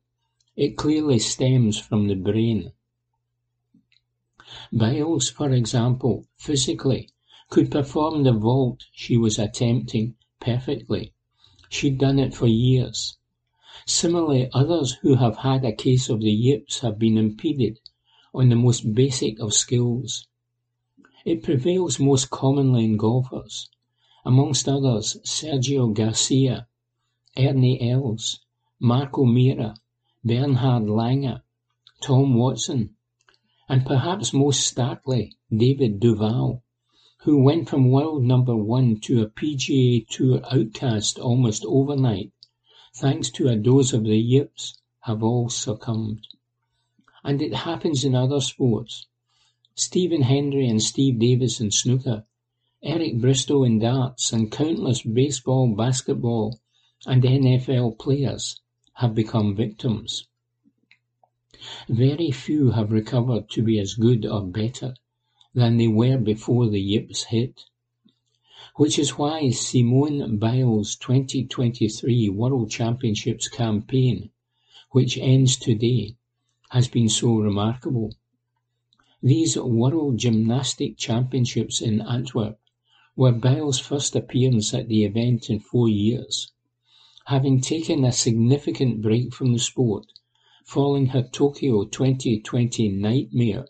it 0.56 0.78
clearly 0.78 1.18
stems 1.18 1.78
from 1.78 2.08
the 2.08 2.14
brain. 2.14 2.72
Biles, 4.72 5.28
for 5.28 5.52
example, 5.52 6.26
physically, 6.38 7.10
could 7.50 7.70
perform 7.70 8.22
the 8.22 8.32
vault 8.32 8.84
she 8.92 9.16
was 9.16 9.38
attempting 9.38 10.14
perfectly. 10.40 11.12
She'd 11.68 11.98
done 11.98 12.18
it 12.18 12.34
for 12.34 12.46
years. 12.46 13.18
Similarly, 13.86 14.48
others 14.52 14.96
who 15.02 15.16
have 15.16 15.38
had 15.38 15.64
a 15.64 15.72
case 15.72 16.08
of 16.08 16.20
the 16.20 16.32
yips 16.32 16.80
have 16.80 16.98
been 16.98 17.18
impeded 17.18 17.78
on 18.32 18.48
the 18.48 18.56
most 18.56 18.94
basic 18.94 19.38
of 19.40 19.52
skills. 19.52 20.26
It 21.24 21.42
prevails 21.42 21.98
most 21.98 22.30
commonly 22.30 22.84
in 22.84 22.96
golfers, 22.96 23.68
amongst 24.24 24.68
others 24.68 25.16
Sergio 25.24 25.92
Garcia, 25.92 26.66
Ernie 27.36 27.90
Els, 27.90 28.40
Mark 28.78 29.18
O'Meara, 29.18 29.74
Bernhard 30.24 30.84
Langer, 30.84 31.42
Tom 32.00 32.34
Watson, 32.34 32.96
and 33.68 33.84
perhaps 33.84 34.32
most 34.32 34.60
starkly 34.66 35.34
David 35.54 36.00
Duval, 36.00 36.62
who 37.24 37.42
went 37.42 37.68
from 37.68 37.90
world 37.90 38.22
number 38.22 38.56
one 38.56 38.98
to 39.00 39.22
a 39.22 39.28
PGA 39.28 40.06
Tour 40.08 40.40
outcast 40.50 41.18
almost 41.18 41.64
overnight, 41.66 42.32
thanks 42.94 43.30
to 43.30 43.48
a 43.48 43.56
dose 43.56 43.92
of 43.92 44.04
the 44.04 44.16
yips, 44.16 44.78
have 45.00 45.22
all 45.22 45.48
succumbed. 45.48 46.26
And 47.22 47.42
it 47.42 47.54
happens 47.54 48.04
in 48.04 48.14
other 48.14 48.40
sports. 48.40 49.06
Stephen 49.74 50.22
Hendry 50.22 50.68
and 50.68 50.82
Steve 50.82 51.18
Davis 51.18 51.60
in 51.60 51.70
snooker, 51.70 52.24
Eric 52.82 53.18
Bristow 53.20 53.62
in 53.64 53.78
darts, 53.78 54.32
and 54.32 54.50
countless 54.50 55.02
baseball, 55.02 55.74
basketball, 55.74 56.60
and 57.06 57.22
NFL 57.22 57.98
players 57.98 58.60
have 58.94 59.14
become 59.14 59.54
victims. 59.54 60.26
Very 61.88 62.30
few 62.30 62.70
have 62.70 62.90
recovered 62.90 63.50
to 63.50 63.62
be 63.62 63.78
as 63.78 63.94
good 63.94 64.24
or 64.24 64.42
better 64.46 64.94
than 65.54 65.76
they 65.76 65.88
were 65.88 66.16
before 66.16 66.68
the 66.68 66.80
yips 66.80 67.24
hit. 67.24 67.64
which 68.76 68.98
is 68.98 69.18
why 69.18 69.50
Simone 69.50 70.38
Biles' 70.38 70.96
twenty 70.96 71.44
twenty-three 71.44 72.30
World 72.30 72.70
Championships 72.70 73.48
campaign, 73.48 74.30
which 74.90 75.18
ends 75.18 75.56
today, 75.56 76.16
has 76.70 76.88
been 76.88 77.08
so 77.08 77.36
remarkable. 77.36 78.14
These 79.22 79.56
World 79.56 80.18
Gymnastic 80.18 80.96
Championships 80.96 81.80
in 81.80 82.00
Antwerp 82.00 82.58
were 83.16 83.32
Biles' 83.32 83.78
first 83.78 84.16
appearance 84.16 84.72
at 84.72 84.88
the 84.88 85.04
event 85.04 85.50
in 85.50 85.60
four 85.60 85.88
years. 85.88 86.52
Having 87.26 87.60
taken 87.60 88.04
a 88.04 88.12
significant 88.12 89.02
break 89.02 89.34
from 89.34 89.52
the 89.52 89.58
sport, 89.58 90.06
following 90.64 91.06
her 91.06 91.22
Tokyo 91.22 91.84
2020 91.84 92.88
nightmare, 92.88 93.66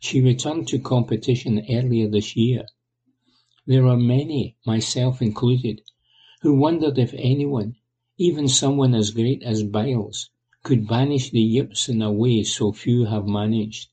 she 0.00 0.20
returned 0.20 0.68
to 0.68 0.78
competition 0.78 1.64
earlier 1.70 2.08
this 2.08 2.36
year. 2.36 2.66
There 3.64 3.86
are 3.86 3.96
many, 3.96 4.56
myself 4.66 5.22
included, 5.22 5.80
who 6.42 6.54
wondered 6.58 6.98
if 6.98 7.14
anyone, 7.14 7.76
even 8.18 8.48
someone 8.48 8.94
as 8.94 9.12
great 9.12 9.42
as 9.42 9.62
Biles, 9.62 10.30
could 10.64 10.88
banish 10.88 11.30
the 11.30 11.42
yips 11.42 11.90
in 11.90 12.00
a 12.00 12.10
way 12.10 12.42
so 12.42 12.72
few 12.72 13.04
have 13.04 13.26
managed. 13.26 13.90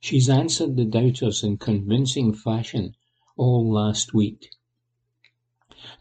She's 0.00 0.28
answered 0.28 0.76
the 0.76 0.84
doubters 0.84 1.44
in 1.44 1.58
convincing 1.58 2.34
fashion 2.34 2.96
all 3.36 3.70
last 3.70 4.12
week. 4.12 4.50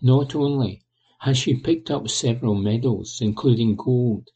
Not 0.02 0.34
only 0.34 0.82
has 1.20 1.38
she 1.38 1.54
picked 1.54 1.92
up 1.92 2.10
several 2.10 2.56
medals, 2.56 3.22
including 3.22 3.76
gold, 3.76 4.30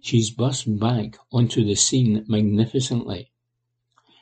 she's 0.00 0.30
burst 0.30 0.78
back 0.78 1.18
onto 1.30 1.62
the 1.62 1.74
scene 1.74 2.24
magnificently. 2.26 3.30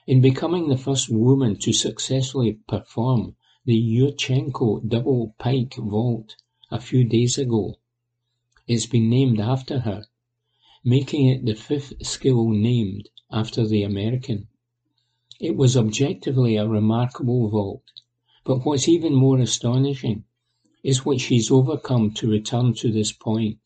In 0.06 0.20
becoming 0.20 0.68
the 0.68 0.76
first 0.76 1.08
woman 1.08 1.56
to 1.60 1.72
successfully 1.72 2.54
perform 2.66 3.36
the 3.64 3.80
Yurchenko 3.80 4.88
double 4.88 5.36
pike 5.38 5.76
vault 5.76 6.34
a 6.72 6.80
few 6.80 7.04
days 7.04 7.38
ago, 7.38 7.76
it's 8.66 8.84
been 8.84 9.08
named 9.08 9.40
after 9.40 9.80
her, 9.80 10.04
making 10.88 11.28
it 11.28 11.44
the 11.44 11.54
fifth 11.54 11.92
skill 12.00 12.48
named 12.48 13.10
after 13.30 13.66
the 13.66 13.82
American. 13.82 14.48
It 15.38 15.54
was 15.54 15.76
objectively 15.76 16.56
a 16.56 16.66
remarkable 16.66 17.50
vault, 17.50 17.84
but 18.42 18.64
what's 18.64 18.88
even 18.88 19.12
more 19.12 19.38
astonishing 19.38 20.24
is 20.82 21.04
what 21.04 21.20
she's 21.20 21.50
overcome 21.50 22.12
to 22.12 22.30
return 22.30 22.72
to 22.72 22.90
this 22.90 23.12
point. 23.12 23.58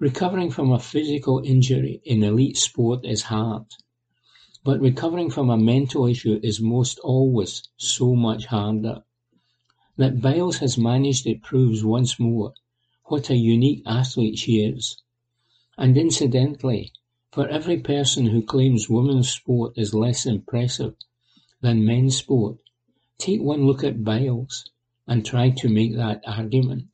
Recovering 0.00 0.50
from 0.50 0.72
a 0.72 0.80
physical 0.80 1.40
injury 1.44 2.00
in 2.04 2.24
elite 2.24 2.56
sport 2.56 3.04
is 3.04 3.22
hard, 3.22 3.66
but 4.64 4.80
recovering 4.80 5.30
from 5.30 5.50
a 5.50 5.56
mental 5.56 6.06
issue 6.06 6.40
is 6.42 6.60
most 6.60 6.98
always 6.98 7.62
so 7.76 8.16
much 8.16 8.46
harder. 8.46 9.04
That 9.96 10.20
Biles 10.20 10.58
has 10.58 10.76
managed 10.76 11.28
it 11.28 11.44
proves 11.44 11.84
once 11.84 12.18
more 12.18 12.54
what 13.04 13.30
a 13.30 13.36
unique 13.36 13.84
athlete 13.86 14.36
she 14.36 14.64
is. 14.64 15.00
And 15.80 15.96
incidentally, 15.96 16.92
for 17.30 17.46
every 17.46 17.78
person 17.78 18.26
who 18.26 18.42
claims 18.42 18.90
women's 18.90 19.30
sport 19.30 19.74
is 19.76 19.94
less 19.94 20.26
impressive 20.26 20.96
than 21.60 21.86
men's 21.86 22.16
sport, 22.16 22.58
take 23.16 23.40
one 23.40 23.64
look 23.64 23.84
at 23.84 24.02
Biles 24.02 24.68
and 25.06 25.24
try 25.24 25.50
to 25.50 25.68
make 25.68 25.94
that 25.94 26.24
argument. 26.26 26.88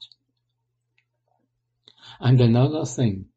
And 2.20 2.39
another 2.43 2.85
thing, 2.85 3.31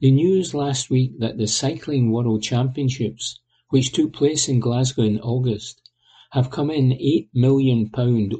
the 0.00 0.10
news 0.10 0.54
last 0.54 0.88
week 0.88 1.18
that 1.18 1.36
the 1.36 1.46
Cycling 1.46 2.10
World 2.10 2.42
Championships, 2.42 3.40
which 3.68 3.92
took 3.92 4.14
place 4.14 4.48
in 4.48 4.60
Glasgow 4.60 5.02
in 5.02 5.20
August, 5.20 5.82
have 6.30 6.50
come 6.50 6.70
in 6.70 6.88
£8 6.88 7.28
million 7.34 7.90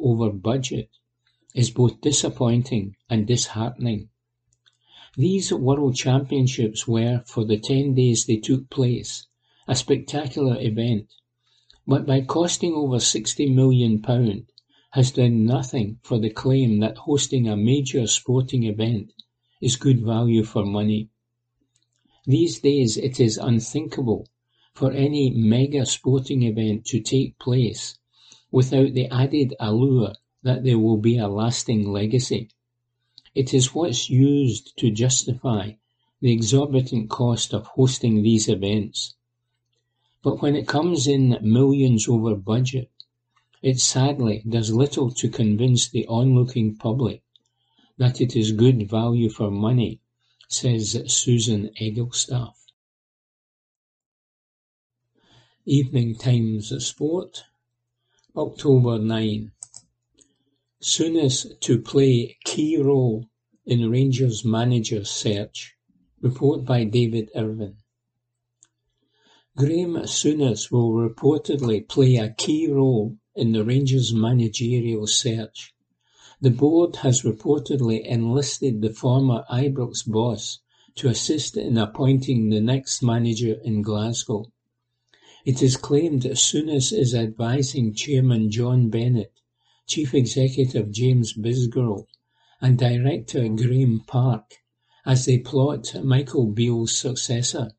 over 0.01 0.31
budget, 0.31 0.89
is 1.55 1.71
both 1.71 2.01
disappointing 2.01 2.97
and 3.11 3.27
disheartening. 3.27 4.09
These 5.17 5.53
World 5.53 5.95
Championships 5.95 6.89
were, 6.89 7.23
for 7.27 7.45
the 7.45 7.57
ten 7.57 7.95
days 7.95 8.27
they 8.27 8.39
took 8.39 8.69
place, 8.69 9.27
a 9.69 9.77
spectacular 9.77 10.61
event, 10.61 11.07
but 11.87 12.05
by 12.05 12.23
costing 12.23 12.75
over 12.75 12.97
£60 12.97 13.55
million 13.55 14.03
has 14.91 15.13
done 15.13 15.45
nothing 15.45 16.01
for 16.03 16.19
the 16.19 16.31
claim 16.31 16.81
that 16.81 16.97
hosting 16.97 17.47
a 17.47 17.57
major 17.57 18.09
sporting 18.09 18.65
event 18.65 19.13
is 19.61 19.77
good 19.77 20.05
value 20.05 20.43
for 20.43 20.65
money. 20.65 21.11
These 22.27 22.59
days 22.59 22.97
it 22.97 23.21
is 23.21 23.39
unthinkable 23.39 24.27
for 24.73 24.91
any 24.91 25.31
mega 25.31 25.87
sporting 25.87 26.43
event 26.43 26.87
to 26.87 26.99
take 26.99 27.39
place 27.39 27.99
without 28.51 28.95
the 28.95 29.07
added 29.13 29.55
allure 29.61 30.15
that 30.43 30.65
there 30.65 30.79
will 30.79 30.99
be 30.99 31.19
a 31.19 31.29
lasting 31.29 31.89
legacy. 31.89 32.49
It 33.35 33.53
is 33.53 33.75
what's 33.75 34.09
used 34.09 34.77
to 34.79 34.91
justify 34.91 35.73
the 36.21 36.33
exorbitant 36.33 37.11
cost 37.11 37.53
of 37.53 37.67
hosting 37.67 38.23
these 38.23 38.49
events. 38.49 39.15
But 40.23 40.41
when 40.41 40.55
it 40.55 40.69
comes 40.69 41.07
in 41.07 41.39
millions 41.43 42.09
over 42.09 42.35
budget, 42.37 42.91
it 43.61 43.81
sadly 43.81 44.43
does 44.49 44.73
little 44.73 45.11
to 45.11 45.29
convince 45.29 45.89
the 45.89 46.07
onlooking 46.07 46.77
public 46.77 47.23
that 47.99 48.21
it 48.21 48.37
is 48.37 48.53
good 48.53 48.89
value 48.89 49.29
for 49.29 49.51
money, 49.51 50.01
says 50.49 51.03
Susan 51.07 51.71
Egglestaff. 51.81 52.55
Evening 55.67 56.15
Times 56.15 56.73
Sport, 56.87 57.45
October 58.37 58.99
9. 58.99 59.53
Souness 60.87 61.47
to 61.61 61.81
play 61.81 62.37
key 62.45 62.77
role 62.77 63.25
in 63.65 63.91
Rangers 63.91 64.45
manager 64.45 65.03
search. 65.03 65.75
Report 66.21 66.67
by 66.67 66.85
David 66.85 67.31
Irvine. 67.35 67.79
Graham 69.57 69.95
Souness 70.05 70.71
will 70.71 70.93
reportedly 70.93 71.89
play 71.89 72.17
a 72.17 72.35
key 72.35 72.71
role 72.71 73.17
in 73.35 73.53
the 73.53 73.65
Rangers 73.65 74.13
managerial 74.13 75.07
search. 75.07 75.73
The 76.43 76.51
board 76.51 76.97
has 76.97 77.23
reportedly 77.23 78.05
enlisted 78.05 78.83
the 78.83 78.93
former 78.93 79.47
Ibrox 79.51 80.07
boss 80.07 80.59
to 80.97 81.09
assist 81.09 81.57
in 81.57 81.79
appointing 81.79 82.51
the 82.51 82.61
next 82.61 83.03
manager 83.03 83.57
in 83.65 83.81
Glasgow. 83.81 84.53
It 85.47 85.63
is 85.63 85.79
claimed 85.79 86.25
Souness 86.25 86.93
is 86.93 87.15
advising 87.15 87.95
Chairman 87.95 88.51
John 88.51 88.91
Bennett 88.91 89.33
Chief 89.87 90.15
Executive 90.15 90.91
James 90.91 91.35
Bisgrove 91.35 92.07
and 92.59 92.79
Director 92.79 93.47
Graeme 93.49 94.01
Park 94.07 94.55
as 95.05 95.27
they 95.27 95.39
plot 95.39 95.95
Michael 96.03 96.47
Beale's 96.47 96.97
successor. 96.97 97.71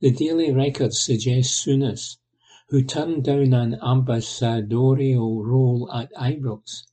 The 0.00 0.12
Daily 0.12 0.52
Record 0.52 0.94
suggests 0.94 1.66
Souness, 1.66 2.16
who 2.68 2.84
turned 2.84 3.24
down 3.24 3.52
an 3.52 3.76
ambassadorial 3.82 5.42
role 5.42 5.90
at 5.92 6.12
Ibrox, 6.14 6.84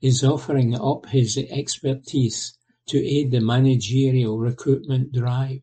is 0.00 0.24
offering 0.24 0.74
up 0.74 1.10
his 1.10 1.36
expertise 1.36 2.56
to 2.86 3.04
aid 3.04 3.30
the 3.30 3.40
managerial 3.40 4.38
recruitment 4.38 5.12
drive. 5.12 5.60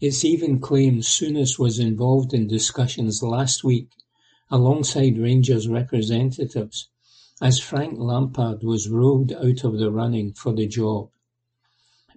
It's 0.00 0.24
even 0.24 0.60
claimed 0.60 1.02
Souness 1.02 1.58
was 1.58 1.78
involved 1.78 2.32
in 2.32 2.48
discussions 2.48 3.22
last 3.22 3.62
week 3.62 3.90
alongside 4.50 5.18
Rangers 5.18 5.68
representatives 5.68 6.88
as 7.42 7.58
Frank 7.58 7.98
Lampard 7.98 8.62
was 8.62 8.88
ruled 8.88 9.32
out 9.32 9.64
of 9.64 9.76
the 9.76 9.90
running 9.90 10.32
for 10.32 10.52
the 10.52 10.68
job. 10.68 11.10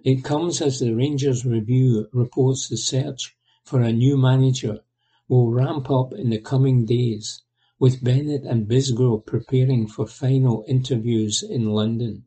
It 0.04 0.22
comes 0.22 0.62
as 0.62 0.78
the 0.78 0.94
Rangers 0.94 1.44
Review 1.44 2.06
reports 2.12 2.68
the 2.68 2.76
search 2.76 3.36
for 3.64 3.80
a 3.80 3.92
new 3.92 4.16
manager 4.16 4.84
will 5.28 5.50
ramp 5.50 5.90
up 5.90 6.12
in 6.12 6.30
the 6.30 6.38
coming 6.38 6.84
days, 6.84 7.42
with 7.80 8.04
Bennett 8.04 8.44
and 8.44 8.68
Bisgrove 8.68 9.26
preparing 9.26 9.88
for 9.88 10.06
final 10.06 10.64
interviews 10.68 11.42
in 11.42 11.70
London. 11.70 12.26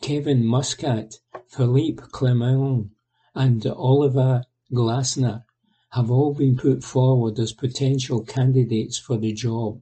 Kevin 0.00 0.46
Muscat, 0.46 1.16
Philippe 1.48 2.04
Clement, 2.12 2.92
and 3.34 3.66
Oliver 3.66 4.44
Glasner 4.72 5.42
have 5.90 6.12
all 6.12 6.32
been 6.32 6.56
put 6.56 6.84
forward 6.84 7.40
as 7.40 7.52
potential 7.52 8.22
candidates 8.22 8.98
for 8.98 9.18
the 9.18 9.32
job. 9.32 9.80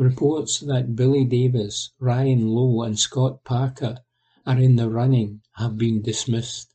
Reports 0.00 0.60
that 0.60 0.96
Billy 0.96 1.26
Davies, 1.26 1.90
Ryan 1.98 2.48
Lowe 2.48 2.80
and 2.80 2.98
Scott 2.98 3.44
Parker 3.44 3.98
are 4.46 4.58
in 4.58 4.76
the 4.76 4.88
running 4.88 5.42
have 5.56 5.76
been 5.76 6.00
dismissed. 6.00 6.72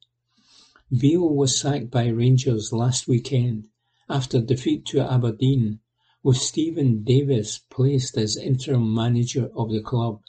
Beale 0.96 1.34
was 1.34 1.58
sacked 1.58 1.90
by 1.90 2.06
Rangers 2.10 2.72
last 2.72 3.08
weekend 3.08 3.68
after 4.08 4.40
defeat 4.40 4.86
to 4.86 5.12
Aberdeen, 5.12 5.80
with 6.22 6.38
Steven 6.38 7.04
Davis 7.04 7.62
placed 7.72 8.16
as 8.16 8.38
interim 8.38 8.94
manager 8.94 9.50
of 9.56 9.72
the 9.72 9.82
club. 9.82 10.22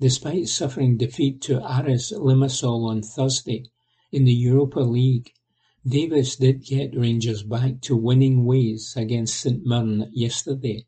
Despite 0.00 0.48
suffering 0.48 0.96
defeat 0.96 1.42
to 1.42 1.60
Aris 1.60 2.12
Limassol 2.12 2.88
on 2.88 3.02
Thursday 3.02 3.66
in 4.10 4.24
the 4.24 4.32
Europa 4.32 4.80
League, 4.80 5.34
Davis 5.86 6.36
did 6.36 6.64
get 6.64 6.96
Rangers 6.96 7.42
back 7.42 7.82
to 7.82 7.94
winning 7.94 8.46
ways 8.46 8.94
against 8.96 9.38
St 9.38 9.66
Mirren 9.66 10.10
yesterday. 10.14 10.86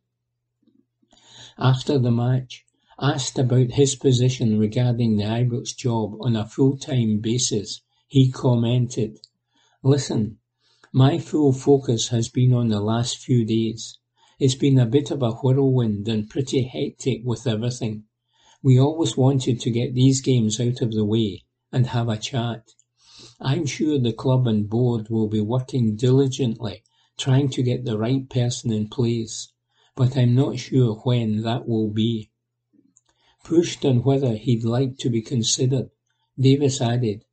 After 1.59 1.99
the 1.99 2.11
match, 2.11 2.65
asked 2.99 3.39
about 3.39 3.73
his 3.73 3.95
position 3.95 4.59
regarding 4.59 5.17
the 5.17 5.25
Ibrox 5.25 5.77
job 5.77 6.17
on 6.21 6.35
a 6.35 6.47
full-time 6.47 7.19
basis, 7.21 7.83
he 8.09 8.31
commented, 8.31 9.21
Listen, 9.83 10.39
my 10.93 11.19
full 11.19 11.53
focus 11.53 12.09
has 12.09 12.29
been 12.29 12.55
on 12.55 12.69
the 12.69 12.81
last 12.81 13.19
few 13.19 13.45
days. 13.45 13.99
It's 14.39 14.55
been 14.55 14.79
a 14.79 14.87
bit 14.87 15.11
of 15.11 15.23
a 15.23 15.33
whirlwind 15.33 16.09
and 16.09 16.29
pretty 16.31 16.63
hectic 16.63 17.23
with 17.25 17.47
everything. 17.47 18.05
We 18.63 18.79
always 18.79 19.17
wanted 19.17 19.61
to 19.61 19.71
get 19.71 19.95
these 19.95 20.21
games 20.21 20.59
out 20.59 20.81
of 20.81 20.93
the 20.93 21.05
way 21.05 21.45
and 21.71 21.89
have 21.89 22.09
a 22.09 22.17
chat. 22.17 22.71
I'm 23.41 23.67
sure 23.67 23.99
the 23.99 24.13
club 24.13 24.47
and 24.47 24.71
board 24.71 25.11
will 25.11 25.29
be 25.29 25.41
working 25.41 25.97
diligently 25.97 26.83
trying 27.19 27.51
to 27.51 27.63
get 27.63 27.85
the 27.85 27.99
right 27.99 28.29
person 28.31 28.73
in 28.73 28.89
place, 28.89 29.52
but 29.95 30.17
I'm 30.17 30.35
not 30.35 30.59
sure 30.59 30.95
when 31.05 31.43
that 31.43 31.69
will 31.69 31.91
be. 31.91 32.31
Pushed 33.45 33.85
on 33.85 34.03
whether 34.03 34.37
he'd 34.37 34.65
like 34.65 34.97
to 34.99 35.11
be 35.11 35.21
considered, 35.21 35.91
Davis 36.39 36.81
added, 36.81 37.25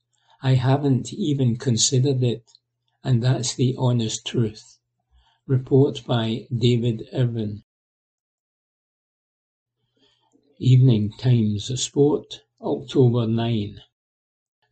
I 0.41 0.55
haven't 0.55 1.13
even 1.13 1.57
considered 1.57 2.23
it, 2.23 2.43
and 3.03 3.23
that's 3.23 3.53
the 3.55 3.75
honest 3.77 4.25
truth. 4.25 4.79
Report 5.47 6.03
by 6.05 6.47
David 6.55 7.07
Irvine. 7.13 7.63
Evening 10.59 11.13
Times 11.17 11.71
Sport, 11.81 12.41
October 12.61 13.25
9. 13.25 13.81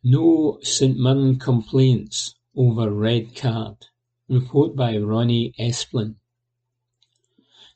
No 0.04 0.58
St 0.62 0.98
Mirren 0.98 1.38
complaints 1.38 2.34
over 2.54 2.90
red 2.92 3.34
card. 3.34 3.86
Report 4.28 4.76
by 4.76 4.96
Ronnie 4.98 5.54
Esplin. 5.58 6.16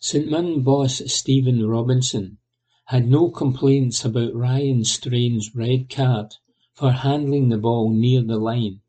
St 0.04 0.28
Mirren 0.28 0.62
boss 0.62 1.00
Stephen 1.06 1.64
Robinson 1.64 2.38
had 2.86 3.08
no 3.08 3.30
complaints 3.30 4.04
about 4.04 4.34
Ryan 4.34 4.84
Strain's 4.84 5.54
red 5.54 5.88
card 5.88 6.34
for 6.74 6.90
handling 6.90 7.50
the 7.50 7.56
ball 7.56 7.88
near 7.88 8.20
the 8.20 8.36
line, 8.36 8.80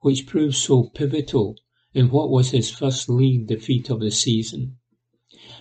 which 0.00 0.26
proved 0.26 0.54
so 0.54 0.84
pivotal 0.84 1.58
in 1.92 2.08
what 2.08 2.30
was 2.30 2.52
his 2.52 2.70
first 2.70 3.10
league 3.10 3.48
defeat 3.48 3.90
of 3.90 4.00
the 4.00 4.10
season. 4.10 4.78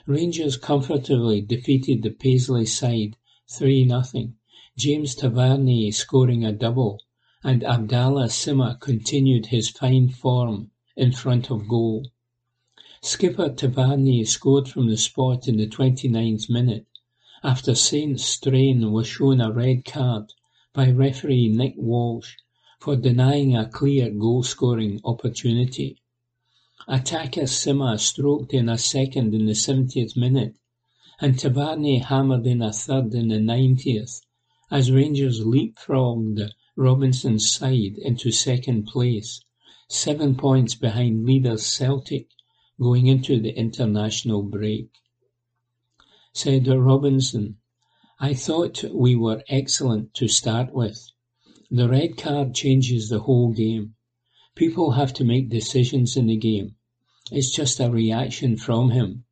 Rangers 0.05 0.55
comfortably 0.55 1.41
defeated 1.41 2.03
the 2.03 2.11
Paisley 2.11 2.65
side 2.65 3.17
3-0, 3.49 4.35
James 4.77 5.13
Tavernier 5.13 5.91
scoring 5.91 6.45
a 6.45 6.53
double, 6.53 7.01
and 7.43 7.65
Abdallah 7.65 8.27
Sima 8.27 8.79
continued 8.79 9.47
his 9.47 9.67
fine 9.67 10.07
form 10.07 10.71
in 10.95 11.11
front 11.11 11.51
of 11.51 11.67
goal. 11.67 12.07
Skipper 13.03 13.49
Tavernier 13.49 14.25
scored 14.25 14.67
from 14.67 14.87
the 14.87 14.95
spot 14.95 15.47
in 15.47 15.57
the 15.57 15.65
29th 15.65 16.51
minute 16.51 16.85
after 17.43 17.73
St 17.73 18.19
Strain 18.19 18.91
was 18.91 19.07
shown 19.07 19.41
a 19.41 19.51
red 19.51 19.85
card 19.85 20.31
by 20.71 20.91
referee 20.91 21.47
Nick 21.47 21.73
Walsh 21.77 22.35
for 22.79 22.95
denying 22.95 23.55
a 23.55 23.67
clear 23.67 24.11
goal-scoring 24.11 25.01
opportunity. 25.03 25.97
Attacker 26.87 27.47
Sima 27.47 27.99
stroked 27.99 28.53
in 28.53 28.69
a 28.69 28.77
second 28.77 29.33
in 29.33 29.47
the 29.47 29.53
70th 29.53 30.15
minute 30.15 30.55
and 31.19 31.39
Tavernier 31.39 32.03
hammered 32.03 32.45
in 32.45 32.61
a 32.61 32.71
third 32.71 33.15
in 33.15 33.29
the 33.29 33.39
90th 33.39 34.21
as 34.69 34.91
Rangers 34.91 35.43
leapfrogged 35.43 36.51
Robinson's 36.75 37.51
side 37.51 37.97
into 37.97 38.31
second 38.31 38.85
place 38.85 39.43
seven 39.87 40.35
points 40.35 40.75
behind 40.75 41.25
leaders 41.25 41.65
Celtic 41.65 42.27
going 42.81 43.05
into 43.05 43.39
the 43.39 43.55
international 43.55 44.41
break. 44.41 44.89
Said 46.33 46.67
Robinson, 46.67 47.57
I 48.19 48.33
thought 48.33 48.83
we 48.91 49.15
were 49.15 49.43
excellent 49.47 50.15
to 50.15 50.27
start 50.27 50.73
with. 50.73 51.11
The 51.69 51.87
red 51.87 52.17
card 52.17 52.55
changes 52.55 53.09
the 53.09 53.19
whole 53.19 53.51
game. 53.51 53.93
People 54.55 54.91
have 54.91 55.13
to 55.13 55.23
make 55.23 55.49
decisions 55.49 56.17
in 56.17 56.25
the 56.25 56.37
game. 56.37 56.75
It's 57.31 57.51
just 57.51 57.79
a 57.79 57.91
reaction 57.91 58.57
from 58.57 58.89
him. 58.89 59.25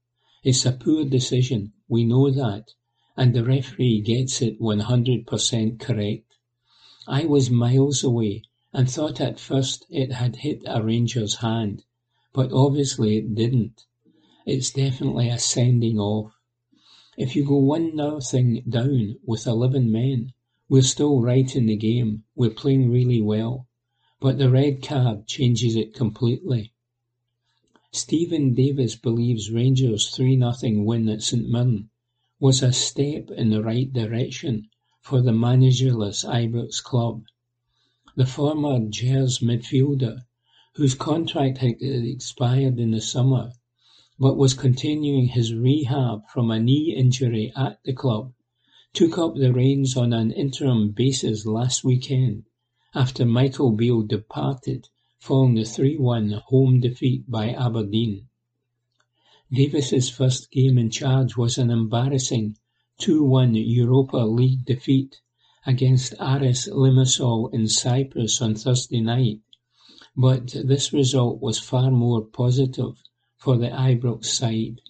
It's 0.43 0.65
a 0.65 0.71
poor 0.71 1.03
decision, 1.03 1.73
we 1.87 2.05
know 2.05 2.29
that, 2.29 2.73
and 3.17 3.33
the 3.33 3.43
referee 3.43 4.01
gets 4.01 4.43
it 4.43 4.61
100% 4.61 5.79
correct. 5.79 6.35
I 7.07 7.25
was 7.25 7.49
miles 7.49 8.03
away 8.03 8.43
and 8.73 8.87
thought 8.87 9.19
at 9.19 9.39
first 9.39 9.87
it 9.89 10.11
had 10.11 10.35
hit 10.37 10.61
a 10.67 10.83
ranger's 10.83 11.37
hand, 11.37 11.83
but 12.31 12.51
obviously 12.51 13.17
it 13.17 13.33
didn't. 13.33 13.85
It's 14.45 14.71
definitely 14.71 15.29
a 15.29 15.39
sending 15.39 15.97
off. 15.99 16.33
If 17.17 17.35
you 17.35 17.43
go 17.43 17.57
one 17.57 17.95
nothing 17.95 18.63
down 18.69 19.17
with 19.25 19.47
eleven 19.47 19.91
men, 19.91 20.33
we're 20.69 20.81
still 20.83 21.21
right 21.21 21.55
in 21.55 21.65
the 21.65 21.75
game, 21.75 22.23
we're 22.35 22.49
playing 22.49 22.91
really 22.91 23.21
well, 23.21 23.67
but 24.19 24.37
the 24.37 24.49
red 24.49 24.83
card 24.83 25.27
changes 25.27 25.75
it 25.75 25.93
completely. 25.93 26.73
Stephen 27.91 28.53
Davis 28.53 28.95
believes 28.95 29.51
Rangers' 29.51 30.09
3 30.09 30.37
0 30.37 30.83
win 30.83 31.09
at 31.09 31.23
St 31.23 31.49
Mirren 31.49 31.89
was 32.39 32.61
a 32.61 32.71
step 32.71 33.31
in 33.31 33.49
the 33.49 33.63
right 33.63 33.91
direction 33.91 34.69
for 35.01 35.21
the 35.21 35.31
managerless 35.31 36.23
Ibrox 36.23 36.83
club 36.83 37.23
the 38.19 38.25
former 38.25 38.79
Gers 38.89 39.39
midfielder, 39.39 40.25
whose 40.79 40.95
contract 40.95 41.57
had 41.57 41.75
expired 41.81 42.79
in 42.79 42.91
the 42.91 43.01
summer, 43.01 43.51
but 44.17 44.37
was 44.37 44.53
continuing 44.53 45.27
his 45.27 45.53
rehab 45.53 46.21
from 46.29 46.49
a 46.49 46.57
knee 46.57 46.95
injury 46.95 47.51
at 47.53 47.77
the 47.83 47.91
club, 47.91 48.31
took 48.93 49.17
up 49.17 49.35
the 49.35 49.51
reins 49.51 49.97
on 49.97 50.13
an 50.13 50.31
interim 50.31 50.89
basis 50.91 51.45
last 51.45 51.83
weekend 51.83 52.45
after 52.95 53.25
Michael 53.25 53.71
Beale 53.71 54.03
departed 54.03 54.87
following 55.19 55.55
the 55.55 55.63
3-1 55.63 56.41
home 56.43 56.79
defeat 56.79 57.29
by 57.29 57.49
Aberdeen. 57.49 58.29
Davis's 59.51 60.09
first 60.09 60.49
game 60.49 60.77
in 60.77 60.89
charge 60.89 61.35
was 61.35 61.57
an 61.57 61.69
embarrassing 61.69 62.55
2-1 63.01 63.61
Europa 63.67 64.19
League 64.19 64.63
defeat 64.63 65.19
against 65.65 66.13
Aris 66.21 66.69
Limassol 66.69 67.53
in 67.53 67.67
Cyprus 67.67 68.41
on 68.41 68.55
Thursday 68.55 69.01
night, 69.01 69.41
but 70.17 70.55
this 70.65 70.91
result 70.91 71.39
was 71.39 71.59
far 71.59 71.91
more 71.91 72.21
positive 72.21 73.03
for 73.37 73.57
the 73.57 73.69
Ibrox 73.69 74.25
side. 74.25 74.81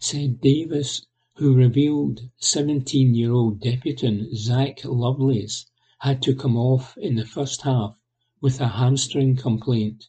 Said 0.00 0.40
Davis, 0.40 1.06
who 1.34 1.54
revealed 1.54 2.30
17-year-old 2.40 3.60
debutant 3.60 4.34
Zach 4.34 4.82
Lovelace 4.84 5.66
had 5.98 6.22
to 6.22 6.34
come 6.34 6.56
off 6.56 6.96
in 6.96 7.16
the 7.16 7.26
first 7.26 7.62
half 7.62 7.96
with 8.40 8.60
a 8.60 8.68
hamstring 8.68 9.36
complaint. 9.36 10.08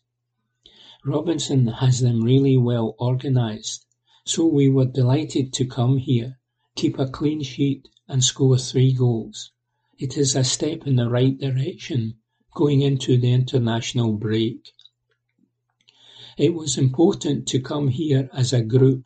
Robinson 1.04 1.68
has 1.68 2.00
them 2.00 2.22
really 2.22 2.58
well 2.58 2.96
organised, 3.00 3.86
so 4.24 4.46
we 4.46 4.70
were 4.70 4.86
delighted 4.86 5.52
to 5.54 5.66
come 5.66 5.98
here, 5.98 6.40
keep 6.76 6.98
a 6.98 7.08
clean 7.08 7.44
sheet 7.44 7.90
and 8.08 8.24
score 8.24 8.58
three 8.58 8.94
goals. 8.94 9.52
It 9.98 10.18
is 10.18 10.36
a 10.36 10.44
step 10.44 10.88
in 10.88 10.96
the 10.96 11.10
right 11.10 11.38
direction 11.38 12.16
going 12.58 12.82
into 12.82 13.20
the 13.20 13.32
international 13.32 14.14
break. 14.14 14.72
It 16.40 16.56
was 16.56 16.76
important 16.76 17.48
to 17.50 17.60
come 17.60 17.90
here 17.90 18.32
as 18.34 18.52
a 18.52 18.64
group, 18.64 19.06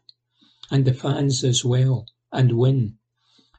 and 0.72 0.86
the 0.86 0.94
fans 0.94 1.44
as 1.44 1.66
well, 1.66 2.06
and 2.32 2.58
win. 2.58 2.98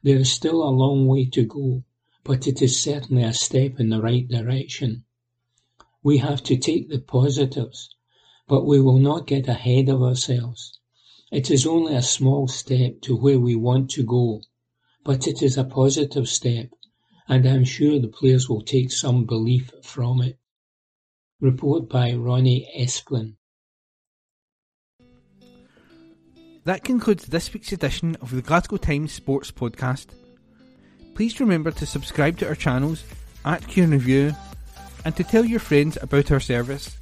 There 0.02 0.16
is 0.16 0.32
still 0.32 0.62
a 0.62 0.78
long 0.82 1.06
way 1.06 1.26
to 1.26 1.44
go, 1.44 1.84
but 2.24 2.46
it 2.46 2.62
is 2.62 2.82
certainly 2.82 3.22
a 3.22 3.34
step 3.34 3.78
in 3.78 3.90
the 3.90 4.00
right 4.00 4.26
direction. 4.26 5.04
We 6.02 6.16
have 6.18 6.42
to 6.44 6.56
take 6.56 6.88
the 6.88 6.98
positives, 6.98 7.90
but 8.48 8.64
we 8.64 8.80
will 8.80 8.98
not 8.98 9.26
get 9.26 9.46
ahead 9.46 9.90
of 9.90 10.02
ourselves. 10.02 10.80
It 11.30 11.50
is 11.50 11.66
only 11.66 11.94
a 11.94 12.00
small 12.00 12.48
step 12.48 13.02
to 13.02 13.14
where 13.14 13.38
we 13.38 13.56
want 13.56 13.90
to 13.90 14.04
go, 14.04 14.40
but 15.04 15.26
it 15.26 15.42
is 15.42 15.58
a 15.58 15.64
positive 15.64 16.28
step, 16.28 16.70
and 17.28 17.46
I 17.46 17.50
am 17.50 17.64
sure 17.64 17.98
the 17.98 18.08
players 18.08 18.48
will 18.48 18.62
take 18.62 18.90
some 18.90 19.24
belief 19.24 19.70
from 19.82 20.22
it. 20.22 20.38
Report 21.40 21.88
by 21.88 22.12
Ronnie 22.12 22.68
Esplin. 22.78 23.34
That 26.64 26.84
concludes 26.84 27.26
this 27.26 27.52
week's 27.52 27.72
edition 27.72 28.16
of 28.20 28.30
the 28.30 28.42
Glasgow 28.42 28.76
Times 28.76 29.12
Sports 29.12 29.50
Podcast. 29.50 30.06
Please 31.14 31.40
remember 31.40 31.72
to 31.72 31.86
subscribe 31.86 32.38
to 32.38 32.48
our 32.48 32.54
channels 32.54 33.02
at 33.44 33.66
Cue 33.66 33.86
Review 33.86 34.32
and 35.04 35.16
to 35.16 35.24
tell 35.24 35.44
your 35.44 35.58
friends 35.58 35.98
about 36.00 36.30
our 36.30 36.38
service. 36.38 36.96